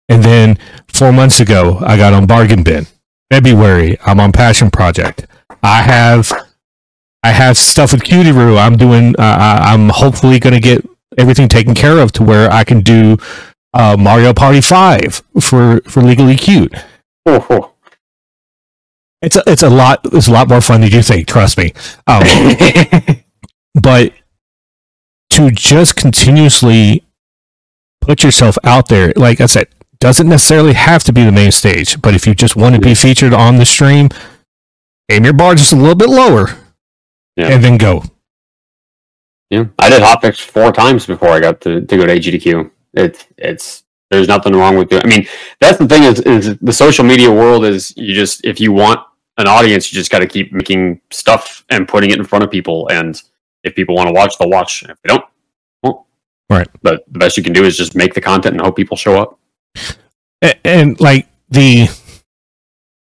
And 0.10 0.24
then 0.24 0.58
four 0.88 1.14
months 1.14 1.40
ago, 1.40 1.78
I 1.82 1.96
got 1.96 2.14
on 2.14 2.26
Bargain 2.26 2.64
Bin. 2.64 2.88
February, 3.32 3.98
I'm 4.06 4.20
on 4.20 4.32
Passion 4.32 4.72
Project. 4.72 5.28
I 5.62 5.82
have 5.82 6.32
I 7.24 7.32
have 7.32 7.58
stuff 7.58 7.92
with 7.92 8.04
Cutie 8.04 8.32
Roo. 8.32 8.58
I'm 8.58 8.78
doing. 8.78 9.16
Uh, 9.20 9.22
I- 9.40 9.74
I'm 9.74 9.90
hopefully 9.90 10.40
going 10.40 10.54
to 10.54 10.60
get 10.62 10.88
everything 11.18 11.48
taken 11.50 11.76
care 11.76 12.00
of 12.00 12.12
to 12.14 12.24
where 12.24 12.50
I 12.52 12.64
can 12.64 12.82
do 12.82 13.18
uh, 13.74 13.98
Mario 14.00 14.34
Party 14.34 14.62
Five 14.62 15.22
for 15.40 15.82
for 15.82 16.02
Legally 16.02 16.36
Cute. 16.36 16.74
Oh, 17.26 17.46
oh. 17.50 17.74
It's 19.22 19.36
a, 19.36 19.44
it's 19.48 19.64
a 19.64 19.70
lot. 19.70 20.00
It's 20.14 20.28
a 20.28 20.32
lot 20.32 20.48
more 20.48 20.62
fun 20.62 20.80
than 20.82 20.92
you 20.92 21.02
think. 21.02 21.28
Trust 21.28 21.58
me. 21.58 21.74
Um, 22.08 22.24
but 23.76 24.14
to 25.32 25.52
just 25.52 25.98
continuously 25.98 27.04
put 28.00 28.24
yourself 28.24 28.58
out 28.64 28.88
there, 28.88 29.12
like 29.18 29.42
I 29.42 29.46
said, 29.48 29.68
doesn't 30.00 30.28
necessarily 30.30 30.74
have 30.74 31.04
to 31.06 31.14
be 31.14 31.24
the 31.24 31.32
main 31.32 31.52
stage. 31.52 32.02
But 32.02 32.14
if 32.16 32.26
you 32.26 32.34
just 32.34 32.56
want 32.56 32.76
to 32.76 32.82
be 32.82 32.96
featured 32.96 33.34
on 33.34 33.58
the 33.58 33.66
stream, 33.66 34.10
aim 35.10 35.24
your 35.26 35.34
bar 35.34 35.56
just 35.56 35.74
a 35.74 35.76
little 35.76 35.96
bit 35.96 36.10
lower, 36.10 36.50
Yeah. 37.36 37.48
and 37.50 37.64
then 37.64 37.78
go. 37.78 38.04
yeah. 39.50 39.66
I 39.78 39.90
did 39.90 40.02
hotfix 40.02 40.40
four 40.42 40.72
times 40.72 41.06
before 41.06 41.30
I 41.30 41.40
got 41.40 41.62
to, 41.62 41.82
to 41.82 41.98
go 41.98 42.06
to 42.06 42.14
AGDQ. 42.16 42.72
It's 42.94 43.26
it's 43.38 43.84
there's 44.10 44.28
nothing 44.28 44.54
wrong 44.54 44.76
with 44.78 44.92
it. 44.92 45.06
I 45.06 45.08
mean, 45.08 45.28
that's 45.60 45.78
the 45.78 45.88
thing 45.88 46.04
is 46.04 46.20
is 46.22 46.58
the 46.60 46.74
social 46.74 47.06
media 47.06 47.30
world 47.32 47.66
is 47.66 47.94
you 47.98 48.14
just 48.16 48.44
if 48.46 48.60
you 48.60 48.72
want 48.72 49.00
an 49.38 49.48
audience, 49.48 49.92
you 49.92 49.96
just 49.98 50.12
got 50.12 50.20
to 50.20 50.28
keep 50.28 50.52
making 50.52 51.00
stuff 51.12 51.64
and 51.70 51.88
putting 51.88 52.10
it 52.12 52.18
in 52.20 52.26
front 52.26 52.44
of 52.44 52.52
people. 52.52 52.90
And 52.90 53.22
if 53.64 53.76
people 53.76 53.96
want 53.96 54.08
to 54.08 54.14
watch, 54.14 54.38
they'll 54.38 54.50
watch. 54.50 54.84
If 54.84 54.98
they 55.04 55.08
don't, 55.10 55.24
won't. 55.84 56.06
Right. 56.50 56.68
But 56.82 57.04
the 57.12 57.20
best 57.20 57.38
you 57.38 57.44
can 57.44 57.54
do 57.54 57.64
is 57.64 57.78
just 57.78 57.96
make 57.96 58.14
the 58.14 58.22
content 58.22 58.54
and 58.56 58.62
hope 58.62 58.76
people 58.76 58.98
show 58.98 59.22
up. 59.22 59.39
A- 60.44 60.68
and 60.68 61.00
like 61.00 61.28
the 61.50 61.88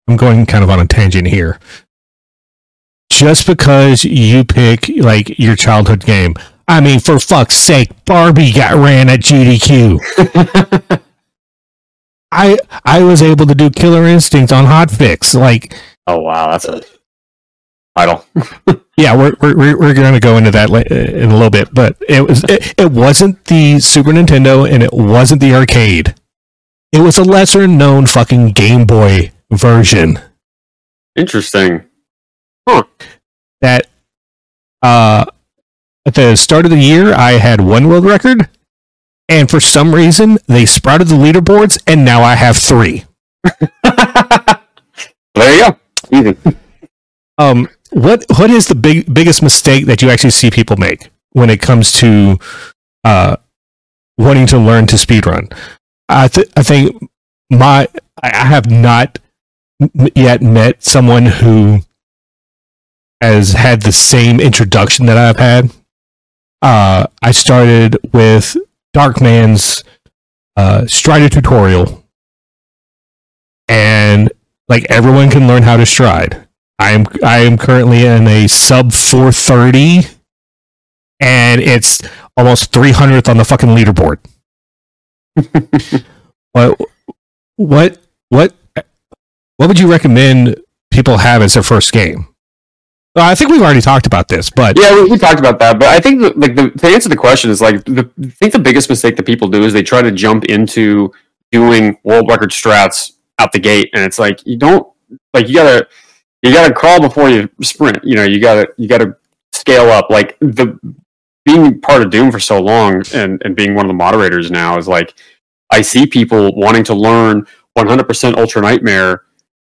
i'm 0.07 0.17
going 0.17 0.45
kind 0.45 0.63
of 0.63 0.69
on 0.69 0.79
a 0.79 0.85
tangent 0.87 1.27
here. 1.27 1.59
Just 3.11 3.45
because 3.45 4.03
you 4.03 4.43
pick 4.43 4.87
like 4.97 5.37
your 5.37 5.55
childhood 5.55 6.03
game 6.05 6.33
i 6.67 6.79
mean 6.81 6.99
for 6.99 7.19
fuck's 7.19 7.55
sake 7.55 7.89
barbie 8.05 8.51
got 8.51 8.73
ran 8.75 9.09
at 9.09 9.19
gdq 9.19 9.99
i 12.31 12.57
i 12.85 13.03
was 13.03 13.21
able 13.21 13.45
to 13.45 13.53
do 13.55 13.69
killer 13.69 14.05
instinct 14.05 14.51
on 14.51 14.65
hotfix 14.65 15.37
like 15.39 15.75
oh 16.07 16.19
wow, 16.19 16.49
that's 16.51 16.65
a 16.65 16.81
title. 17.97 18.25
yeah 18.97 19.15
we're 19.15 19.33
we're, 19.41 19.55
we're- 19.57 19.75
we're 19.75 19.93
going 19.93 20.13
to 20.13 20.19
go 20.19 20.37
into 20.37 20.49
that 20.51 20.69
in 20.91 21.29
a 21.29 21.33
little 21.33 21.49
bit 21.49 21.71
but 21.73 21.95
it 22.07 22.21
was 22.27 22.43
it, 22.45 22.73
it 22.79 22.91
wasn't 22.91 23.43
the 23.45 23.79
super 23.79 24.11
nintendo 24.11 24.67
and 24.69 24.81
it 24.81 24.93
wasn't 24.93 25.39
the 25.41 25.53
arcade 25.53 26.15
it 26.91 27.01
was 27.01 27.17
a 27.17 27.23
lesser 27.23 27.67
known 27.67 28.05
fucking 28.05 28.49
game 28.49 28.85
boy 28.85 29.31
version 29.51 30.17
Interesting. 31.15 31.83
Huh. 32.67 32.83
That 33.59 33.87
uh 34.81 35.25
at 36.05 36.15
the 36.15 36.35
start 36.35 36.65
of 36.65 36.71
the 36.71 36.77
year 36.77 37.13
I 37.13 37.33
had 37.33 37.61
one 37.61 37.87
world 37.89 38.05
record 38.05 38.49
and 39.29 39.49
for 39.49 39.59
some 39.59 39.93
reason 39.93 40.39
they 40.47 40.65
sprouted 40.65 41.07
the 41.07 41.15
leaderboards 41.15 41.81
and 41.85 42.05
now 42.05 42.23
I 42.23 42.35
have 42.35 42.57
3. 42.57 43.03
there 43.83 45.55
you 45.55 45.65
go. 45.65 45.77
Easy. 46.11 46.37
Um 47.37 47.67
what 47.91 48.25
what 48.37 48.49
is 48.49 48.67
the 48.67 48.75
big 48.75 49.11
biggest 49.13 49.41
mistake 49.41 49.85
that 49.87 50.01
you 50.01 50.09
actually 50.09 50.31
see 50.31 50.49
people 50.51 50.77
make 50.77 51.09
when 51.31 51.49
it 51.49 51.59
comes 51.59 51.91
to 51.93 52.37
uh, 53.03 53.35
wanting 54.17 54.45
to 54.47 54.57
learn 54.57 54.85
to 54.87 54.95
speedrun? 54.95 55.51
I 56.11 56.27
th- 56.27 56.49
I 56.57 56.63
think 56.63 57.09
my 57.49 57.87
I 58.21 58.45
have 58.45 58.69
not 58.69 59.19
yet 60.15 60.41
met 60.41 60.83
someone 60.83 61.25
who 61.25 61.79
has 63.21 63.53
had 63.53 63.81
the 63.81 63.91
same 63.91 64.39
introduction 64.39 65.05
that 65.05 65.17
I've 65.17 65.37
had. 65.39 65.71
Uh, 66.61 67.07
I 67.21 67.31
started 67.31 67.97
with 68.13 68.57
Darkman's 68.95 69.83
uh, 70.57 70.85
Strider 70.85 71.29
tutorial, 71.29 72.03
and 73.69 74.31
like 74.67 74.85
everyone 74.89 75.29
can 75.29 75.47
learn 75.47 75.63
how 75.63 75.77
to 75.77 75.85
stride. 75.85 76.47
I 76.77 76.91
am 76.91 77.05
I 77.23 77.39
am 77.39 77.57
currently 77.57 78.05
in 78.05 78.27
a 78.27 78.47
sub 78.47 78.91
430, 78.91 80.07
and 81.21 81.61
it's 81.61 82.01
almost 82.35 82.71
300th 82.73 83.29
on 83.29 83.37
the 83.37 83.45
fucking 83.45 83.69
leaderboard. 83.69 84.17
what 86.51 86.79
what 87.55 87.97
what 88.29 88.53
what 89.57 89.67
would 89.67 89.79
you 89.79 89.89
recommend 89.89 90.59
people 90.91 91.17
have 91.17 91.41
as 91.41 91.53
their 91.53 91.63
first 91.63 91.91
game? 91.91 92.27
Well, 93.15 93.29
I 93.29 93.35
think 93.35 93.51
we've 93.51 93.61
already 93.61 93.81
talked 93.81 94.07
about 94.07 94.29
this, 94.29 94.49
but 94.49 94.79
yeah, 94.79 94.95
we, 94.95 95.11
we 95.11 95.17
talked 95.17 95.39
about 95.39 95.59
that. 95.59 95.79
But 95.79 95.89
I 95.89 95.99
think 95.99 96.21
the, 96.21 96.33
like 96.37 96.55
the, 96.55 96.71
to 96.71 96.87
answer 96.87 97.09
the 97.09 97.17
question 97.17 97.51
is 97.51 97.61
like 97.61 97.83
the, 97.83 98.09
I 98.23 98.29
think 98.29 98.53
the 98.53 98.59
biggest 98.59 98.89
mistake 98.89 99.17
that 99.17 99.25
people 99.25 99.49
do 99.49 99.63
is 99.63 99.73
they 99.73 99.83
try 99.83 100.01
to 100.01 100.11
jump 100.11 100.45
into 100.45 101.11
doing 101.51 101.97
world 102.03 102.29
record 102.29 102.51
strats 102.51 103.11
out 103.37 103.51
the 103.51 103.59
gate, 103.59 103.89
and 103.93 104.03
it's 104.03 104.17
like 104.17 104.45
you 104.45 104.57
don't 104.57 104.87
like 105.33 105.49
you 105.49 105.55
gotta 105.55 105.87
you 106.41 106.53
gotta 106.53 106.73
crawl 106.73 107.01
before 107.01 107.29
you 107.29 107.49
sprint. 107.61 108.03
You 108.03 108.15
know, 108.15 108.23
you 108.23 108.39
gotta 108.39 108.69
you 108.77 108.87
gotta 108.87 109.17
scale 109.51 109.89
up. 109.89 110.09
Like 110.09 110.37
the 110.39 110.79
being 111.45 111.81
part 111.81 112.01
of 112.01 112.11
Doom 112.11 112.31
for 112.31 112.39
so 112.39 112.61
long 112.61 113.03
and 113.13 113.41
and 113.43 113.55
being 113.55 113.75
one 113.75 113.85
of 113.85 113.89
the 113.89 113.95
moderators 113.95 114.51
now 114.51 114.77
is 114.77 114.87
like 114.87 115.13
I 115.71 115.81
see 115.81 116.05
people 116.05 116.55
wanting 116.55 116.83
to 116.85 116.93
learn 116.93 117.47
100% 117.77 118.37
Ultra 118.37 118.61
Nightmare, 118.61 119.23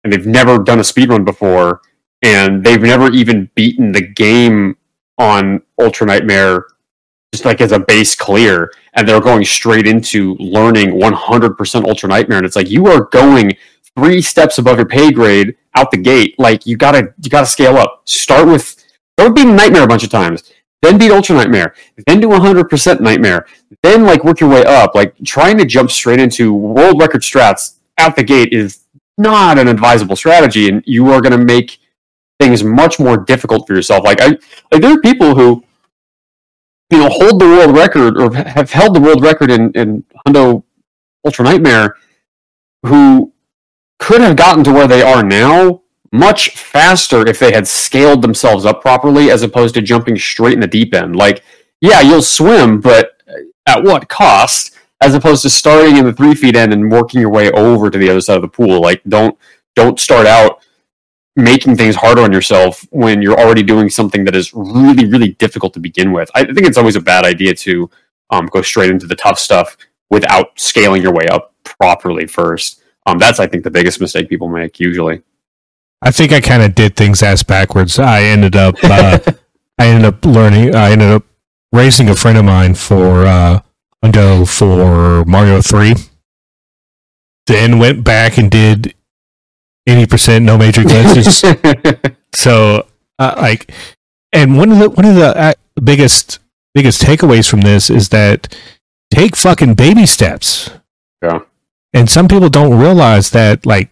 and 0.03 0.11
they've 0.11 0.25
never 0.25 0.57
done 0.57 0.79
a 0.79 0.83
speedrun 0.83 1.23
before 1.23 1.81
and 2.23 2.63
they've 2.63 2.81
never 2.81 3.11
even 3.11 3.49
beaten 3.55 3.91
the 3.91 4.01
game 4.01 4.77
on 5.17 5.61
Ultra 5.79 6.07
Nightmare 6.07 6.65
just 7.33 7.45
like 7.45 7.61
as 7.61 7.71
a 7.71 7.79
base 7.79 8.13
clear, 8.13 8.71
and 8.93 9.07
they're 9.07 9.21
going 9.21 9.45
straight 9.45 9.87
into 9.87 10.35
learning 10.35 10.89
100% 10.91 11.87
Ultra 11.87 12.09
Nightmare, 12.09 12.39
and 12.39 12.45
it's 12.45 12.57
like 12.57 12.69
you 12.69 12.87
are 12.87 13.05
going 13.05 13.55
three 13.97 14.21
steps 14.21 14.57
above 14.57 14.77
your 14.77 14.85
pay 14.85 15.11
grade 15.11 15.55
out 15.75 15.91
the 15.91 15.97
gate. 15.97 16.35
Like 16.37 16.65
you 16.65 16.75
gotta 16.75 17.13
you 17.21 17.29
gotta 17.29 17.45
scale 17.45 17.77
up. 17.77 18.01
Start 18.05 18.47
with 18.47 18.83
start 19.17 19.35
beating 19.35 19.55
Nightmare 19.55 19.83
a 19.83 19.87
bunch 19.87 20.03
of 20.03 20.09
times, 20.09 20.50
then 20.81 20.97
beat 20.97 21.11
Ultra 21.11 21.35
Nightmare, 21.35 21.75
then 22.07 22.19
do 22.19 22.27
100% 22.27 22.99
Nightmare, 22.99 23.45
then 23.83 24.03
like 24.03 24.23
work 24.23 24.39
your 24.39 24.49
way 24.49 24.63
up. 24.65 24.95
Like 24.95 25.15
trying 25.25 25.57
to 25.57 25.65
jump 25.65 25.91
straight 25.91 26.19
into 26.19 26.53
world 26.53 26.99
record 26.99 27.21
strats 27.21 27.77
out 27.97 28.15
the 28.15 28.23
gate 28.23 28.51
is 28.51 28.83
not 29.17 29.59
an 29.59 29.67
advisable 29.67 30.15
strategy, 30.15 30.69
and 30.69 30.83
you 30.85 31.11
are 31.11 31.21
going 31.21 31.37
to 31.37 31.37
make 31.37 31.79
things 32.39 32.63
much 32.63 32.99
more 32.99 33.17
difficult 33.17 33.67
for 33.67 33.75
yourself. 33.75 34.03
Like 34.03 34.21
I, 34.21 34.37
like 34.71 34.81
there 34.81 34.93
are 34.93 35.01
people 35.01 35.35
who, 35.35 35.63
you 36.89 36.97
know, 36.97 37.09
hold 37.09 37.39
the 37.39 37.45
world 37.45 37.75
record 37.75 38.19
or 38.19 38.33
have 38.33 38.71
held 38.71 38.95
the 38.95 39.01
world 39.01 39.21
record 39.21 39.51
in 39.51 39.71
in 39.73 40.03
Hundo 40.25 40.63
Ultra 41.23 41.45
Nightmare, 41.45 41.95
who 42.85 43.31
could 43.99 44.21
have 44.21 44.35
gotten 44.35 44.63
to 44.63 44.73
where 44.73 44.87
they 44.87 45.03
are 45.03 45.23
now 45.23 45.81
much 46.11 46.57
faster 46.57 47.25
if 47.27 47.39
they 47.39 47.53
had 47.53 47.67
scaled 47.67 48.21
themselves 48.21 48.65
up 48.65 48.81
properly, 48.81 49.31
as 49.31 49.43
opposed 49.43 49.73
to 49.75 49.81
jumping 49.81 50.17
straight 50.17 50.53
in 50.53 50.59
the 50.59 50.67
deep 50.67 50.93
end. 50.93 51.15
Like, 51.15 51.43
yeah, 51.79 52.01
you'll 52.01 52.21
swim, 52.21 52.81
but 52.81 53.21
at 53.65 53.83
what 53.83 54.09
cost? 54.09 54.75
As 55.01 55.15
opposed 55.15 55.41
to 55.43 55.49
starting 55.49 55.97
in 55.97 56.05
the 56.05 56.13
three 56.13 56.35
feet 56.35 56.55
end 56.55 56.73
and 56.73 56.91
working 56.91 57.21
your 57.21 57.31
way 57.31 57.49
over 57.51 57.89
to 57.89 57.97
the 57.97 58.09
other 58.09 58.21
side 58.21 58.35
of 58.35 58.43
the 58.43 58.47
pool. 58.47 58.81
Like, 58.81 59.01
don't 59.07 59.37
don't 59.75 59.99
start 59.99 60.27
out 60.27 60.61
making 61.35 61.77
things 61.77 61.95
harder 61.95 62.21
on 62.21 62.31
yourself 62.31 62.85
when 62.91 63.21
you're 63.21 63.39
already 63.39 63.63
doing 63.63 63.89
something 63.89 64.25
that 64.25 64.35
is 64.35 64.53
really, 64.53 65.05
really 65.07 65.29
difficult 65.29 65.73
to 65.73 65.79
begin 65.79 66.11
with. 66.11 66.29
I 66.35 66.43
think 66.43 66.67
it's 66.67 66.77
always 66.77 66.97
a 66.97 67.01
bad 67.01 67.23
idea 67.23 67.55
to 67.55 67.89
um, 68.29 68.47
go 68.47 68.61
straight 68.61 68.91
into 68.91 69.07
the 69.07 69.15
tough 69.15 69.39
stuff 69.39 69.77
without 70.09 70.59
scaling 70.59 71.01
your 71.01 71.13
way 71.13 71.25
up 71.31 71.55
properly 71.63 72.27
first. 72.27 72.83
Um, 73.05 73.17
that's, 73.17 73.39
I 73.39 73.47
think, 73.47 73.63
the 73.63 73.71
biggest 73.71 74.01
mistake 74.01 74.29
people 74.29 74.49
make 74.49 74.79
usually. 74.79 75.23
I 76.01 76.11
think 76.11 76.31
I 76.31 76.41
kind 76.41 76.63
of 76.63 76.73
did 76.73 76.95
things 76.95 77.21
ass 77.21 77.43
backwards. 77.43 77.99
I 77.99 78.23
ended 78.23 78.55
up, 78.55 78.75
uh, 78.83 79.19
I 79.77 79.87
ended 79.87 80.05
up 80.05 80.25
learning. 80.25 80.75
I 80.75 80.91
ended 80.91 81.11
up 81.11 81.23
racing 81.71 82.09
a 82.09 82.15
friend 82.15 82.37
of 82.37 82.45
mine 82.45 82.75
for 82.75 83.25
uh, 83.25 83.61
for 84.45 85.25
Mario 85.25 85.61
Three. 85.61 85.93
Then 87.47 87.79
went 87.79 88.03
back 88.03 88.37
and 88.37 88.49
did 88.49 88.95
eighty 89.87 90.05
percent 90.05 90.45
no 90.45 90.57
major 90.57 90.83
glitches. 90.83 92.15
so, 92.33 92.87
uh, 93.19 93.35
like, 93.37 93.71
and 94.33 94.57
one 94.57 94.71
of 94.71 94.79
the 94.79 94.89
one 94.89 95.05
of 95.05 95.15
the 95.15 95.37
uh, 95.37 95.53
biggest 95.83 96.39
biggest 96.73 97.01
takeaways 97.01 97.49
from 97.49 97.61
this 97.61 97.89
is 97.89 98.09
that 98.09 98.55
take 99.11 99.35
fucking 99.35 99.75
baby 99.75 100.05
steps. 100.05 100.69
Yeah. 101.21 101.41
And 101.93 102.09
some 102.09 102.27
people 102.27 102.49
don't 102.49 102.79
realize 102.79 103.31
that, 103.31 103.65
like, 103.65 103.91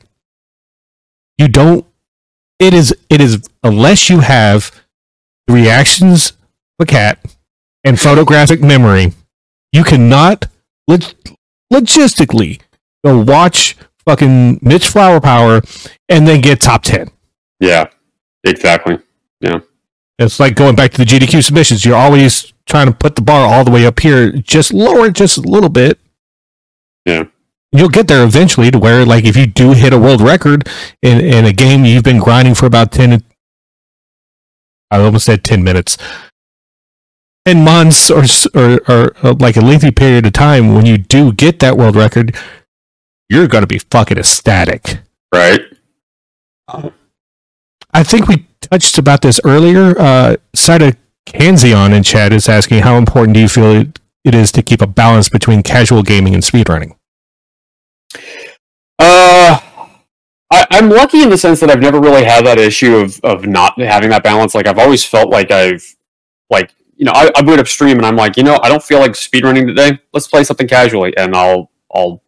you 1.38 1.48
don't. 1.48 1.86
It 2.60 2.74
is 2.74 2.94
it 3.10 3.22
is 3.22 3.48
unless 3.64 4.10
you 4.10 4.20
have 4.20 4.72
reactions 5.50 6.32
of 6.32 6.84
a 6.84 6.86
cat 6.86 7.20
and 7.84 8.00
photographic 8.00 8.62
memory, 8.62 9.14
you 9.72 9.84
cannot 9.84 10.48
log- 10.88 11.04
logistically 11.72 12.62
go 13.04 13.20
watch 13.20 13.78
fucking 14.06 14.60
Mitch 14.62 14.88
Flower 14.88 15.22
Power 15.22 15.62
and 16.10 16.28
then 16.28 16.42
get 16.42 16.60
top 16.60 16.84
10. 16.84 17.10
Yeah, 17.60 17.88
exactly. 18.44 19.00
Yeah. 19.40 19.60
It's 20.18 20.40
like 20.40 20.56
going 20.56 20.76
back 20.76 20.92
to 20.92 20.98
the 20.98 21.06
GDQ 21.06 21.44
submissions. 21.44 21.86
You're 21.86 21.96
always 21.96 22.52
trying 22.68 22.88
to 22.88 22.94
put 22.94 23.16
the 23.16 23.22
bar 23.22 23.48
all 23.48 23.64
the 23.64 23.72
way 23.72 23.86
up 23.86 24.00
here. 24.00 24.32
Just 24.34 24.74
lower 24.74 25.06
it 25.08 25.14
just 25.14 25.38
a 25.38 25.42
little 25.42 25.70
bit. 25.70 25.98
Yeah. 27.06 27.24
You'll 27.72 27.90
get 27.90 28.08
there 28.08 28.24
eventually 28.24 28.72
to 28.72 28.80
where, 28.80 29.06
like, 29.06 29.26
if 29.26 29.38
you 29.38 29.46
do 29.46 29.74
hit 29.74 29.94
a 29.94 30.00
world 30.00 30.22
record 30.22 30.68
in, 31.02 31.20
in 31.20 31.46
a 31.46 31.54
game 31.54 31.86
you've 31.86 32.04
been 32.04 32.20
grinding 32.20 32.56
for 32.56 32.66
about 32.66 32.92
10, 32.92 33.24
I 34.90 35.00
almost 35.00 35.26
said 35.26 35.44
10 35.44 35.64
minutes, 35.64 35.98
10 37.46 37.64
months 37.64 38.10
or, 38.10 38.24
or, 38.56 38.80
or, 38.88 39.16
or 39.24 39.34
like 39.34 39.56
a 39.56 39.62
lengthy 39.62 39.92
period 39.92 40.26
of 40.26 40.34
time, 40.34 40.74
when 40.74 40.86
you 40.86 40.98
do 40.98 41.32
get 41.32 41.60
that 41.60 41.78
world 41.78 41.96
record, 41.96 42.36
you're 43.30 43.48
going 43.48 43.62
to 43.64 43.68
be 43.68 43.80
fucking 43.80 44.18
ecstatic. 44.18 45.00
Right. 45.32 45.62
I 47.94 48.04
think 48.04 48.28
we 48.28 48.48
touched 48.62 48.98
about 48.98 49.22
this 49.22 49.40
earlier. 49.46 50.00
Uh, 50.00 50.38
Saida 50.56 50.96
Kanzion 51.28 51.94
in 51.94 52.04
chat 52.04 52.34
is 52.34 52.50
asking, 52.50 52.82
how 52.82 52.98
important 52.98 53.36
do 53.36 53.42
you 53.42 53.48
feel 53.48 53.82
it, 53.82 54.00
it 54.24 54.34
is 54.34 54.52
to 54.54 54.64
keep 54.64 54.82
a 54.82 54.88
balance 54.88 55.30
between 55.30 55.62
casual 55.64 56.02
gaming 56.02 56.34
and 56.34 56.44
speedrunning? 56.44 56.96
Uh, 58.98 59.60
I, 60.52 60.66
I'm 60.72 60.90
lucky 60.90 61.22
in 61.22 61.30
the 61.30 61.38
sense 61.38 61.60
that 61.60 61.70
I've 61.70 61.82
never 61.82 62.00
really 62.00 62.24
had 62.24 62.46
that 62.46 62.58
issue 62.58 62.96
of, 62.96 63.20
of 63.24 63.46
not 63.46 63.80
having 63.80 64.10
that 64.10 64.24
balance. 64.24 64.56
Like, 64.56 64.68
I've 64.68 64.80
always 64.80 65.06
felt 65.06 65.30
like 65.30 65.52
I've, 65.52 65.84
like, 66.50 66.74
you 66.96 67.06
know, 67.06 67.14
I, 67.14 67.32
I 67.36 67.42
boot 67.42 67.60
up 67.60 67.68
stream 67.68 67.98
and 67.98 68.06
I'm 68.06 68.16
like, 68.16 68.36
you 68.36 68.44
know, 68.44 68.60
I 68.62 68.70
don't 68.70 68.84
feel 68.84 69.00
like 69.00 69.12
speedrunning 69.12 69.68
today. 69.68 70.00
Let's 70.12 70.28
play 70.28 70.44
something 70.44 70.68
casually. 70.68 71.16
And 71.16 71.36
I'll, 71.36 71.72
I'll 71.94 72.22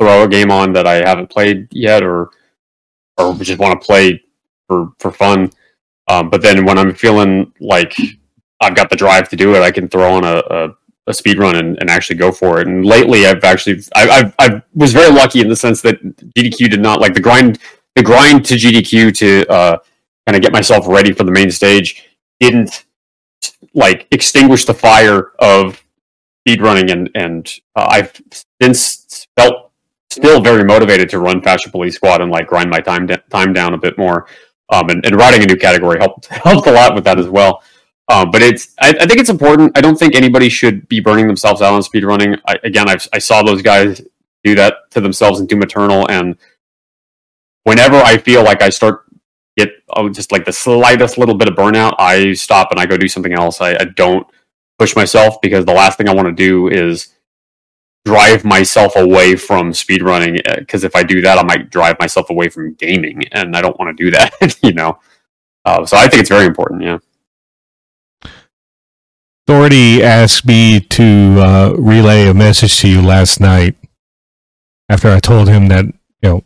throw 0.00 0.24
a 0.24 0.28
game 0.28 0.50
on 0.50 0.72
that 0.72 0.86
I 0.86 0.96
haven't 0.96 1.30
played 1.30 1.68
yet 1.70 2.02
or 2.02 2.30
or 3.16 3.34
just 3.36 3.60
want 3.60 3.80
to 3.80 3.86
play 3.86 4.22
for 4.66 4.88
for 4.98 5.12
fun. 5.12 5.50
Um, 6.08 6.30
but 6.30 6.42
then 6.42 6.64
when 6.64 6.78
I'm 6.78 6.94
feeling 6.94 7.52
like 7.60 7.96
I've 8.60 8.74
got 8.74 8.90
the 8.90 8.96
drive 8.96 9.28
to 9.30 9.36
do 9.36 9.54
it, 9.54 9.62
I 9.62 9.70
can 9.70 9.88
throw 9.88 10.12
on 10.12 10.24
a, 10.24 10.42
a, 10.50 10.68
a 11.06 11.14
speed 11.14 11.38
run 11.38 11.56
and, 11.56 11.78
and 11.80 11.90
actually 11.90 12.16
go 12.16 12.32
for 12.32 12.60
it. 12.60 12.66
And 12.66 12.84
lately, 12.84 13.26
I've 13.26 13.44
actually 13.44 13.82
I, 13.94 14.32
I 14.38 14.46
I 14.46 14.62
was 14.74 14.92
very 14.92 15.12
lucky 15.12 15.40
in 15.40 15.48
the 15.48 15.56
sense 15.56 15.82
that 15.82 16.02
GDQ 16.36 16.70
did 16.70 16.80
not 16.80 17.00
like 17.00 17.14
the 17.14 17.20
grind 17.20 17.58
the 17.94 18.02
grind 18.02 18.44
to 18.46 18.54
GDQ 18.54 19.16
to 19.18 19.46
uh, 19.50 19.78
kind 20.26 20.36
of 20.36 20.42
get 20.42 20.52
myself 20.52 20.86
ready 20.88 21.12
for 21.12 21.24
the 21.24 21.32
main 21.32 21.50
stage 21.50 22.04
didn't 22.40 22.84
like 23.74 24.06
extinguish 24.10 24.64
the 24.64 24.74
fire 24.74 25.32
of 25.38 25.82
speed 26.46 26.62
running 26.62 26.90
and 26.90 27.10
and 27.14 27.52
uh, 27.76 27.86
I've 27.90 28.20
since 28.60 29.26
felt 29.36 29.70
still 30.10 30.40
very 30.40 30.64
motivated 30.64 31.08
to 31.10 31.18
run 31.18 31.42
Fashion 31.42 31.70
Police 31.72 31.96
Squad 31.96 32.20
and 32.20 32.30
like 32.30 32.46
grind 32.46 32.70
my 32.70 32.80
time 32.80 33.06
da- 33.06 33.22
time 33.30 33.52
down 33.52 33.74
a 33.74 33.78
bit 33.78 33.98
more. 33.98 34.26
Um, 34.72 34.88
and, 34.88 35.04
and 35.04 35.16
writing 35.16 35.42
a 35.42 35.46
new 35.46 35.56
category 35.56 35.98
helped 35.98 36.26
helped 36.30 36.66
a 36.66 36.72
lot 36.72 36.94
with 36.94 37.04
that 37.04 37.18
as 37.18 37.28
well. 37.28 37.62
Um, 38.08 38.30
but 38.30 38.42
it's 38.42 38.74
I, 38.80 38.90
I, 38.90 39.06
think 39.06 39.18
it's 39.18 39.30
important. 39.30 39.76
I 39.76 39.80
don't 39.80 39.98
think 39.98 40.14
anybody 40.14 40.50
should 40.50 40.86
be 40.88 41.00
burning 41.00 41.26
themselves 41.26 41.62
out 41.62 41.72
on 41.72 41.80
speedrunning. 41.80 42.38
Again, 42.62 42.88
I've, 42.88 43.06
I 43.12 43.18
saw 43.18 43.42
those 43.42 43.62
guys 43.62 44.02
do 44.42 44.54
that 44.56 44.90
to 44.90 45.00
themselves 45.00 45.40
in 45.40 45.46
Doom 45.46 45.62
Eternal, 45.62 46.10
and 46.10 46.36
whenever 47.62 47.96
I 47.96 48.18
feel 48.18 48.44
like 48.44 48.62
I 48.62 48.68
start 48.68 49.04
get 49.56 49.70
oh, 49.96 50.08
just 50.08 50.32
like 50.32 50.44
the 50.44 50.52
slightest 50.52 51.16
little 51.16 51.34
bit 51.34 51.48
of 51.48 51.54
burnout, 51.54 51.94
I 51.98 52.34
stop 52.34 52.70
and 52.70 52.80
I 52.80 52.86
go 52.86 52.96
do 52.96 53.08
something 53.08 53.32
else. 53.32 53.60
I, 53.60 53.74
I 53.74 53.84
don't 53.96 54.26
push 54.78 54.94
myself 54.94 55.40
because 55.40 55.64
the 55.64 55.72
last 55.72 55.96
thing 55.96 56.08
I 56.08 56.14
want 56.14 56.28
to 56.28 56.32
do 56.34 56.68
is 56.68 57.14
drive 58.04 58.44
myself 58.44 58.96
away 58.96 59.34
from 59.34 59.72
speedrunning 59.72 60.40
because 60.58 60.84
if 60.84 60.94
I 60.94 61.02
do 61.02 61.22
that, 61.22 61.38
I 61.38 61.42
might 61.42 61.70
drive 61.70 61.98
myself 61.98 62.28
away 62.28 62.50
from 62.50 62.74
gaming, 62.74 63.22
and 63.32 63.56
I 63.56 63.62
don't 63.62 63.78
want 63.78 63.96
to 63.96 64.04
do 64.04 64.10
that, 64.10 64.58
you 64.62 64.74
know. 64.74 64.98
Uh, 65.64 65.86
so 65.86 65.96
I 65.96 66.08
think 66.08 66.20
it's 66.20 66.28
very 66.28 66.44
important. 66.44 66.82
Yeah. 66.82 66.98
Authority 69.46 70.02
asked 70.02 70.46
me 70.46 70.80
to 70.80 71.36
uh, 71.38 71.74
relay 71.76 72.28
a 72.28 72.34
message 72.34 72.80
to 72.80 72.88
you 72.88 73.02
last 73.02 73.40
night 73.40 73.76
after 74.88 75.10
I 75.10 75.20
told 75.20 75.48
him 75.48 75.68
that 75.68 75.84
you 75.84 76.28
know 76.28 76.44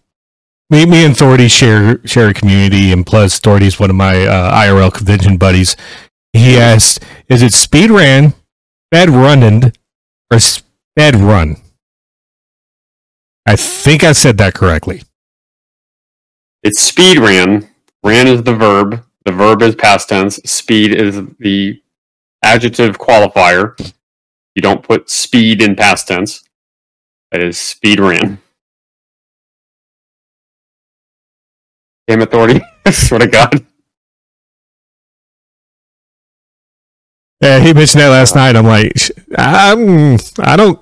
me, 0.68 0.84
me 0.84 1.04
and 1.04 1.12
Authority 1.12 1.46
share 1.46 2.04
share 2.04 2.28
a 2.28 2.34
community, 2.34 2.92
and 2.92 3.06
plus 3.06 3.38
Authority's 3.38 3.78
one 3.78 3.90
of 3.90 3.96
my 3.96 4.26
uh, 4.26 4.52
IRL 4.52 4.92
convention 4.92 5.36
buddies. 5.36 5.76
He 6.32 6.58
asked, 6.58 7.04
"Is 7.28 7.40
it 7.40 7.52
speed 7.52 7.90
ran, 7.90 8.34
bad 8.90 9.10
running, 9.10 9.72
or 10.32 10.40
sped 10.40 11.14
run?" 11.14 11.56
I 13.46 13.54
think 13.54 14.02
I 14.02 14.12
said 14.12 14.38
that 14.38 14.54
correctly. 14.54 15.02
It's 16.64 16.80
speed 16.80 17.18
ran. 17.18 17.68
Ran 18.02 18.26
is 18.26 18.42
the 18.42 18.54
verb. 18.54 19.04
The 19.24 19.32
verb 19.32 19.62
is 19.62 19.76
past 19.76 20.08
tense. 20.08 20.36
Speed 20.44 20.92
is 20.92 21.22
the 21.38 21.80
adjective 22.48 22.98
qualifier. 22.98 23.78
You 24.54 24.62
don't 24.62 24.82
put 24.82 25.10
speed 25.10 25.62
in 25.62 25.76
past 25.76 26.08
tense. 26.08 26.42
That 27.30 27.42
is 27.42 27.58
speed 27.58 28.00
ran. 28.00 28.38
Game 32.08 32.22
authority. 32.22 32.60
swear 32.90 33.20
to 33.20 33.26
God. 33.26 33.66
Yeah, 37.40 37.60
he 37.60 37.72
mentioned 37.72 38.00
that 38.00 38.08
last 38.08 38.34
night. 38.34 38.56
I'm 38.56 38.66
like, 38.66 38.92
I'm, 39.36 40.18
I 40.40 40.56
don't 40.56 40.80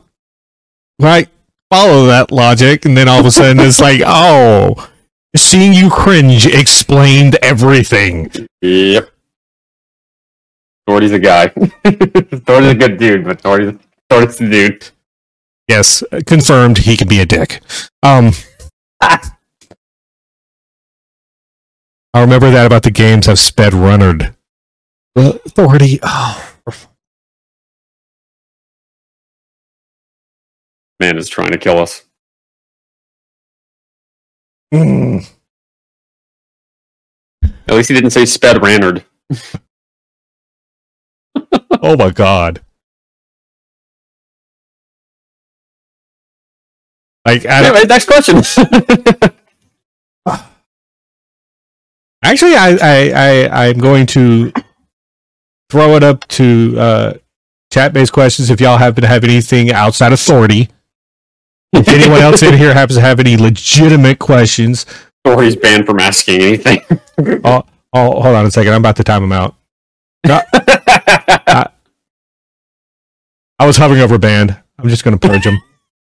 like 0.99 1.29
follow 1.71 2.07
that 2.07 2.31
logic, 2.31 2.85
and 2.87 2.97
then 2.97 3.09
all 3.09 3.21
of 3.21 3.27
a 3.27 3.31
sudden 3.31 3.61
it's 3.61 3.81
like, 3.81 4.01
oh, 4.07 4.89
seeing 5.37 5.75
you 5.75 5.91
cringe 5.91 6.47
explained 6.47 7.37
everything. 7.43 8.31
Yep. 8.63 9.11
Thordy's 10.87 11.13
a 11.13 11.19
guy. 11.19 11.49
Thordy's 11.85 12.71
a 12.71 12.75
good 12.75 12.99
dude, 12.99 13.25
but 13.25 13.41
Thordy's, 13.41 13.75
Thordy's 14.09 14.39
the 14.39 14.49
dude. 14.49 14.91
Yes, 15.69 16.03
confirmed. 16.27 16.79
He 16.79 16.97
can 16.97 17.09
be 17.09 17.21
a 17.21 17.27
dick. 17.27 17.61
Um, 18.03 18.33
I 19.01 19.21
remember 22.15 22.51
that 22.51 22.67
about 22.67 22.85
the 22.85 22.91
games 22.91 23.29
I've 23.29 23.39
sped 23.39 23.75
runnered. 23.75 24.35
Authority. 25.17 25.99
Oh, 26.03 26.57
man 31.01 31.19
is 31.19 31.29
trying 31.29 31.53
to 31.53 31.59
kill 31.59 31.79
us. 31.79 32.05
Mm. 34.73 35.29
At 37.69 37.75
least 37.75 37.89
he 37.89 37.95
didn't 37.95 38.11
say 38.11 38.25
sped 38.25 38.57
Rannard. 38.57 39.05
oh 41.83 41.97
my 41.97 42.11
god. 42.11 42.61
Like, 47.27 47.45
anyway, 47.45 47.83
next 47.89 48.07
question. 48.07 48.37
Actually, 52.23 52.55
I, 52.55 52.79
I, 52.81 53.11
I, 53.11 53.67
I'm 53.67 53.79
going 53.79 54.07
to 54.07 54.53
throw 55.71 55.97
it 55.97 56.05
up 56.05 56.27
to 56.29 56.75
uh, 56.79 57.15
chat-based 57.73 58.13
questions. 58.13 58.49
If 58.49 58.61
y'all 58.61 58.79
happen 58.79 59.03
to 59.03 59.09
have 59.09 59.25
anything 59.25 59.73
outside 59.73 60.13
authority, 60.13 60.69
if 61.73 61.89
anyone 61.89 62.21
else 62.21 62.43
in 62.43 62.57
here 62.57 62.73
happens 62.73 62.97
to 62.97 63.01
have 63.01 63.19
any 63.19 63.37
legitimate 63.37 64.21
questions, 64.21 64.87
or 65.25 65.43
he's 65.43 65.57
banned 65.57 65.85
from 65.85 65.99
asking 65.99 66.43
anything. 66.43 66.81
oh, 67.45 67.65
oh, 67.93 68.21
hold 68.21 68.37
on 68.37 68.47
a 68.47 68.51
second. 68.53 68.73
I'm 68.73 68.83
about 68.83 68.97
to 68.97 69.05
time 69.05 69.25
him 69.25 69.33
out. 69.33 69.56
No, 70.27 70.41
I, 70.53 71.69
I, 73.61 73.67
was 73.67 73.77
hovering 73.77 74.01
over 74.01 74.19
band. 74.19 74.61
I'm 74.77 74.89
just 74.89 75.05
going 75.05 75.17
to 75.17 75.29
purge 75.29 75.47
him. 75.47 75.57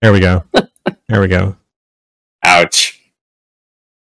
There 0.02 0.12
we 0.12 0.20
go. 0.20 0.44
There 1.08 1.22
we 1.22 1.28
go. 1.28 1.56
Ouch. 2.44 3.00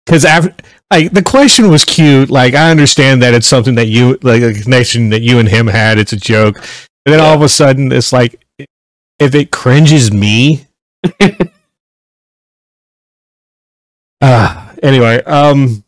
Because 0.05 0.24
after, 0.24 0.55
like, 0.89 1.12
the 1.12 1.22
question 1.22 1.70
was 1.70 1.84
cute. 1.84 2.30
Like, 2.30 2.53
I 2.53 2.72
understand 2.72 3.22
that 3.22 3.34
it's 3.34 3.47
something 3.47 3.76
that 3.76 3.88
you, 3.88 4.18
like, 4.22 4.41
a 4.41 4.53
connection 4.53 5.10
that 5.10 5.22
you 5.22 5.39
and 5.39 5.49
him 5.49 5.68
had. 5.68 5.97
It's 5.97 6.14
a 6.14 6.18
joke. 6.18 6.58
And 7.05 7.14
then 7.14 7.20
yeah. 7.20 7.26
all 7.26 7.36
of 7.36 7.41
a 7.41 7.49
sudden, 7.49 7.91
it's 7.91 8.14
like, 8.14 8.45
if 9.20 9.36
it 9.36 9.51
cringes 9.51 10.14
me, 10.14 10.68
uh, 14.22 14.74
anyway, 14.84 15.22
um, 15.24 15.84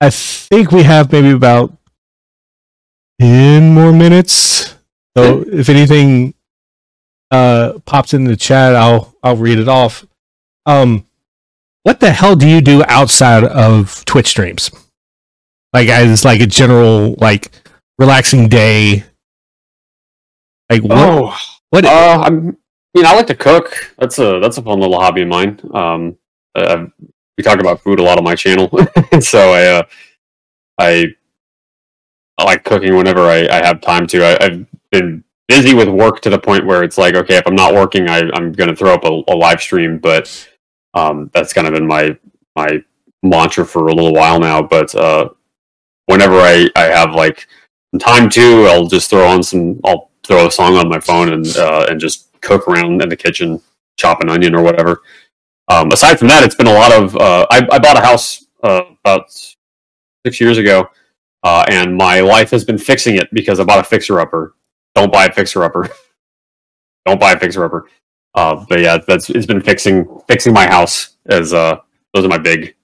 I 0.00 0.10
think 0.10 0.70
we 0.70 0.84
have 0.84 1.10
maybe 1.10 1.30
about 1.30 1.75
10 3.20 3.74
more 3.74 3.92
minutes. 3.92 4.74
So 5.16 5.44
if 5.46 5.68
anything 5.68 6.34
uh, 7.30 7.78
pops 7.86 8.14
in 8.14 8.24
the 8.24 8.36
chat, 8.36 8.74
I'll 8.74 9.14
I'll 9.22 9.36
read 9.36 9.58
it 9.58 9.68
off. 9.68 10.06
Um, 10.66 11.06
what 11.82 12.00
the 12.00 12.10
hell 12.10 12.36
do 12.36 12.46
you 12.46 12.60
do 12.60 12.82
outside 12.88 13.44
of 13.44 14.04
Twitch 14.04 14.26
streams? 14.28 14.70
Like 15.72 15.88
as 15.88 16.24
like 16.24 16.40
a 16.40 16.46
general 16.46 17.14
like 17.18 17.50
relaxing 17.98 18.48
day. 18.48 19.04
Like 20.68 20.82
what? 20.82 20.98
Oh, 20.98 21.36
what? 21.70 21.84
Uh, 21.84 22.22
I'm 22.24 22.58
you 22.94 23.02
know, 23.02 23.10
I 23.10 23.14
like 23.14 23.26
to 23.26 23.34
cook. 23.34 23.94
That's 23.98 24.18
a 24.18 24.40
that's 24.40 24.58
a 24.58 24.62
fun 24.62 24.80
little 24.80 24.98
hobby 24.98 25.22
of 25.22 25.28
mine. 25.28 25.60
Um, 25.72 26.16
I, 26.54 26.86
we 27.36 27.44
talk 27.44 27.60
about 27.60 27.82
food 27.82 28.00
a 28.00 28.02
lot 28.02 28.16
on 28.16 28.24
my 28.24 28.34
channel, 28.34 28.70
so 29.20 29.52
I, 29.52 29.66
uh, 29.66 29.82
I 30.78 31.06
like 32.44 32.64
cooking 32.64 32.96
whenever 32.96 33.20
I, 33.20 33.48
I 33.48 33.64
have 33.64 33.80
time 33.80 34.06
to. 34.08 34.24
I, 34.24 34.44
have 34.44 34.66
been 34.90 35.24
busy 35.48 35.74
with 35.74 35.88
work 35.88 36.20
to 36.20 36.30
the 36.30 36.38
point 36.38 36.66
where 36.66 36.82
it's 36.82 36.98
like, 36.98 37.14
okay, 37.14 37.36
if 37.36 37.46
I'm 37.46 37.54
not 37.54 37.74
working, 37.74 38.08
I, 38.08 38.18
am 38.36 38.52
going 38.52 38.68
to 38.68 38.76
throw 38.76 38.92
up 38.92 39.04
a, 39.04 39.32
a, 39.32 39.34
live 39.34 39.60
stream. 39.60 39.98
But 39.98 40.48
um, 40.94 41.30
that's 41.32 41.52
kind 41.52 41.66
of 41.66 41.74
been 41.74 41.86
my 41.86 42.16
my 42.54 42.82
mantra 43.22 43.64
for 43.64 43.88
a 43.88 43.94
little 43.94 44.12
while 44.12 44.38
now. 44.38 44.62
But 44.62 44.94
uh, 44.94 45.30
whenever 46.06 46.34
I, 46.34 46.68
I 46.76 46.84
have 46.84 47.14
like 47.14 47.46
time 47.98 48.28
to, 48.30 48.66
I'll 48.66 48.86
just 48.86 49.10
throw 49.10 49.26
on 49.26 49.42
some. 49.42 49.80
I'll 49.84 50.10
throw 50.24 50.46
a 50.46 50.50
song 50.52 50.76
on 50.76 50.88
my 50.88 51.00
phone 51.00 51.32
and 51.32 51.46
uh, 51.56 51.86
and 51.88 52.00
just 52.00 52.28
cook 52.40 52.68
around 52.68 53.02
in 53.02 53.08
the 53.08 53.16
kitchen, 53.16 53.60
chop 53.96 54.20
an 54.20 54.28
onion 54.28 54.54
or 54.54 54.62
whatever. 54.62 55.02
Um, 55.68 55.90
aside 55.90 56.18
from 56.18 56.28
that, 56.28 56.44
it's 56.44 56.54
been 56.54 56.68
a 56.68 56.72
lot 56.72 56.92
of. 56.92 57.16
Uh, 57.16 57.46
I, 57.50 57.66
I, 57.72 57.78
bought 57.78 57.96
a 57.96 58.00
house 58.00 58.44
uh, 58.62 58.82
about 59.04 59.30
six 60.24 60.40
years 60.40 60.58
ago, 60.58 60.88
uh, 61.46 61.64
and 61.68 61.96
my 61.96 62.20
life 62.20 62.50
has 62.50 62.64
been 62.64 62.76
fixing 62.76 63.14
it 63.14 63.28
because 63.32 63.60
I 63.60 63.64
bought 63.64 63.78
a 63.78 63.84
fixer 63.84 64.18
upper. 64.18 64.56
Don't 64.96 65.12
buy 65.12 65.26
a 65.26 65.32
fixer 65.32 65.62
upper. 65.62 65.88
Don't 67.06 67.20
buy 67.20 67.32
a 67.32 67.38
fixer 67.38 67.64
upper. 67.64 67.88
Uh, 68.34 68.64
but 68.68 68.80
yeah, 68.80 68.98
that's 69.06 69.30
it's 69.30 69.46
been 69.46 69.60
fixing 69.60 70.06
fixing 70.26 70.52
my 70.52 70.66
house 70.66 71.16
as 71.26 71.54
uh 71.54 71.78
those 72.12 72.24
are 72.24 72.28
my 72.28 72.38
big 72.38 72.74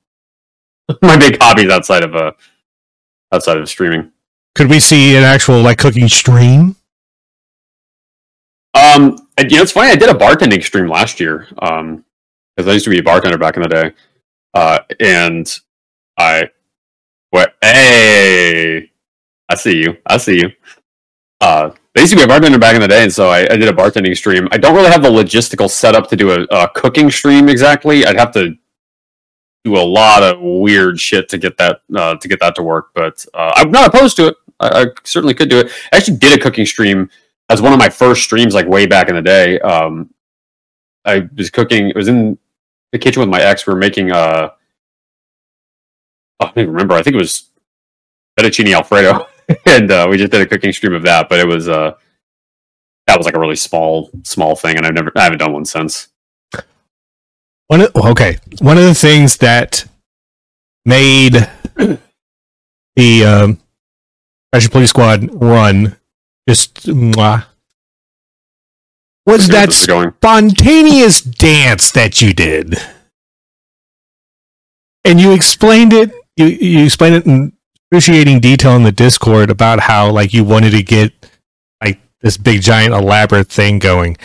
my 1.02 1.16
big 1.16 1.38
hobbies 1.42 1.70
outside 1.70 2.04
of 2.04 2.14
uh 2.14 2.30
outside 3.32 3.56
of 3.56 3.68
streaming. 3.68 4.12
Could 4.54 4.70
we 4.70 4.78
see 4.78 5.16
an 5.16 5.24
actual 5.24 5.60
like 5.60 5.78
cooking 5.78 6.08
stream? 6.08 6.76
Um, 8.74 9.28
and, 9.36 9.50
you 9.50 9.56
know, 9.56 9.62
it's 9.62 9.72
funny. 9.72 9.90
I 9.90 9.96
did 9.96 10.08
a 10.08 10.14
bartending 10.14 10.62
stream 10.62 10.88
last 10.88 11.20
year. 11.20 11.48
Um, 11.60 12.04
because 12.56 12.68
I 12.68 12.74
used 12.74 12.84
to 12.84 12.90
be 12.90 12.98
a 12.98 13.02
bartender 13.02 13.38
back 13.38 13.56
in 13.56 13.62
the 13.62 13.68
day. 13.68 13.92
Uh, 14.54 14.80
and 15.00 15.58
I, 16.18 16.50
what? 17.32 17.56
Hey, 17.62 18.90
I 19.48 19.54
see 19.54 19.78
you. 19.78 19.96
I 20.06 20.18
see 20.18 20.36
you. 20.36 20.50
Uh, 21.40 21.70
I 21.96 22.00
used 22.00 22.12
a 22.12 22.26
bartender 22.26 22.58
back 22.58 22.74
in 22.74 22.82
the 22.82 22.88
day, 22.88 23.02
and 23.02 23.12
so 23.12 23.28
I, 23.28 23.40
I, 23.50 23.56
did 23.56 23.68
a 23.68 23.72
bartending 23.72 24.16
stream. 24.16 24.48
I 24.52 24.58
don't 24.58 24.74
really 24.74 24.90
have 24.90 25.02
the 25.02 25.10
logistical 25.10 25.68
setup 25.68 26.08
to 26.10 26.16
do 26.16 26.30
a, 26.30 26.42
a, 26.50 26.68
cooking 26.74 27.10
stream 27.10 27.48
exactly. 27.48 28.04
I'd 28.04 28.18
have 28.18 28.32
to 28.32 28.54
do 29.64 29.76
a 29.76 29.82
lot 29.82 30.22
of 30.22 30.40
weird 30.40 31.00
shit 31.00 31.28
to 31.30 31.38
get 31.38 31.56
that 31.56 31.80
uh, 31.96 32.16
to 32.16 32.28
get 32.28 32.38
that 32.40 32.54
to 32.56 32.62
work. 32.62 32.90
But 32.94 33.24
uh, 33.32 33.52
I'm 33.56 33.70
not 33.70 33.92
opposed 33.92 34.16
to 34.16 34.28
it. 34.28 34.36
I, 34.60 34.82
I, 34.82 34.86
certainly 35.04 35.34
could 35.34 35.48
do 35.48 35.58
it. 35.60 35.72
I 35.92 35.96
actually 35.96 36.18
did 36.18 36.38
a 36.38 36.42
cooking 36.42 36.66
stream 36.66 37.10
as 37.48 37.62
one 37.62 37.72
of 37.72 37.78
my 37.78 37.88
first 37.88 38.24
streams, 38.24 38.54
like 38.54 38.68
way 38.68 38.86
back 38.86 39.08
in 39.08 39.14
the 39.14 39.22
day. 39.22 39.58
Um, 39.60 40.10
I 41.06 41.28
was 41.36 41.48
cooking. 41.48 41.88
It 41.88 41.96
was 41.96 42.08
in 42.08 42.38
the 42.92 42.98
kitchen 42.98 43.20
with 43.20 43.30
my 43.30 43.40
ex. 43.40 43.66
We 43.66 43.72
were 43.72 43.80
making 43.80 44.12
uh, 44.12 44.50
I 46.42 46.46
don't 46.46 46.58
even 46.58 46.74
remember. 46.74 46.94
I 46.94 47.02
think 47.02 47.14
it 47.14 47.18
was 47.20 47.48
fettuccine 48.38 48.74
alfredo, 48.74 49.26
and 49.66 49.90
uh, 49.90 50.06
we 50.10 50.16
just 50.16 50.32
did 50.32 50.40
a 50.40 50.46
cooking 50.46 50.72
stream 50.72 50.94
of 50.94 51.02
that. 51.02 51.28
But 51.28 51.40
it 51.40 51.46
was 51.46 51.68
uh, 51.68 51.94
that 53.06 53.18
was 53.18 53.26
like 53.26 53.36
a 53.36 53.40
really 53.40 53.56
small, 53.56 54.10
small 54.24 54.56
thing, 54.56 54.76
and 54.76 54.86
I've 54.86 54.94
never, 54.94 55.12
I 55.16 55.24
haven't 55.24 55.38
done 55.38 55.52
one 55.52 55.64
since. 55.64 56.08
One 57.68 57.82
of, 57.82 57.90
okay, 57.96 58.38
one 58.60 58.76
of 58.76 58.84
the 58.84 58.94
things 58.94 59.38
that 59.38 59.86
made 60.84 61.48
the 62.96 63.24
um, 63.24 63.58
Police 64.52 64.90
Squad 64.90 65.28
run 65.32 65.96
just 66.48 66.86
mwah, 66.86 67.46
was 69.24 69.48
that 69.48 69.72
spontaneous 69.72 71.20
dance 71.20 71.90
that 71.92 72.20
you 72.20 72.32
did. 72.32 72.76
And 75.04 75.20
you 75.20 75.32
explained 75.32 75.92
it, 75.92 76.12
you, 76.36 76.46
you 76.46 76.84
explained 76.84 77.14
it 77.16 77.26
in 77.26 77.52
excruciating 77.90 78.40
detail 78.40 78.74
in 78.76 78.82
the 78.84 78.92
Discord 78.92 79.50
about 79.50 79.80
how 79.80 80.10
like 80.10 80.32
you 80.32 80.44
wanted 80.44 80.70
to 80.70 80.82
get 80.82 81.12
like 81.82 82.00
this 82.20 82.36
big 82.36 82.62
giant 82.62 82.94
elaborate 82.94 83.48
thing 83.48 83.78
going. 83.78 84.16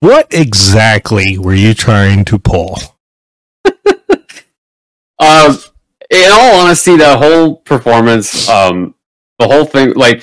What 0.00 0.28
exactly 0.32 1.36
were 1.38 1.54
you 1.54 1.74
trying 1.74 2.24
to 2.26 2.38
pull? 2.38 2.78
Um, 5.18 5.58
in 6.08 6.30
all 6.32 6.60
honesty, 6.62 6.96
the 6.96 7.16
whole 7.16 7.56
performance, 7.56 8.48
um, 8.48 8.94
the 9.38 9.46
whole 9.46 9.66
thing, 9.66 9.92
like 9.92 10.22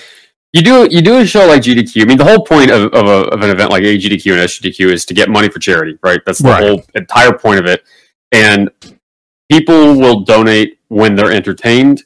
you 0.53 0.63
do, 0.63 0.88
you 0.89 1.01
do 1.03 1.19
a 1.19 1.25
show 1.25 1.45
like 1.45 1.61
GDQ. 1.61 2.01
I 2.01 2.05
mean, 2.05 2.17
the 2.17 2.23
whole 2.25 2.43
point 2.43 2.71
of, 2.71 2.91
of, 2.95 3.05
a, 3.05 3.28
of 3.30 3.41
an 3.41 3.51
event 3.51 3.69
like 3.69 3.84
AGDQ 3.84 4.32
and 4.32 4.41
SGDQ 4.49 4.91
is 4.91 5.05
to 5.05 5.13
get 5.13 5.30
money 5.30 5.49
for 5.49 5.59
charity, 5.59 5.99
right? 6.01 6.19
That's 6.25 6.39
the 6.39 6.49
Right. 6.49 6.63
whole 6.63 6.84
entire 6.95 7.32
point 7.38 7.59
of 7.59 7.67
it. 7.67 7.84
And 8.32 8.71
people 9.49 9.97
will 9.97 10.21
donate 10.21 10.79
when 10.87 11.15
they're 11.15 11.31
entertained, 11.31 12.03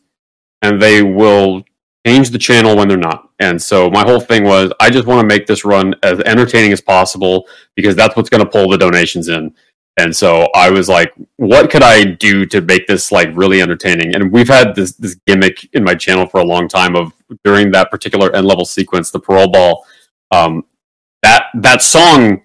and 0.61 0.81
they 0.81 1.01
will 1.01 1.63
change 2.05 2.29
the 2.29 2.37
channel 2.37 2.75
when 2.75 2.87
they're 2.87 2.97
not. 2.97 3.29
And 3.39 3.61
so 3.61 3.89
my 3.89 4.03
whole 4.03 4.19
thing 4.19 4.43
was, 4.43 4.71
I 4.79 4.89
just 4.89 5.07
want 5.07 5.21
to 5.21 5.27
make 5.27 5.47
this 5.47 5.65
run 5.65 5.95
as 6.03 6.19
entertaining 6.21 6.71
as 6.71 6.81
possible 6.81 7.47
because 7.75 7.95
that's 7.95 8.15
what's 8.15 8.29
going 8.29 8.43
to 8.43 8.49
pull 8.49 8.69
the 8.69 8.77
donations 8.77 9.29
in. 9.29 9.53
And 9.97 10.15
so 10.15 10.47
I 10.55 10.69
was 10.69 10.87
like, 10.87 11.13
what 11.37 11.69
could 11.69 11.83
I 11.83 12.03
do 12.03 12.45
to 12.47 12.61
make 12.61 12.87
this 12.87 13.11
like 13.11 13.29
really 13.33 13.61
entertaining? 13.61 14.15
And 14.15 14.31
we've 14.31 14.47
had 14.47 14.73
this 14.73 14.93
this 14.93 15.15
gimmick 15.27 15.67
in 15.73 15.83
my 15.83 15.95
channel 15.95 16.25
for 16.25 16.39
a 16.39 16.45
long 16.45 16.67
time 16.67 16.95
of 16.95 17.13
during 17.43 17.71
that 17.71 17.91
particular 17.91 18.33
end 18.35 18.47
level 18.47 18.65
sequence, 18.65 19.11
the 19.11 19.19
parole 19.19 19.51
ball, 19.51 19.85
um, 20.31 20.63
that 21.23 21.45
that 21.55 21.81
song 21.81 22.41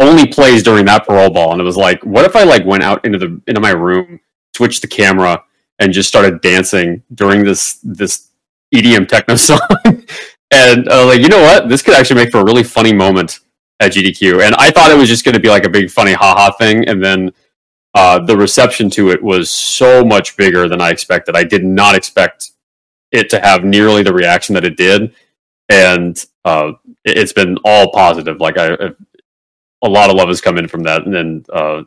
only 0.00 0.26
plays 0.26 0.62
during 0.62 0.86
that 0.86 1.06
parole 1.06 1.30
ball. 1.30 1.52
And 1.52 1.60
it 1.60 1.64
was 1.64 1.76
like, 1.76 2.02
what 2.02 2.24
if 2.24 2.34
I 2.34 2.44
like 2.44 2.64
went 2.64 2.82
out 2.82 3.04
into 3.04 3.18
the 3.18 3.40
into 3.46 3.60
my 3.60 3.70
room, 3.70 4.20
switched 4.56 4.82
the 4.82 4.88
camera, 4.88 5.42
and 5.78 5.92
just 5.92 6.08
started 6.08 6.40
dancing 6.40 7.02
during 7.14 7.44
this 7.44 7.78
this 7.82 8.12
EDM 8.74 9.06
techno 9.08 9.34
song? 9.48 9.58
and 10.50 10.88
uh, 10.88 11.06
like, 11.06 11.20
you 11.20 11.28
know 11.28 11.40
what? 11.48 11.68
This 11.68 11.82
could 11.82 11.94
actually 11.94 12.16
make 12.22 12.30
for 12.32 12.40
a 12.40 12.44
really 12.44 12.62
funny 12.64 12.92
moment 12.92 13.40
at 13.80 13.92
GDQ, 13.92 14.44
and 14.44 14.54
I 14.56 14.70
thought 14.70 14.90
it 14.90 14.96
was 14.98 15.08
just 15.08 15.24
going 15.24 15.34
to 15.34 15.40
be 15.40 15.48
like 15.50 15.64
a 15.66 15.68
big 15.78 15.90
funny 15.90 16.14
haha 16.14 16.50
thing, 16.52 16.88
and 16.88 17.02
then 17.04 17.30
uh, 17.94 18.18
the 18.24 18.36
reception 18.36 18.90
to 18.90 19.10
it 19.10 19.22
was 19.22 19.50
so 19.50 20.04
much 20.04 20.36
bigger 20.36 20.68
than 20.68 20.80
I 20.80 20.90
expected. 20.90 21.36
I 21.36 21.44
did 21.44 21.64
not 21.64 21.94
expect 21.94 22.50
it 23.12 23.30
to 23.30 23.40
have 23.40 23.64
nearly 23.64 24.02
the 24.02 24.12
reaction 24.14 24.54
that 24.54 24.64
it 24.64 24.76
did, 24.76 25.14
and 25.68 26.22
uh, 26.44 26.72
it- 27.04 27.18
it's 27.18 27.32
been 27.32 27.56
all 27.64 27.90
positive. 27.92 28.40
Like 28.40 28.56
I- 28.58 28.92
a 29.82 29.88
lot 29.88 30.08
of 30.10 30.16
love 30.16 30.28
has 30.28 30.40
come 30.40 30.56
in 30.58 30.68
from 30.68 30.82
that, 30.84 31.04
and 31.04 31.14
then 31.14 31.44
uh, 31.52 31.82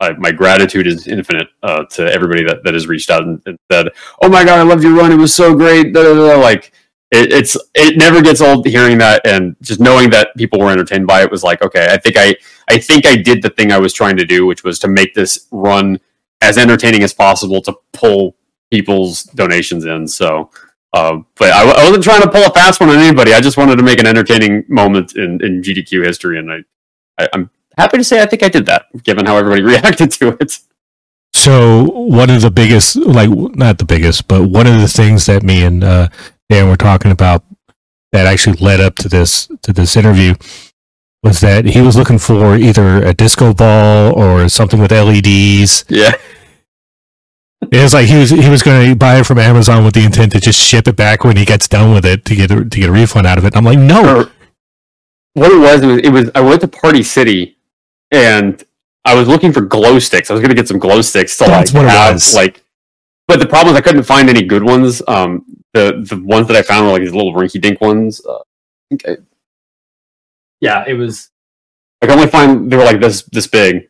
I, 0.00 0.12
my 0.12 0.32
gratitude 0.32 0.86
is 0.86 1.08
infinite 1.08 1.48
uh, 1.62 1.84
to 1.92 2.12
everybody 2.12 2.44
that, 2.44 2.62
that 2.64 2.74
has 2.74 2.86
reached 2.86 3.10
out 3.10 3.22
and, 3.24 3.42
and 3.46 3.58
said, 3.70 3.88
"Oh 4.22 4.28
my 4.28 4.44
god, 4.44 4.60
I 4.60 4.62
loved 4.62 4.84
your 4.84 4.94
run! 4.94 5.12
It 5.12 5.16
was 5.16 5.34
so 5.34 5.54
great!" 5.56 5.92
Da, 5.92 6.02
da, 6.02 6.14
da. 6.14 6.40
Like 6.40 6.72
it, 7.10 7.32
it's 7.32 7.56
it 7.74 7.96
never 7.96 8.20
gets 8.20 8.40
old 8.40 8.66
hearing 8.66 8.98
that 8.98 9.26
and 9.26 9.56
just 9.62 9.80
knowing 9.80 10.10
that 10.10 10.36
people 10.36 10.60
were 10.60 10.70
entertained 10.70 11.06
by 11.06 11.22
it 11.22 11.30
was 11.30 11.42
like 11.42 11.62
okay 11.62 11.88
i 11.90 11.96
think 11.96 12.16
i 12.18 12.34
i 12.68 12.78
think 12.78 13.06
i 13.06 13.16
did 13.16 13.42
the 13.42 13.50
thing 13.50 13.72
i 13.72 13.78
was 13.78 13.92
trying 13.92 14.16
to 14.16 14.24
do 14.24 14.46
which 14.46 14.62
was 14.64 14.78
to 14.78 14.88
make 14.88 15.14
this 15.14 15.46
run 15.50 15.98
as 16.42 16.58
entertaining 16.58 17.02
as 17.02 17.14
possible 17.14 17.62
to 17.62 17.74
pull 17.92 18.36
people's 18.70 19.22
donations 19.24 19.84
in 19.84 20.06
so 20.06 20.50
uh, 20.94 21.18
but 21.36 21.52
I, 21.52 21.64
I 21.64 21.84
wasn't 21.84 22.02
trying 22.02 22.22
to 22.22 22.30
pull 22.30 22.44
a 22.44 22.50
fast 22.50 22.80
one 22.80 22.90
on 22.90 22.96
anybody 22.98 23.32
i 23.32 23.40
just 23.40 23.56
wanted 23.56 23.76
to 23.76 23.82
make 23.82 24.00
an 24.00 24.06
entertaining 24.06 24.64
moment 24.68 25.16
in, 25.16 25.42
in 25.42 25.62
gdq 25.62 26.04
history 26.04 26.38
and 26.38 26.52
I, 26.52 26.58
I 27.18 27.28
i'm 27.32 27.50
happy 27.78 27.96
to 27.98 28.04
say 28.04 28.22
i 28.22 28.26
think 28.26 28.42
i 28.42 28.48
did 28.48 28.66
that 28.66 28.86
given 29.04 29.26
how 29.26 29.36
everybody 29.38 29.62
reacted 29.74 30.10
to 30.12 30.36
it 30.40 30.58
So 31.34 31.84
one 31.92 32.30
of 32.30 32.42
the 32.42 32.50
biggest, 32.50 32.96
like 32.96 33.30
not 33.30 33.78
the 33.78 33.84
biggest, 33.84 34.26
but 34.28 34.48
one 34.48 34.66
of 34.66 34.80
the 34.80 34.88
things 34.88 35.26
that 35.26 35.42
me 35.42 35.62
and 35.62 35.84
uh, 35.84 36.08
Dan 36.50 36.68
were 36.68 36.76
talking 36.76 37.12
about 37.12 37.44
that 38.12 38.26
actually 38.26 38.56
led 38.56 38.80
up 38.80 38.94
to 38.96 39.08
this 39.08 39.46
to 39.62 39.72
this 39.72 39.96
interview 39.96 40.34
was 41.22 41.40
that 41.40 41.66
he 41.66 41.80
was 41.82 41.96
looking 41.96 42.18
for 42.18 42.56
either 42.56 43.04
a 43.04 43.12
disco 43.12 43.52
ball 43.52 44.12
or 44.18 44.48
something 44.48 44.80
with 44.80 44.90
LEDs. 44.90 45.84
yeah 45.88 46.12
It 47.70 47.82
was 47.82 47.92
like 47.94 48.06
he 48.06 48.16
was 48.16 48.30
he 48.30 48.48
was 48.48 48.62
going 48.62 48.88
to 48.90 48.96
buy 48.96 49.20
it 49.20 49.26
from 49.26 49.38
Amazon 49.38 49.84
with 49.84 49.94
the 49.94 50.04
intent 50.04 50.32
to 50.32 50.40
just 50.40 50.58
ship 50.60 50.88
it 50.88 50.96
back 50.96 51.24
when 51.24 51.36
he 51.36 51.44
gets 51.44 51.68
done 51.68 51.92
with 51.92 52.06
it 52.06 52.24
to 52.24 52.34
get 52.34 52.50
a, 52.50 52.64
to 52.64 52.80
get 52.80 52.88
a 52.88 52.92
refund 52.92 53.26
out 53.26 53.38
of 53.38 53.44
it. 53.44 53.54
And 53.54 53.56
I'm 53.56 53.64
like, 53.64 53.78
no, 53.78 54.30
what 55.34 55.52
it 55.52 55.58
was, 55.60 55.82
it 55.82 55.86
was, 55.86 55.98
it 56.00 56.10
was 56.12 56.30
I 56.34 56.40
went 56.40 56.62
to 56.62 56.68
Party 56.68 57.02
City 57.02 57.57
and 58.10 58.62
I 59.04 59.14
was 59.14 59.28
looking 59.28 59.52
for 59.52 59.60
glow 59.62 59.98
sticks. 59.98 60.30
I 60.30 60.34
was 60.34 60.40
going 60.40 60.50
to 60.50 60.54
get 60.54 60.68
some 60.68 60.78
glow 60.78 61.00
sticks 61.02 61.36
to 61.38 61.44
That's 61.44 61.72
like 61.72 61.82
what 61.82 61.86
it 61.86 61.90
have 61.96 62.14
was. 62.14 62.34
like. 62.34 62.62
But 63.26 63.40
the 63.40 63.46
problem 63.46 63.74
is 63.74 63.78
I 63.78 63.82
couldn't 63.82 64.02
find 64.04 64.28
any 64.30 64.42
good 64.44 64.62
ones. 64.62 65.02
Um, 65.06 65.44
the 65.74 66.04
the 66.08 66.20
ones 66.24 66.46
that 66.48 66.56
I 66.56 66.62
found 66.62 66.86
were 66.86 66.92
like 66.92 67.02
these 67.02 67.12
little 67.14 67.34
rinky 67.34 67.60
dink 67.60 67.80
ones. 67.80 68.24
Uh, 68.24 68.38
I 68.38 68.42
think 68.90 69.02
I- 69.08 69.22
yeah, 70.60 70.84
it 70.86 70.94
was. 70.94 71.30
I 72.02 72.06
could 72.06 72.16
only 72.16 72.28
find 72.28 72.70
they 72.70 72.76
were 72.76 72.84
like 72.84 73.00
this 73.00 73.22
this 73.24 73.46
big. 73.46 73.88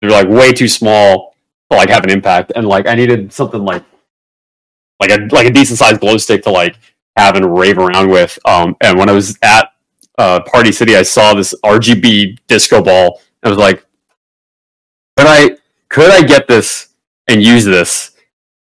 They 0.00 0.08
were 0.08 0.12
like 0.14 0.28
way 0.28 0.52
too 0.52 0.68
small 0.68 1.34
to 1.70 1.76
like 1.76 1.90
have 1.90 2.04
an 2.04 2.10
impact, 2.10 2.52
and 2.56 2.66
like 2.66 2.86
I 2.86 2.94
needed 2.94 3.32
something 3.32 3.62
like 3.62 3.84
like 5.00 5.10
a 5.10 5.28
like 5.34 5.46
a 5.46 5.50
decent 5.50 5.78
sized 5.78 6.00
glow 6.00 6.16
stick 6.16 6.42
to 6.44 6.50
like 6.50 6.76
have 7.16 7.36
and 7.36 7.56
rave 7.56 7.78
around 7.78 8.10
with. 8.10 8.38
Um, 8.44 8.74
and 8.80 8.98
when 8.98 9.08
I 9.08 9.12
was 9.12 9.38
at 9.42 9.68
uh, 10.18 10.40
Party 10.40 10.72
City, 10.72 10.96
I 10.96 11.02
saw 11.02 11.34
this 11.34 11.54
RGB 11.64 12.38
disco 12.48 12.82
ball. 12.82 13.20
I 13.42 13.48
was 13.48 13.58
like, 13.58 13.84
could 15.16 15.26
I 15.26 15.56
could 15.88 16.10
I 16.10 16.22
get 16.22 16.48
this 16.48 16.88
and 17.28 17.42
use 17.42 17.64
this? 17.64 18.12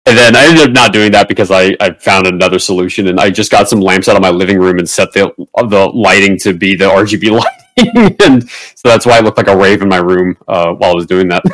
And 0.07 0.17
then 0.17 0.35
I 0.35 0.47
ended 0.47 0.69
up 0.69 0.73
not 0.73 0.93
doing 0.93 1.13
that 1.13 1.29
because 1.29 1.51
I, 1.51 1.77
I 1.79 1.93
found 1.93 2.27
another 2.27 2.59
solution 2.59 3.09
and 3.09 3.21
I 3.21 3.31
just 3.31 3.51
got 3.51 3.69
some 3.69 3.81
lamps 3.81 4.09
out 4.09 4.17
of 4.17 4.23
my 4.23 4.31
living 4.31 4.59
room 4.59 4.79
and 4.79 4.89
set 4.89 5.13
the 5.13 5.33
the 5.69 5.91
lighting 5.95 6.39
to 6.39 6.55
be 6.55 6.75
the 6.75 6.87
RGB 6.87 7.31
lighting, 7.77 8.17
and 8.25 8.49
so 8.51 8.89
that's 8.89 9.05
why 9.05 9.19
I 9.19 9.21
looked 9.21 9.37
like 9.37 9.49
a 9.49 9.57
rave 9.57 9.83
in 9.83 9.89
my 9.89 9.99
room 9.99 10.37
uh, 10.49 10.73
while 10.73 10.93
I 10.93 10.95
was 10.95 11.07
doing 11.07 11.29
that. 11.29 11.45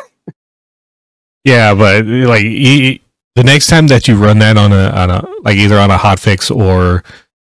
yeah, 1.45 1.75
but 1.75 2.07
like 2.07 2.43
he, 2.43 3.03
the 3.35 3.45
next 3.45 3.67
time 3.67 3.89
that 3.89 4.09
you 4.09 4.17
run 4.17 4.39
that 4.39 4.57
on 4.57 4.73
a 4.73 4.91
on 4.91 5.11
a 5.11 5.27
like 5.43 5.57
either 5.57 5.79
on 5.79 5.91
a 5.91 5.99
hotfix 5.99 6.55
or 6.55 7.03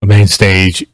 a 0.01 0.05
main 0.05 0.27
stage, 0.27 0.85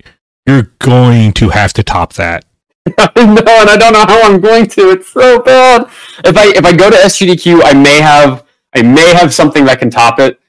you're 0.46 0.72
going 0.80 1.34
to 1.34 1.50
have 1.50 1.74
to 1.74 1.84
top 1.84 2.14
that. 2.14 2.46
I 2.98 3.26
know, 3.26 3.62
and 3.62 3.70
I 3.70 3.78
don't 3.78 3.94
know 3.94 4.06
how 4.06 4.22
I'm 4.24 4.40
going 4.40 4.68
to. 4.68 4.92
It's 4.92 5.10
so 5.10 5.40
bad. 5.42 5.84
If 6.26 6.38
I 6.38 6.48
if 6.56 6.66
I 6.66 6.76
go 6.76 6.90
to 6.90 6.96
SGDQ, 6.96 7.62
I 7.64 7.74
may 7.74 8.02
have 8.02 8.46
I 8.76 8.82
may 8.82 9.14
have 9.14 9.34
something 9.34 9.66
that 9.66 9.80
can 9.80 9.90
top 9.90 10.20
it. 10.20 10.40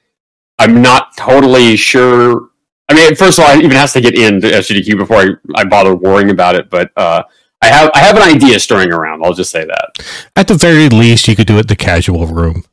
I'm 0.57 0.81
not 0.81 1.15
totally 1.17 1.75
sure. 1.75 2.49
I 2.89 2.93
mean, 2.93 3.15
first 3.15 3.39
of 3.39 3.45
all, 3.45 3.51
it 3.51 3.63
even 3.63 3.77
has 3.77 3.93
to 3.93 4.01
get 4.01 4.17
into 4.17 4.47
SGDQ 4.47 4.97
before 4.97 5.17
I, 5.17 5.27
I 5.55 5.63
bother 5.63 5.95
worrying 5.95 6.31
about 6.31 6.55
it. 6.55 6.69
But 6.69 6.91
uh, 6.97 7.23
I 7.61 7.67
have 7.67 7.91
I 7.93 7.99
have 7.99 8.15
an 8.15 8.23
idea 8.23 8.59
stirring 8.59 8.91
around. 8.91 9.23
I'll 9.23 9.33
just 9.33 9.51
say 9.51 9.65
that. 9.65 10.05
At 10.35 10.47
the 10.47 10.55
very 10.55 10.89
least, 10.89 11.27
you 11.27 11.35
could 11.35 11.47
do 11.47 11.57
it 11.59 11.67
the 11.67 11.75
casual 11.75 12.27
room. 12.27 12.63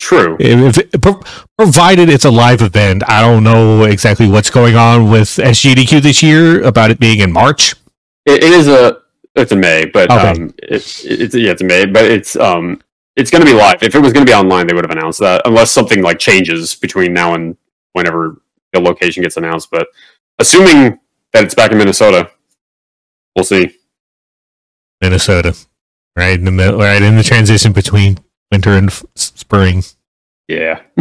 True. 0.00 0.36
If, 0.40 0.76
if 0.78 1.00
pro- 1.00 1.22
provided 1.56 2.08
it's 2.08 2.24
a 2.24 2.30
live 2.30 2.60
event, 2.62 3.02
I 3.08 3.20
don't 3.22 3.44
know 3.44 3.84
exactly 3.84 4.28
what's 4.28 4.50
going 4.50 4.76
on 4.76 5.10
with 5.10 5.28
SGDQ 5.28 6.02
this 6.02 6.22
year 6.22 6.62
about 6.62 6.90
it 6.90 6.98
being 6.98 7.20
in 7.20 7.32
March. 7.32 7.74
It, 8.26 8.42
it 8.42 8.52
is 8.52 8.68
a 8.68 8.98
it's 9.34 9.52
in 9.52 9.60
May, 9.60 9.86
but 9.86 10.10
Okay. 10.10 10.28
um, 10.42 10.54
it, 10.58 11.02
it's 11.04 11.34
yeah, 11.34 11.50
it's 11.52 11.60
in 11.60 11.66
May, 11.68 11.86
but 11.86 12.04
it's 12.04 12.36
um, 12.36 12.80
it's 13.16 13.30
going 13.30 13.44
to 13.44 13.46
be 13.50 13.56
live. 13.56 13.82
If 13.82 13.94
it 13.94 14.00
was 14.00 14.12
going 14.12 14.26
to 14.26 14.30
be 14.30 14.34
online, 14.36 14.66
they 14.66 14.74
would 14.74 14.84
have 14.84 14.96
announced 14.96 15.20
that, 15.20 15.42
unless 15.44 15.70
something 15.70 16.02
like 16.02 16.18
changes 16.18 16.74
between 16.74 17.12
now 17.12 17.34
and 17.34 17.56
whenever 17.92 18.40
the 18.72 18.80
location 18.80 19.22
gets 19.22 19.36
announced. 19.36 19.70
But 19.70 19.86
assuming 20.38 20.98
that 21.32 21.44
it's 21.44 21.54
back 21.54 21.70
in 21.72 21.78
Minnesota, 21.78 22.30
we'll 23.36 23.44
see. 23.44 23.76
Minnesota, 25.00 25.56
right 26.16 26.38
in 26.38 26.44
the 26.44 26.50
middle, 26.50 26.78
right 26.80 27.02
in 27.02 27.16
the 27.16 27.22
transition 27.22 27.72
between 27.72 28.18
winter 28.54 28.70
and 28.70 28.88
f- 28.88 29.04
spring. 29.16 29.82
Yeah. 30.46 30.80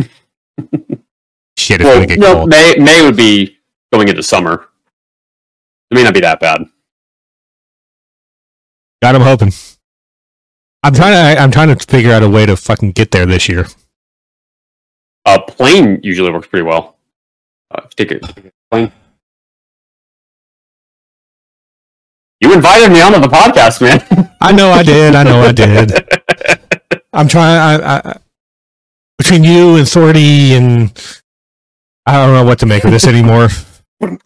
Shit, 1.56 1.82
it's 1.82 1.84
Well, 1.84 1.96
gonna 1.96 2.08
get 2.08 2.20
no, 2.20 2.34
cold. 2.34 2.50
May 2.50 2.76
May 2.80 3.04
would 3.06 3.16
be 3.16 3.58
going 3.92 4.08
into 4.10 4.24
summer. 4.24 4.68
It 5.92 5.96
may 5.96 6.04
not 6.04 6.16
be 6.16 6.22
that 6.22 6.40
bad. 6.40 6.64
God, 9.04 9.16
I'm 9.16 9.22
hoping. 9.22 9.52
I'm 10.82 10.94
trying 10.96 11.14
to. 11.36 11.42
I'm 11.42 11.52
trying 11.52 11.76
to 11.76 11.86
figure 11.86 12.12
out 12.12 12.24
a 12.24 12.30
way 12.30 12.46
to 12.48 12.58
fucking 12.58 12.94
get 12.94 13.12
there 13.12 13.28
this 13.28 13.48
year. 13.48 13.68
Uh, 15.26 15.40
plane 15.40 16.00
usually 16.04 16.32
works 16.32 16.48
pretty 16.48 16.66
well. 16.66 16.98
Uh, 17.70 17.82
take 17.96 18.12
it. 18.12 18.24
take 18.24 18.46
a 18.46 18.52
Plane. 18.72 18.92
You 22.42 22.52
invited 22.54 22.92
me 22.92 23.02
onto 23.02 23.20
the 23.20 23.28
podcast, 23.28 23.80
man. 23.82 24.36
I 24.42 24.52
know 24.52 24.70
I 24.72 24.84
did. 24.84 25.16
I 25.16 25.24
know 25.24 25.42
I 25.42 25.52
did. 25.54 25.92
I'm 27.14 27.28
trying. 27.28 27.82
I, 27.82 27.98
I, 27.98 28.18
between 29.18 29.44
you 29.44 29.76
and 29.76 29.86
Thordy 29.86 30.52
and 30.52 30.92
I 32.06 32.14
don't 32.14 32.34
know 32.34 32.44
what 32.44 32.60
to 32.60 32.66
make 32.66 32.84
of 32.84 32.92
this 32.92 33.08
anymore. 33.08 33.50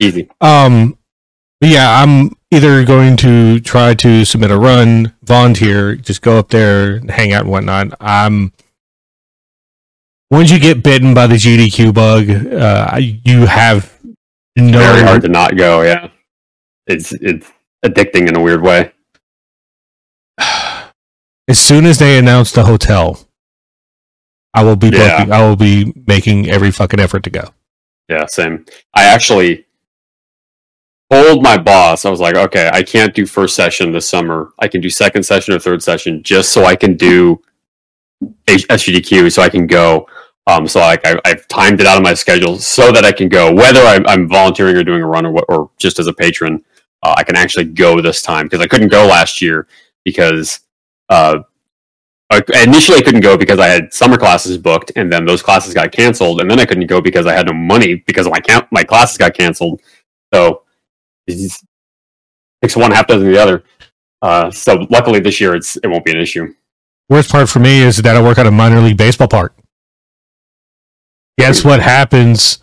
Easy. 0.00 0.30
Um, 0.40 0.96
yeah, 1.60 2.02
I'm 2.02 2.36
either 2.50 2.84
going 2.84 3.16
to 3.18 3.60
try 3.60 3.94
to 3.94 4.24
submit 4.24 4.50
a 4.50 4.58
run, 4.58 5.14
volunteer, 5.22 5.96
just 5.96 6.22
go 6.22 6.38
up 6.38 6.48
there, 6.48 7.00
hang 7.00 7.32
out 7.32 7.42
and 7.42 7.50
whatnot. 7.50 7.94
I'm 8.00 8.52
once 10.30 10.50
you 10.50 10.60
get 10.60 10.82
bitten 10.82 11.12
by 11.12 11.26
the 11.26 11.34
GDQ 11.34 11.92
bug, 11.92 12.30
uh, 12.30 12.96
you 12.98 13.46
have 13.46 13.92
no 14.56 14.78
Very 14.78 15.02
hard 15.02 15.22
to 15.22 15.28
not 15.28 15.56
go. 15.56 15.82
Yeah, 15.82 16.08
it's 16.86 17.12
it's 17.12 17.50
addicting 17.84 18.28
in 18.28 18.36
a 18.36 18.40
weird 18.40 18.62
way. 18.62 18.92
As 21.50 21.58
soon 21.58 21.84
as 21.84 21.98
they 21.98 22.16
announce 22.16 22.52
the 22.52 22.62
hotel, 22.64 23.26
I 24.54 24.62
will 24.62 24.76
be 24.76 24.88
Yeah. 24.88 25.18
booking, 25.18 25.32
I 25.32 25.42
will 25.42 25.56
be 25.56 25.92
making 26.06 26.48
every 26.48 26.70
fucking 26.70 27.00
effort 27.00 27.24
to 27.24 27.30
go. 27.30 27.52
Yeah, 28.08 28.26
same. 28.26 28.64
I 28.94 29.04
actually 29.04 29.66
told 31.10 31.42
my 31.42 31.58
boss, 31.58 32.04
I 32.04 32.10
was 32.10 32.20
like, 32.20 32.36
okay, 32.36 32.70
I 32.72 32.84
can't 32.84 33.12
do 33.14 33.26
first 33.26 33.56
session 33.56 33.90
this 33.92 34.08
summer. 34.08 34.52
I 34.60 34.68
can 34.68 34.80
do 34.80 34.88
second 34.90 35.24
session 35.24 35.52
or 35.52 35.58
third 35.58 35.82
session 35.82 36.22
just 36.22 36.52
so 36.52 36.64
I 36.66 36.76
can 36.76 36.96
do 36.96 37.42
SGDQ 38.46 39.32
so 39.32 39.42
I 39.42 39.48
can 39.48 39.66
go. 39.66 40.06
Um, 40.46 40.68
so 40.68 40.78
like 40.78 41.04
I, 41.04 41.18
I've 41.24 41.48
timed 41.48 41.80
it 41.80 41.86
out 41.88 41.96
of 41.96 42.04
my 42.04 42.14
schedule 42.14 42.58
so 42.58 42.92
that 42.92 43.04
I 43.04 43.10
can 43.10 43.28
go, 43.28 43.52
whether 43.52 43.80
I'm, 43.80 44.06
I'm 44.06 44.28
volunteering 44.28 44.76
or 44.76 44.84
doing 44.84 45.02
a 45.02 45.06
run 45.06 45.26
or, 45.26 45.32
what- 45.32 45.46
or 45.48 45.70
just 45.78 45.98
as 45.98 46.06
a 46.06 46.12
patron, 46.12 46.64
uh, 47.02 47.14
I 47.16 47.24
can 47.24 47.34
actually 47.36 47.64
go 47.64 48.00
this 48.00 48.22
time 48.22 48.46
because 48.46 48.60
I 48.60 48.68
couldn't 48.68 48.88
go 48.88 49.04
last 49.06 49.42
year 49.42 49.66
because 50.04 50.60
uh, 51.10 51.40
I 52.30 52.42
initially 52.62 52.98
I 52.98 53.02
couldn't 53.02 53.22
go 53.22 53.36
because 53.36 53.58
I 53.58 53.66
had 53.66 53.92
summer 53.92 54.16
classes 54.16 54.56
booked, 54.56 54.92
and 54.94 55.12
then 55.12 55.24
those 55.24 55.42
classes 55.42 55.74
got 55.74 55.90
canceled, 55.90 56.40
and 56.40 56.50
then 56.50 56.60
I 56.60 56.64
couldn't 56.64 56.86
go 56.86 57.00
because 57.00 57.26
I 57.26 57.34
had 57.34 57.46
no 57.46 57.52
money 57.52 57.96
because 58.06 58.28
my 58.28 58.38
camp 58.38 58.68
my 58.70 58.84
classes 58.84 59.18
got 59.18 59.34
canceled. 59.34 59.82
So 60.32 60.62
it's 61.26 62.76
one 62.76 62.92
half 62.92 63.08
dozen 63.08 63.30
the 63.30 63.38
other. 63.38 63.64
Uh, 64.22 64.50
so 64.50 64.86
luckily 64.90 65.18
this 65.18 65.40
year 65.40 65.54
it's 65.56 65.76
it 65.76 65.88
won't 65.88 66.04
be 66.04 66.12
an 66.12 66.18
issue. 66.18 66.54
Worst 67.08 67.30
part 67.30 67.48
for 67.48 67.58
me 67.58 67.82
is 67.82 67.96
that 67.98 68.14
I 68.14 68.22
work 68.22 68.38
at 68.38 68.46
a 68.46 68.50
minor 68.52 68.80
league 68.80 68.96
baseball 68.96 69.26
park. 69.26 69.56
Guess 71.36 71.64
what 71.64 71.80
happens 71.80 72.58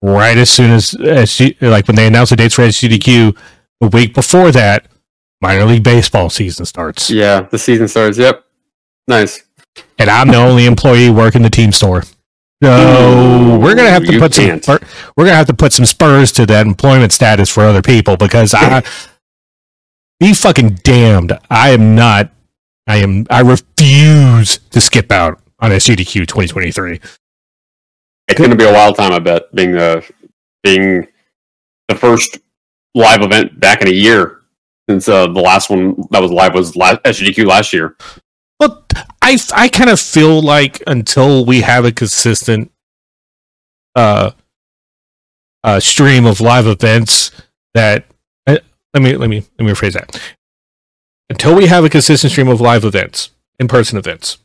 right 0.00 0.38
as 0.38 0.48
soon 0.48 0.70
as, 0.70 0.94
as 0.94 1.38
like 1.60 1.86
when 1.86 1.96
they 1.96 2.06
announce 2.06 2.30
the 2.30 2.36
dates 2.36 2.54
for 2.54 2.62
SGDQ, 2.62 3.36
a 3.82 3.86
week 3.88 4.14
before 4.14 4.50
that, 4.52 4.86
minor 5.40 5.64
league 5.64 5.84
baseball 5.84 6.30
season 6.30 6.64
starts. 6.66 7.10
Yeah, 7.10 7.42
the 7.42 7.58
season 7.58 7.88
starts. 7.88 8.18
Yep, 8.18 8.44
nice. 9.08 9.42
and 9.98 10.10
I'm 10.10 10.28
the 10.28 10.36
only 10.36 10.66
employee 10.66 11.10
working 11.10 11.42
the 11.42 11.50
team 11.50 11.72
store. 11.72 12.02
So 12.62 13.58
we're 13.58 13.74
gonna 13.74 13.88
have 13.90 14.04
to 14.04 14.12
You 14.12 14.18
put 14.18 14.34
some 14.34 14.44
can't. 14.60 14.66
we're 15.16 15.24
gonna 15.24 15.36
have 15.36 15.46
to 15.46 15.54
put 15.54 15.72
some 15.72 15.86
spurs 15.86 16.30
to 16.32 16.44
that 16.46 16.66
employment 16.66 17.12
status 17.12 17.48
for 17.48 17.62
other 17.62 17.80
people 17.80 18.16
because 18.18 18.52
I 18.54 18.82
be 20.18 20.34
fucking 20.34 20.74
damned. 20.82 21.38
I 21.48 21.70
am 21.70 21.94
not. 21.94 22.30
I 22.86 22.96
am. 22.98 23.26
I 23.30 23.40
refuse 23.40 24.58
to 24.58 24.80
skip 24.80 25.10
out 25.10 25.40
on 25.60 25.70
SGDQ 25.70 26.26
2023. 26.28 27.00
It's 28.28 28.38
going 28.38 28.50
to 28.50 28.56
be 28.56 28.64
a 28.64 28.72
wild 28.72 28.96
time, 28.96 29.12
I 29.12 29.18
bet. 29.18 29.54
Being 29.54 29.72
the 29.72 30.06
being 30.62 31.06
the 31.88 31.94
first 31.94 32.38
live 32.94 33.22
event 33.22 33.58
back 33.58 33.80
in 33.80 33.88
a 33.88 33.92
year 33.92 34.39
since 34.90 35.08
uh, 35.08 35.28
the 35.28 35.40
last 35.40 35.70
one 35.70 35.94
that 36.10 36.20
was 36.20 36.32
live 36.32 36.52
was 36.52 36.74
last, 36.74 37.00
SGDQ 37.04 37.46
last 37.46 37.72
year. 37.72 37.96
Well, 38.58 38.84
I 39.22 39.38
I 39.54 39.68
kind 39.68 39.88
of 39.88 40.00
feel 40.00 40.42
like 40.42 40.82
until 40.86 41.46
we 41.46 41.60
have 41.60 41.84
a 41.84 41.92
consistent 41.92 42.72
uh 43.94 44.32
uh 45.64 45.80
stream 45.80 46.26
of 46.26 46.40
live 46.40 46.66
events 46.66 47.30
that 47.74 48.04
uh, 48.46 48.58
let 48.92 49.02
me 49.02 49.16
let 49.16 49.30
me 49.30 49.44
let 49.58 49.64
me 49.64 49.72
rephrase 49.72 49.92
that. 49.92 50.20
Until 51.28 51.54
we 51.54 51.66
have 51.66 51.84
a 51.84 51.88
consistent 51.88 52.32
stream 52.32 52.48
of 52.48 52.60
live 52.60 52.84
events, 52.84 53.30
in-person 53.60 53.96
events. 53.96 54.38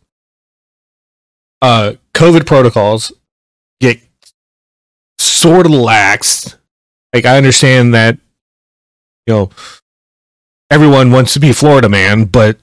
Uh 1.61 1.93
COVID 2.13 2.45
protocols 2.45 3.11
get 3.81 3.99
sort 5.17 5.65
of 5.65 5.71
laxed. 5.71 6.55
Like 7.13 7.25
I 7.25 7.37
understand 7.37 7.95
that 7.95 8.19
you 9.25 9.33
know 9.33 9.49
everyone 10.69 11.11
wants 11.11 11.33
to 11.33 11.39
be 11.39 11.51
Florida 11.53 11.89
man, 11.89 12.25
but 12.25 12.57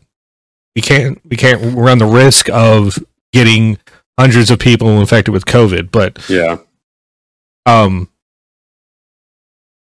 we 0.74 0.82
can't 0.82 1.20
we 1.28 1.36
can't 1.36 1.76
run 1.76 1.98
the 1.98 2.06
risk 2.06 2.48
of 2.50 2.98
getting 3.32 3.78
hundreds 4.18 4.50
of 4.50 4.58
people 4.58 5.00
infected 5.00 5.32
with 5.32 5.44
COVID. 5.44 5.90
But 5.90 6.18
Yeah, 6.28 6.58
um, 7.66 8.08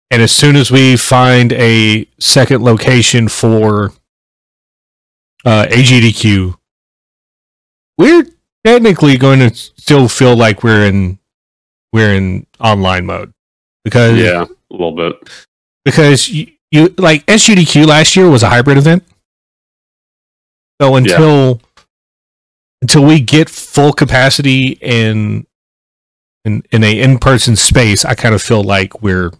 and 0.09 0.21
as 0.21 0.31
soon 0.31 0.55
as 0.55 0.71
we 0.71 0.97
find 0.97 1.53
a 1.53 2.07
second 2.19 2.63
location 2.63 3.27
for 3.27 3.93
uh, 5.45 5.65
AGDQ, 5.69 6.55
we're 7.97 8.25
technically 8.63 9.17
going 9.17 9.39
to 9.39 9.53
still 9.55 10.07
feel 10.07 10.35
like 10.35 10.63
we're 10.63 10.85
in 10.85 11.17
we're 11.93 12.13
in 12.13 12.45
online 12.59 13.05
mode 13.05 13.33
because 13.83 14.17
yeah, 14.17 14.45
a 14.45 14.73
little 14.73 14.95
bit. 14.95 15.15
because 15.83 16.29
you, 16.29 16.47
you 16.71 16.93
like 16.97 17.25
SGDQ 17.25 17.85
last 17.85 18.15
year 18.15 18.29
was 18.29 18.43
a 18.43 18.49
hybrid 18.49 18.77
event. 18.77 19.03
So 20.81 20.95
until 20.95 21.61
until 22.81 23.05
we 23.05 23.19
get 23.19 23.49
full 23.49 23.93
capacity 23.93 24.77
in 24.81 25.45
in 26.45 26.63
in 26.71 26.83
a 26.83 26.99
in 26.99 27.19
person 27.19 27.55
space, 27.55 28.03
I 28.05 28.15
kind 28.15 28.33
of 28.33 28.41
feel 28.41 28.63
like 28.63 29.01
we're 29.01 29.31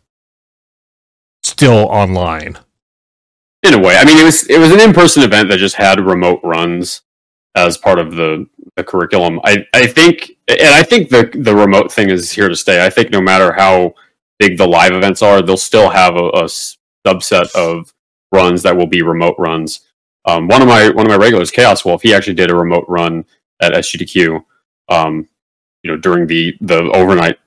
still 1.43 1.87
online. 1.89 2.59
In 3.63 3.75
a 3.75 3.79
way, 3.79 3.95
I 3.95 4.05
mean, 4.05 4.17
it 4.17 4.23
was 4.23 4.47
it 4.49 4.59
was 4.59 4.71
an 4.71 4.79
in 4.79 4.93
person 4.93 5.23
event 5.23 5.49
that 5.49 5.57
just 5.57 5.75
had 5.75 5.99
remote 5.99 6.41
runs 6.43 7.01
as 7.55 7.77
part 7.77 7.99
of 7.99 8.15
the 8.15 8.47
the 8.75 8.83
curriculum. 8.83 9.39
I 9.43 9.65
I 9.73 9.87
think, 9.87 10.31
and 10.47 10.73
I 10.73 10.83
think 10.83 11.09
the 11.09 11.31
the 11.33 11.55
remote 11.55 11.91
thing 11.91 12.09
is 12.09 12.31
here 12.31 12.49
to 12.49 12.55
stay. 12.55 12.85
I 12.85 12.89
think 12.89 13.11
no 13.11 13.21
matter 13.21 13.53
how 13.53 13.93
big 14.39 14.57
the 14.57 14.67
live 14.67 14.93
events 14.93 15.21
are, 15.21 15.41
they'll 15.41 15.57
still 15.57 15.89
have 15.89 16.15
a, 16.15 16.29
a 16.29 16.49
subset 17.05 17.53
of 17.55 17.93
runs 18.31 18.63
that 18.63 18.75
will 18.75 18.87
be 18.87 19.01
remote 19.01 19.35
runs. 19.37 19.81
Um, 20.25 20.47
one 20.47 20.61
of 20.61 20.67
my 20.67 20.89
one 20.89 21.05
of 21.05 21.09
my 21.09 21.17
regulars, 21.17 21.51
Chaos 21.51 21.83
Wolf, 21.83 22.01
he 22.01 22.13
actually 22.13 22.35
did 22.35 22.51
a 22.51 22.55
remote 22.55 22.85
run 22.87 23.25
at 23.61 23.73
SGDQ. 23.73 24.43
Um, 24.89 25.27
you 25.83 25.91
know, 25.91 25.97
during 25.97 26.27
the 26.27 26.55
the 26.61 26.83
overnight 26.93 27.37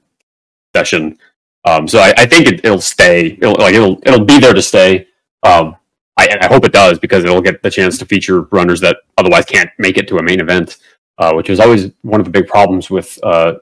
session. 0.74 1.18
Um, 1.66 1.88
so 1.88 1.98
I, 1.98 2.12
I 2.16 2.26
think 2.26 2.46
it, 2.46 2.64
it'll 2.64 2.80
stay. 2.80 3.38
It'll 3.40 3.54
like 3.54 3.74
it'll 3.74 3.98
it'll 4.04 4.24
be 4.24 4.38
there 4.38 4.54
to 4.54 4.62
stay. 4.62 5.06
Um, 5.42 5.76
I, 6.16 6.38
I 6.40 6.46
hope 6.46 6.64
it 6.64 6.72
does 6.72 6.98
because 6.98 7.24
it'll 7.24 7.40
get 7.40 7.62
the 7.62 7.70
chance 7.70 7.98
to 7.98 8.06
feature 8.06 8.42
runners 8.52 8.80
that 8.80 8.98
otherwise 9.18 9.44
can't 9.44 9.70
make 9.78 9.98
it 9.98 10.06
to 10.08 10.18
a 10.18 10.22
main 10.22 10.40
event, 10.40 10.78
uh, 11.18 11.32
which 11.32 11.48
was 11.48 11.60
always 11.60 11.90
one 12.02 12.20
of 12.20 12.24
the 12.24 12.30
big 12.30 12.46
problems 12.46 12.90
with 12.90 13.18
uh, 13.24 13.54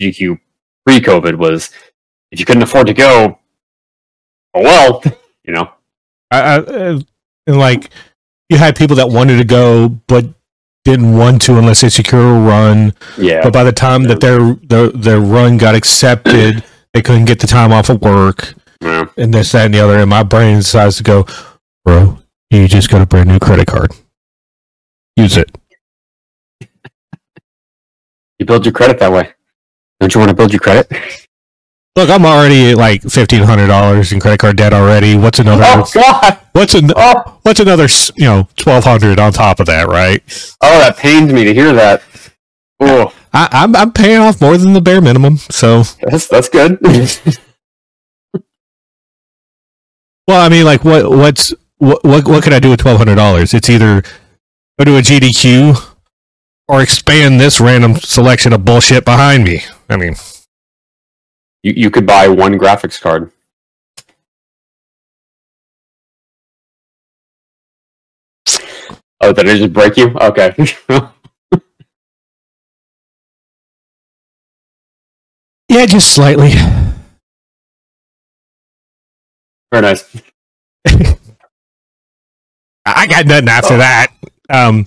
GQ 0.00 0.38
pre-COVID 0.86 1.36
was 1.36 1.70
if 2.30 2.38
you 2.38 2.46
couldn't 2.46 2.62
afford 2.62 2.86
to 2.86 2.94
go, 2.94 3.38
oh 4.54 4.62
well, 4.62 5.02
you 5.48 5.54
know. 5.54 5.72
I, 6.30 6.40
I, 6.40 6.56
uh, 6.58 7.00
and 7.46 7.58
like 7.58 7.90
you 8.50 8.58
had 8.58 8.76
people 8.76 8.96
that 8.96 9.08
wanted 9.08 9.38
to 9.38 9.44
go 9.44 9.88
but 9.88 10.26
didn't 10.84 11.16
want 11.16 11.40
to 11.42 11.56
unless 11.58 11.80
they 11.80 11.88
secure 11.88 12.36
a 12.36 12.40
run. 12.40 12.92
Yeah, 13.16 13.40
But 13.42 13.52
by 13.54 13.64
the 13.64 13.72
time 13.72 14.04
that 14.04 14.20
their 14.20 14.54
their 14.62 14.90
their 14.90 15.20
run 15.20 15.56
got 15.56 15.74
accepted, 15.74 16.62
they 16.92 17.02
couldn't 17.02 17.24
get 17.24 17.40
the 17.40 17.46
time 17.46 17.72
off 17.72 17.88
of 17.88 18.00
work. 18.02 18.54
yeah. 18.82 19.06
and 19.16 19.32
this, 19.34 19.52
that, 19.52 19.64
and 19.64 19.74
the 19.74 19.80
other. 19.80 19.98
And 19.98 20.10
my 20.10 20.22
brain 20.22 20.58
decides 20.58 20.98
to 20.98 21.02
go, 21.02 21.26
bro, 21.84 22.18
you 22.50 22.68
just 22.68 22.90
got 22.90 23.00
a 23.02 23.06
brand 23.06 23.28
new 23.28 23.38
credit 23.38 23.66
card. 23.66 23.90
Use 25.16 25.36
it. 25.36 25.50
You 28.38 28.46
build 28.46 28.64
your 28.66 28.72
credit 28.72 28.98
that 29.00 29.10
way. 29.10 29.32
Don't 29.98 30.14
you 30.14 30.20
want 30.20 30.28
to 30.30 30.36
build 30.36 30.52
your 30.52 30.60
credit? 30.60 30.90
Look, 31.98 32.10
I'm 32.10 32.24
already 32.24 32.70
at 32.70 32.76
like 32.76 33.02
fifteen 33.02 33.42
hundred 33.42 33.66
dollars 33.66 34.12
in 34.12 34.20
credit 34.20 34.38
card 34.38 34.56
debt 34.56 34.72
already. 34.72 35.16
What's 35.16 35.40
another? 35.40 35.64
Oh 35.66 35.84
God! 35.92 36.38
What's 36.52 36.72
an, 36.74 36.92
Oh, 36.94 37.40
What's 37.42 37.58
another? 37.58 37.88
You 38.14 38.24
know, 38.24 38.48
twelve 38.54 38.84
hundred 38.84 39.18
on 39.18 39.32
top 39.32 39.58
of 39.58 39.66
that, 39.66 39.88
right? 39.88 40.22
oh, 40.60 40.78
that 40.78 40.96
pains 40.96 41.32
me 41.32 41.42
to 41.42 41.52
hear 41.52 41.72
that. 41.72 42.04
Oh, 42.78 43.12
I, 43.32 43.48
I'm 43.50 43.74
I'm 43.74 43.90
paying 43.90 44.18
off 44.18 44.40
more 44.40 44.56
than 44.56 44.74
the 44.74 44.80
bare 44.80 45.00
minimum. 45.00 45.38
So, 45.38 45.82
that's 46.02 46.28
that's 46.28 46.48
good. 46.48 46.78
well, 50.28 50.40
I 50.40 50.48
mean, 50.48 50.64
like, 50.64 50.84
what 50.84 51.10
what's 51.10 51.52
what 51.78 52.04
what, 52.04 52.28
what 52.28 52.44
can 52.44 52.52
I 52.52 52.60
do 52.60 52.70
with 52.70 52.78
twelve 52.78 52.98
hundred 52.98 53.16
dollars? 53.16 53.54
It's 53.54 53.68
either 53.68 54.02
go 54.78 54.84
to 54.84 54.98
a 54.98 55.00
GDQ 55.00 55.96
or 56.68 56.80
expand 56.80 57.40
this 57.40 57.58
random 57.60 57.96
selection 57.96 58.52
of 58.52 58.64
bullshit 58.64 59.04
behind 59.04 59.42
me. 59.42 59.62
I 59.88 59.96
mean, 59.96 60.14
you 61.68 61.74
you 61.76 61.90
could 61.90 62.06
buy 62.06 62.28
one 62.28 62.54
graphics 62.58 63.00
card. 63.00 63.30
Oh, 69.20 69.32
did 69.32 69.48
I 69.48 69.56
just 69.58 69.72
break 69.72 69.96
you? 69.96 70.10
Okay. 70.16 70.54
Yeah, 75.70 75.84
just 75.84 76.14
slightly. 76.14 76.52
Very 79.70 79.82
nice. 79.82 80.16
I 82.86 83.06
got 83.06 83.26
nothing 83.26 83.48
after 83.50 83.76
that. 83.76 84.06
Um, 84.48 84.86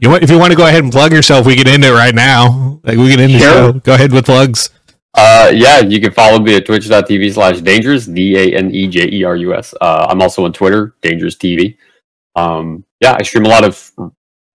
you 0.00 0.10
want, 0.10 0.22
if 0.22 0.30
you 0.30 0.38
want 0.38 0.50
to 0.52 0.56
go 0.56 0.66
ahead 0.66 0.84
and 0.84 0.92
plug 0.92 1.12
yourself, 1.12 1.46
we 1.46 1.56
can 1.56 1.66
end 1.66 1.82
it 1.84 1.92
right 1.92 2.14
now. 2.14 2.78
Like 2.84 2.98
we 2.98 3.10
can 3.10 3.20
end 3.20 3.32
the 3.32 3.38
show. 3.38 3.72
Go 3.72 3.94
ahead 3.94 4.12
with 4.12 4.26
plugs. 4.26 4.68
Uh, 5.14 5.50
yeah, 5.52 5.80
you 5.80 6.00
can 6.00 6.12
follow 6.12 6.38
me 6.38 6.54
at 6.54 6.66
twitch.tv 6.66 7.34
slash 7.34 7.56
danejerus, 7.56 8.12
D 8.14 8.36
A 8.36 8.56
N 8.56 8.70
E 8.72 8.86
J 8.86 9.08
E 9.10 9.24
R 9.24 9.36
U 9.36 9.54
S. 9.54 9.74
Uh, 9.80 10.06
I'm 10.08 10.22
also 10.22 10.44
on 10.44 10.52
Twitter, 10.52 10.94
dangerous 11.02 11.36
TV. 11.36 11.76
Um, 12.36 12.84
yeah, 13.00 13.16
I 13.18 13.22
stream 13.22 13.44
a 13.44 13.48
lot 13.48 13.64
of 13.64 13.92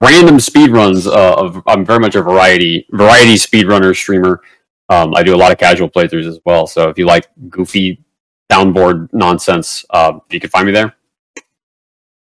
random 0.02 0.40
speed 0.40 0.72
runs. 0.72 1.08
Uh, 1.08 1.36
of, 1.36 1.62
I'm 1.68 1.86
very 1.86 2.00
much 2.00 2.16
a 2.16 2.22
variety 2.22 2.88
variety 2.92 3.36
speedrunner 3.36 3.96
streamer. 3.96 4.42
Um, 4.90 5.14
I 5.16 5.24
do 5.24 5.36
a 5.36 5.38
lot 5.38 5.52
of 5.52 5.58
casual 5.58 5.90
playthroughs 5.90 6.28
as 6.28 6.40
well. 6.46 6.68
So 6.68 6.90
if 6.90 6.98
you 6.98 7.06
like 7.06 7.28
goofy 7.50 8.04
downboard 8.50 9.10
nonsense, 9.14 9.84
uh, 9.90 10.20
you 10.30 10.40
can 10.40 10.50
find 10.50 10.68
me 10.68 10.72
there. 10.72 10.96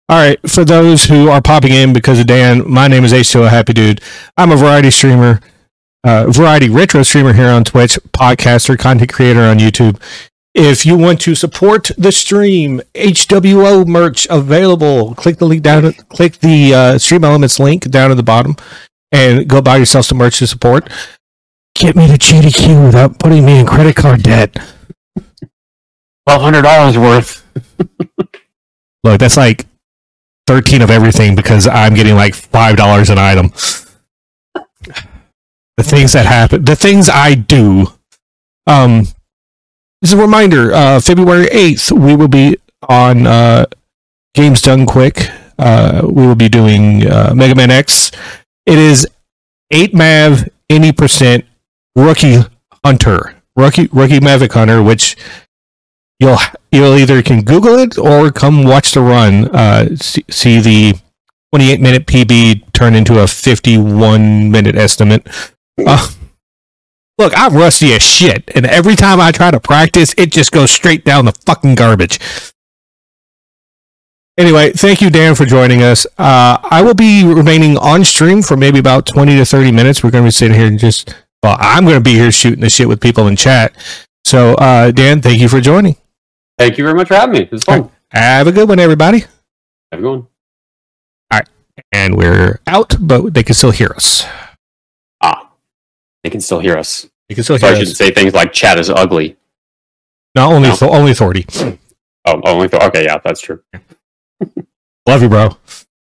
All 0.10 0.18
right. 0.18 0.40
For 0.50 0.64
those 0.66 1.06
who 1.06 1.30
are 1.30 1.42
popping 1.42 1.74
in 1.74 1.94
because 1.94 2.20
of 2.20 2.28
Dan, 2.28 2.70
my 2.70 2.88
name 2.88 3.04
is 3.04 3.14
H2O 3.14 3.50
Happy 3.50 3.74
Dude. 3.74 4.02
I'm 4.38 4.52
a 4.52 4.56
variety 4.56 4.90
streamer, 4.90 5.42
uh, 6.04 6.26
variety 6.30 6.70
retro 6.70 7.04
streamer 7.04 7.34
here 7.34 7.50
on 7.50 7.64
Twitch, 7.64 8.00
podcaster, 8.12 8.78
content 8.78 9.12
creator 9.12 9.42
on 9.42 9.60
YouTube. 9.60 10.02
If 10.54 10.86
you 10.86 10.98
want 10.98 11.22
to 11.22 11.36
support 11.36 11.92
the 11.98 12.12
stream, 12.12 12.82
H2O 12.96 13.86
merch 13.86 14.26
available. 14.30 15.14
Click 15.16 15.38
the 15.38 15.46
link 15.46 15.62
down. 15.62 15.94
Click 16.10 16.40
the 16.40 16.74
uh, 16.74 16.98
Stream 16.98 17.24
Elements 17.24 17.60
link 17.60 17.84
down 17.90 18.10
at 18.10 18.18
the 18.18 18.24
bottom, 18.24 18.56
and 19.12 19.48
go 19.48 19.62
buy 19.62 19.78
yourself 19.78 20.06
some 20.06 20.18
merch 20.18 20.40
to 20.40 20.48
support. 20.48 20.90
Get 21.76 21.96
me 21.96 22.08
to 22.08 22.14
GDQ 22.14 22.88
without 22.88 23.20
putting 23.20 23.46
me 23.46 23.60
in 23.60 23.68
credit 23.68 23.96
card 23.96 24.24
debt. 24.24 24.58
Twelve 26.26 26.42
hundred 26.42 26.64
dollars 26.64 26.98
worth. 26.98 27.46
Look, 29.04 29.20
that's 29.20 29.38
like 29.38 29.66
13 30.48 30.82
of 30.82 30.90
everything 30.90 31.36
because 31.36 31.68
I'm 31.68 31.94
getting 31.94 32.16
like 32.16 32.34
$5 32.34 33.10
an 33.10 33.18
item. 33.18 33.52
The 35.78 35.84
things 35.84 36.14
that 36.14 36.26
happen, 36.26 36.66
the 36.66 36.76
things 36.76 37.08
I 37.08 37.36
do. 37.36 37.88
Um, 38.66 39.06
as 40.04 40.12
a 40.12 40.18
reminder, 40.18 40.74
uh, 40.74 41.00
February 41.00 41.46
8th, 41.48 41.92
we 41.92 42.16
will 42.16 42.28
be 42.28 42.58
on 42.88 43.28
uh, 43.28 43.66
Games 44.34 44.62
Done 44.62 44.86
Quick. 44.86 45.30
Uh, 45.60 46.02
we 46.04 46.26
will 46.26 46.36
be 46.36 46.50
doing 46.50 47.08
uh, 47.08 47.34
Mega 47.36 47.56
Man 47.56 47.72
X. 47.72 48.12
It 48.66 48.78
is 48.78 49.08
8 49.72 49.94
Mav, 49.94 50.50
any 50.70 50.92
percent 50.92 51.46
Rookie 51.96 52.38
Hunter. 52.84 53.36
Rookie, 53.56 53.88
rookie 53.92 54.20
Maverick 54.20 54.54
Hunter, 54.54 54.84
which 54.84 55.18
you'll 56.20 56.38
you'll 56.72 56.96
either 56.96 57.22
can 57.24 57.44
Google 57.44 57.80
it 57.80 57.98
or 57.98 58.32
come 58.32 58.64
watch 58.64 58.92
the 58.92 59.02
run. 59.02 59.50
Uh, 59.56 59.96
see, 59.96 60.24
see 60.30 60.60
the 60.60 61.00
28 61.54 61.82
minute 61.82 62.06
PB 62.06 62.72
turn 62.74 62.94
into 62.94 63.20
a 63.20 63.28
51 63.28 64.52
minute 64.52 64.76
estimate. 64.76 65.28
Uh, 65.86 66.08
look, 67.18 67.34
I'm 67.36 67.54
rusty 67.56 67.94
as 67.94 68.02
shit, 68.02 68.50
and 68.56 68.66
every 68.66 68.96
time 68.96 69.20
I 69.20 69.32
try 69.32 69.52
to 69.52 69.60
practice, 69.60 70.14
it 70.18 70.32
just 70.32 70.52
goes 70.52 70.72
straight 70.72 71.04
down 71.06 71.26
the 71.26 71.34
fucking 71.46 71.76
garbage. 71.76 72.20
Anyway, 74.38 74.72
thank 74.72 75.02
you, 75.02 75.10
Dan, 75.10 75.34
for 75.34 75.46
joining 75.46 75.82
us. 75.82 76.06
Uh, 76.18 76.58
I 76.64 76.84
will 76.84 76.94
be 76.94 77.26
remaining 77.26 77.76
on 77.78 78.04
stream 78.04 78.44
for 78.44 78.56
maybe 78.56 78.78
about 78.78 79.08
20 79.08 79.36
to 79.36 79.46
30 79.46 79.72
minutes. 79.72 80.04
We're 80.04 80.12
going 80.12 80.24
to 80.24 80.28
be 80.28 80.32
sitting 80.32 80.56
here 80.56 80.68
and 80.68 80.78
just, 80.78 81.14
well, 81.42 81.58
I'm 81.60 81.86
going 81.86 81.96
to 81.96 82.02
be 82.02 82.14
here 82.14 82.32
shooting 82.32 82.62
the 82.62 82.70
shit 82.70 82.88
with 82.88 83.02
people 83.02 83.28
in 83.28 83.36
chat. 83.36 83.76
So, 84.26 84.54
uh, 84.56 84.92
Dan, 84.92 85.22
thank 85.22 85.42
you 85.42 85.50
for 85.50 85.60
joining. 85.60 85.96
Thank 86.60 86.78
you 86.78 86.84
very 86.84 86.96
much 86.96 87.08
for 87.08 87.16
having 87.16 87.34
me. 87.34 87.42
It 87.42 87.52
was 87.52 87.64
fun. 87.64 87.90
Have 88.12 88.46
a 88.46 88.52
good 88.52 88.70
one, 88.70 88.80
everybody. 88.80 89.22
Have 89.92 90.00
a 90.00 90.02
good 90.02 90.10
one. 90.10 90.28
All 91.32 91.40
right. 91.40 91.50
And 91.92 92.16
we're 92.16 92.60
out, 92.68 92.96
but 93.00 93.34
they 93.34 93.42
can 93.42 93.56
still 93.56 93.72
hear 93.72 93.90
us. 93.96 94.24
They 96.28 96.32
can 96.32 96.42
still 96.42 96.60
hear 96.60 96.76
us. 96.78 97.08
They 97.30 97.36
can 97.36 97.46
still 97.46 97.58
So 97.58 97.68
hear 97.68 97.76
I 97.78 97.80
shouldn't 97.80 97.96
say 97.96 98.12
things 98.12 98.34
like 98.34 98.52
chat 98.52 98.78
is 98.78 98.90
ugly. 98.90 99.38
Not 100.36 100.52
only 100.52 100.68
No. 100.68 100.76
only 100.90 101.12
authority. 101.14 101.46
Oh, 102.26 102.42
only 102.44 102.68
th- 102.68 102.84
okay, 102.84 103.06
yeah, 103.06 103.18
that's 103.24 103.40
true. 103.40 103.64
Love 105.08 105.22
you, 105.22 105.30
bro. 105.30 105.56